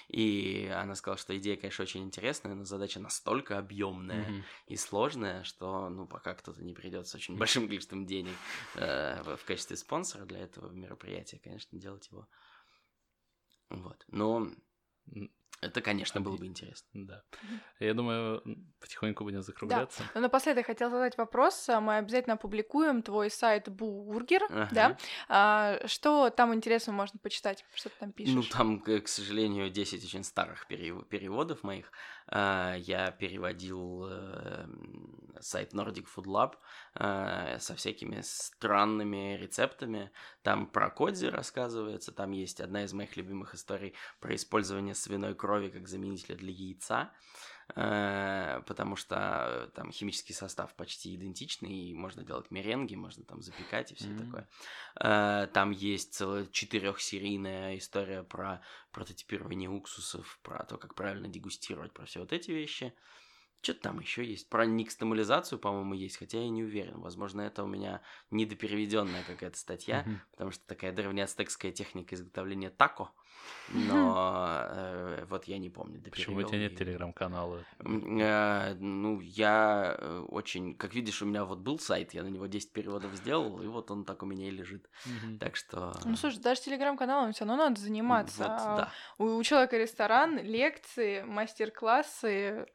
И 0.08 0.72
она 0.74 0.96
сказала, 0.96 1.18
что 1.18 1.38
идея, 1.38 1.58
конечно, 1.58 1.81
очень 1.82 2.04
интересная, 2.04 2.56
но 2.56 2.64
задача 2.64 3.00
настолько 3.00 3.58
объемная 3.58 4.26
mm-hmm. 4.26 4.44
и 4.68 4.76
сложная, 4.76 5.44
что, 5.44 5.90
ну, 5.90 6.08
пока 6.08 6.34
кто-то 6.34 6.64
не 6.64 6.74
придет 6.74 7.08
с 7.08 7.16
очень 7.16 7.38
большим 7.38 7.68
количеством 7.68 8.06
денег 8.06 8.36
э, 8.76 9.22
в 9.36 9.46
качестве 9.46 9.78
спонсора 9.78 10.26
для 10.26 10.40
этого 10.40 10.72
мероприятия, 10.72 11.40
конечно, 11.40 11.78
делать 11.80 12.10
его. 12.10 12.28
Вот. 13.70 14.04
Но 14.08 14.52
это, 15.62 15.82
конечно, 15.82 16.22
было 16.22 16.38
бы 16.38 16.48
интересно. 16.48 16.90
Да. 16.94 17.24
Я 17.80 17.94
думаю, 17.94 18.44
потихоньку 18.80 19.24
будем 19.24 19.44
закругляться. 19.44 20.00
Да. 20.00 20.10
Но 20.16 20.22
напоследок 20.22 20.66
хотел 20.66 20.90
задать 20.90 21.18
вопрос. 21.18 21.68
Мы 21.68 21.98
обязательно 21.98 22.34
опубликуем 22.34 23.04
твой 23.04 23.30
сайт 23.30 23.70
Бургер, 23.70 24.44
ага. 24.50 24.70
да? 24.72 24.98
А, 25.30 25.88
что 25.88 26.32
там 26.32 26.54
интересно 26.56 26.94
можно 26.94 27.20
почитать? 27.20 27.64
Что 27.76 27.90
ты 27.90 27.96
там 28.00 28.12
пишешь? 28.12 28.34
Ну, 28.34 28.42
там, 28.44 28.82
к 28.82 29.08
сожалению, 29.08 29.70
10 29.70 30.04
очень 30.04 30.24
старых 30.24 30.68
переводов 30.68 31.64
моих. 31.64 31.92
Э, 32.32 32.76
я 32.80 33.12
переводил 33.12 34.08
э, 34.10 34.66
сайт 35.40 35.74
Nordic 35.74 36.08
Food 36.16 36.26
Lab 36.26 36.56
э, 36.96 37.60
со 37.60 37.76
всякими 37.76 38.22
странными 38.22 39.38
рецептами. 39.38 40.12
Там 40.44 40.68
про 40.68 40.90
кодзи 40.90 41.28
рассказывается, 41.28 42.12
там 42.12 42.32
есть 42.32 42.62
одна 42.62 42.84
из 42.84 42.94
моих 42.94 43.18
любимых 43.18 43.56
историй 43.56 43.94
про 44.20 44.36
использование 44.36 44.96
свиной 44.96 45.36
крови 45.36 45.70
как 45.70 45.88
заменителя 45.88 46.36
для 46.36 46.52
яйца. 46.52 47.12
Потому 47.74 48.96
что 48.96 49.16
э, 49.18 49.70
там 49.76 49.92
химический 49.92 50.34
состав 50.34 50.74
почти 50.76 51.16
идентичный, 51.16 51.74
и 51.74 51.94
можно 51.94 52.24
делать 52.24 52.52
меренги, 52.52 52.96
можно 52.96 53.24
там 53.24 53.42
запекать 53.42 53.92
и 53.92 53.96
все 53.96 54.08
mm-hmm. 54.08 54.26
такое. 54.26 54.50
Э, 55.00 55.48
там 55.54 55.72
есть 55.72 56.14
целая 56.14 56.46
четырехсерийная 56.48 57.78
история 57.78 58.24
про 58.24 58.62
прототипирование 58.92 59.70
уксусов, 59.70 60.40
про 60.44 60.64
то, 60.66 60.78
как 60.78 60.96
правильно 60.96 61.28
дегустировать, 61.28 61.94
про 61.94 62.06
все 62.06 62.20
вот 62.20 62.34
эти 62.34 62.52
вещи. 62.52 62.94
Что-то 63.62 63.82
там 63.82 64.00
еще 64.00 64.26
есть. 64.26 64.50
Про 64.50 64.66
никстамализацию, 64.66 65.60
по-моему, 65.60 65.94
есть, 65.94 66.18
хотя 66.18 66.40
я 66.40 66.50
не 66.50 66.64
уверен. 66.64 67.00
Возможно, 67.00 67.42
это 67.42 67.64
у 67.64 67.68
меня 67.68 68.02
недопереведенная 68.32 69.24
какая-то 69.24 69.58
статья, 69.58 70.02
mm-hmm. 70.02 70.18
потому 70.32 70.52
что 70.52 70.66
такая 70.66 70.92
древнеацтекская 70.92 71.72
техника 71.72 72.16
изготовления 72.16 72.72
тако. 72.72 73.12
Но 73.70 74.66
э, 74.70 75.26
вот 75.30 75.46
я 75.46 75.58
не 75.58 75.70
помню. 75.70 76.02
Почему 76.10 76.38
у 76.38 76.44
тебя 76.44 76.58
нет 76.58 76.76
телеграм-канала? 76.78 77.64
Э, 77.80 78.74
ну, 78.80 79.20
я 79.22 79.96
э, 79.98 80.26
очень... 80.28 80.76
Как 80.76 80.94
видишь, 80.94 81.22
у 81.22 81.26
меня 81.26 81.46
вот 81.46 81.60
был 81.60 81.80
сайт, 81.80 82.14
я 82.14 82.24
на 82.24 82.28
него 82.28 82.48
10 82.48 82.74
переводов 82.74 83.14
сделал, 83.16 83.62
и 83.62 83.68
вот 83.68 83.92
он 83.92 84.04
так 84.06 84.24
у 84.24 84.26
меня 84.26 84.48
и 84.48 84.52
лежит. 84.52 84.90
Mm-hmm. 85.06 85.38
Так 85.38 85.56
что... 85.56 85.94
Ну, 86.04 86.16
слушай, 86.16 86.40
даже 86.40 86.62
телеграм-каналом 86.62 87.34
все 87.34 87.46
равно 87.46 87.64
надо 87.64 87.80
заниматься. 87.80 88.40
Вот, 88.40 88.52
а 88.52 88.78
да. 88.78 88.92
у, 89.18 89.38
у 89.38 89.44
человека 89.44 89.78
ресторан, 89.78 90.40
лекции, 90.40 91.22
мастер-классы 91.22 92.68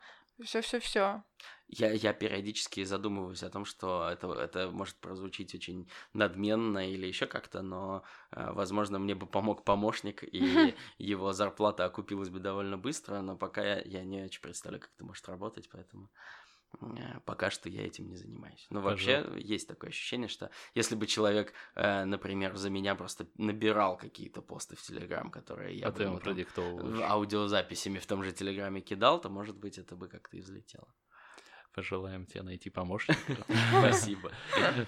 все-все-все. 0.44 1.22
Я, 1.68 1.90
я 1.92 2.12
периодически 2.12 2.84
задумываюсь 2.84 3.42
о 3.42 3.50
том, 3.50 3.64
что 3.64 4.08
это, 4.08 4.32
это 4.32 4.70
может 4.70 4.96
прозвучить 4.96 5.54
очень 5.54 5.88
надменно 6.12 6.88
или 6.90 7.06
еще 7.06 7.26
как-то, 7.26 7.62
но, 7.62 8.04
э, 8.30 8.52
возможно, 8.52 8.98
мне 8.98 9.14
бы 9.14 9.26
помог 9.26 9.64
помощник, 9.64 10.22
и 10.22 10.74
его 10.98 11.32
зарплата 11.32 11.84
окупилась 11.84 12.28
бы 12.28 12.38
довольно 12.38 12.78
быстро, 12.78 13.20
но 13.20 13.36
пока 13.36 13.64
я, 13.64 13.82
я 13.82 14.04
не 14.04 14.22
очень 14.22 14.42
представляю, 14.42 14.82
как 14.82 14.92
это 14.94 15.04
может 15.04 15.28
работать, 15.28 15.68
поэтому 15.70 16.10
пока 17.24 17.50
что 17.50 17.68
я 17.68 17.86
этим 17.86 18.08
не 18.08 18.16
занимаюсь. 18.16 18.66
Но 18.70 18.80
вообще 18.80 19.18
Пожалуйста. 19.18 19.46
есть 19.46 19.68
такое 19.68 19.90
ощущение, 19.90 20.28
что 20.28 20.50
если 20.74 20.94
бы 20.94 21.06
человек, 21.06 21.52
э, 21.74 22.04
например, 22.04 22.56
за 22.56 22.70
меня 22.70 22.94
просто 22.94 23.26
набирал 23.36 23.96
какие-то 23.96 24.42
посты 24.42 24.76
в 24.76 24.82
Телеграм, 24.82 25.30
которые 25.30 25.78
я 25.78 25.88
а 25.88 25.90
бы 25.90 26.02
ему 26.02 26.18
продиктовывал 26.18 27.02
аудиозаписями 27.02 27.98
в 27.98 28.06
том 28.06 28.22
же 28.22 28.32
Телеграме 28.32 28.80
кидал, 28.80 29.20
то, 29.20 29.28
может 29.28 29.56
быть, 29.56 29.78
это 29.78 29.96
бы 29.96 30.08
как-то 30.08 30.36
и 30.36 30.40
взлетело. 30.40 30.92
Пожелаем 31.74 32.24
тебе 32.24 32.42
найти 32.42 32.70
помощника. 32.70 33.44
Спасибо. 33.78 34.32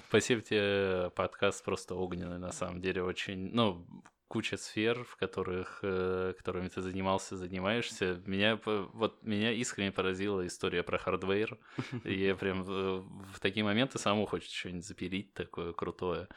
Спасибо 0.09 0.41
тебе. 0.41 1.11
Подкаст 1.11 1.62
просто 1.62 1.95
огненный, 1.95 2.39
на 2.39 2.51
самом 2.51 2.81
деле. 2.81 3.03
Очень, 3.03 3.51
ну, 3.53 3.87
куча 4.29 4.57
сфер, 4.57 5.05
в 5.05 5.16
которых, 5.16 5.81
э, 5.83 6.35
которыми 6.37 6.68
ты 6.68 6.83
занимался, 6.83 7.37
занимаешься. 7.37 8.22
Меня, 8.26 8.61
вот, 8.64 9.22
меня 9.22 9.53
искренне 9.53 9.91
поразила 9.91 10.47
история 10.47 10.83
про 10.83 10.99
hardware. 10.99 11.59
Я 12.05 12.37
прям 12.37 12.62
в, 12.62 13.01
в 13.33 13.41
такие 13.41 13.64
моменты 13.64 13.99
самому 13.99 14.26
хочется 14.26 14.55
что-нибудь 14.55 14.87
запилить 14.87 15.35
такое 15.35 15.72
крутое. 15.72 16.29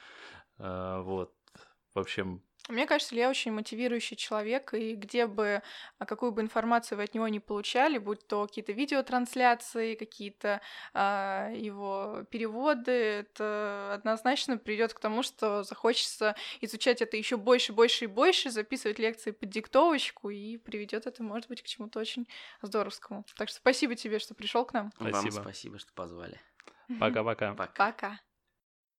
А, 0.57 1.01
вот. 1.01 1.33
В 1.93 1.99
общем, 1.99 2.41
мне 2.69 2.85
кажется, 2.85 3.15
Илья 3.15 3.29
очень 3.29 3.51
мотивирующий 3.51 4.15
человек, 4.15 4.73
и 4.73 4.95
где 4.95 5.25
бы, 5.27 5.61
а, 5.97 6.05
какую 6.05 6.31
бы 6.31 6.41
информацию 6.41 6.97
вы 6.97 7.05
от 7.05 7.13
него 7.13 7.27
не 7.27 7.39
получали, 7.39 7.97
будь 7.97 8.25
то 8.27 8.45
какие-то 8.47 8.71
видеотрансляции, 8.71 9.95
какие-то 9.95 10.61
а, 10.93 11.49
его 11.51 12.23
переводы, 12.29 12.91
это 12.91 13.93
однозначно 13.93 14.57
придет 14.57 14.93
к 14.93 14.99
тому, 14.99 15.23
что 15.23 15.63
захочется 15.63 16.35
изучать 16.61 17.01
это 17.01 17.17
еще 17.17 17.37
больше, 17.37 17.73
больше 17.73 18.05
и 18.05 18.07
больше, 18.07 18.51
записывать 18.51 18.99
лекции 18.99 19.31
под 19.31 19.49
диктовочку, 19.49 20.29
и 20.29 20.57
приведет 20.57 21.07
это, 21.07 21.23
может 21.23 21.49
быть, 21.49 21.61
к 21.63 21.65
чему-то 21.65 21.99
очень 21.99 22.27
здоровскому. 22.61 23.25
Так 23.37 23.49
что 23.49 23.57
спасибо 23.57 23.95
тебе, 23.95 24.19
что 24.19 24.35
пришел 24.35 24.65
к 24.65 24.73
нам. 24.73 24.91
Спасибо. 24.95 25.33
Вам 25.33 25.43
спасибо, 25.43 25.79
что 25.79 25.91
позвали. 25.93 26.39
Пока-пока. 26.99 27.53
Пока. 27.53 27.91
Пока. 27.91 28.19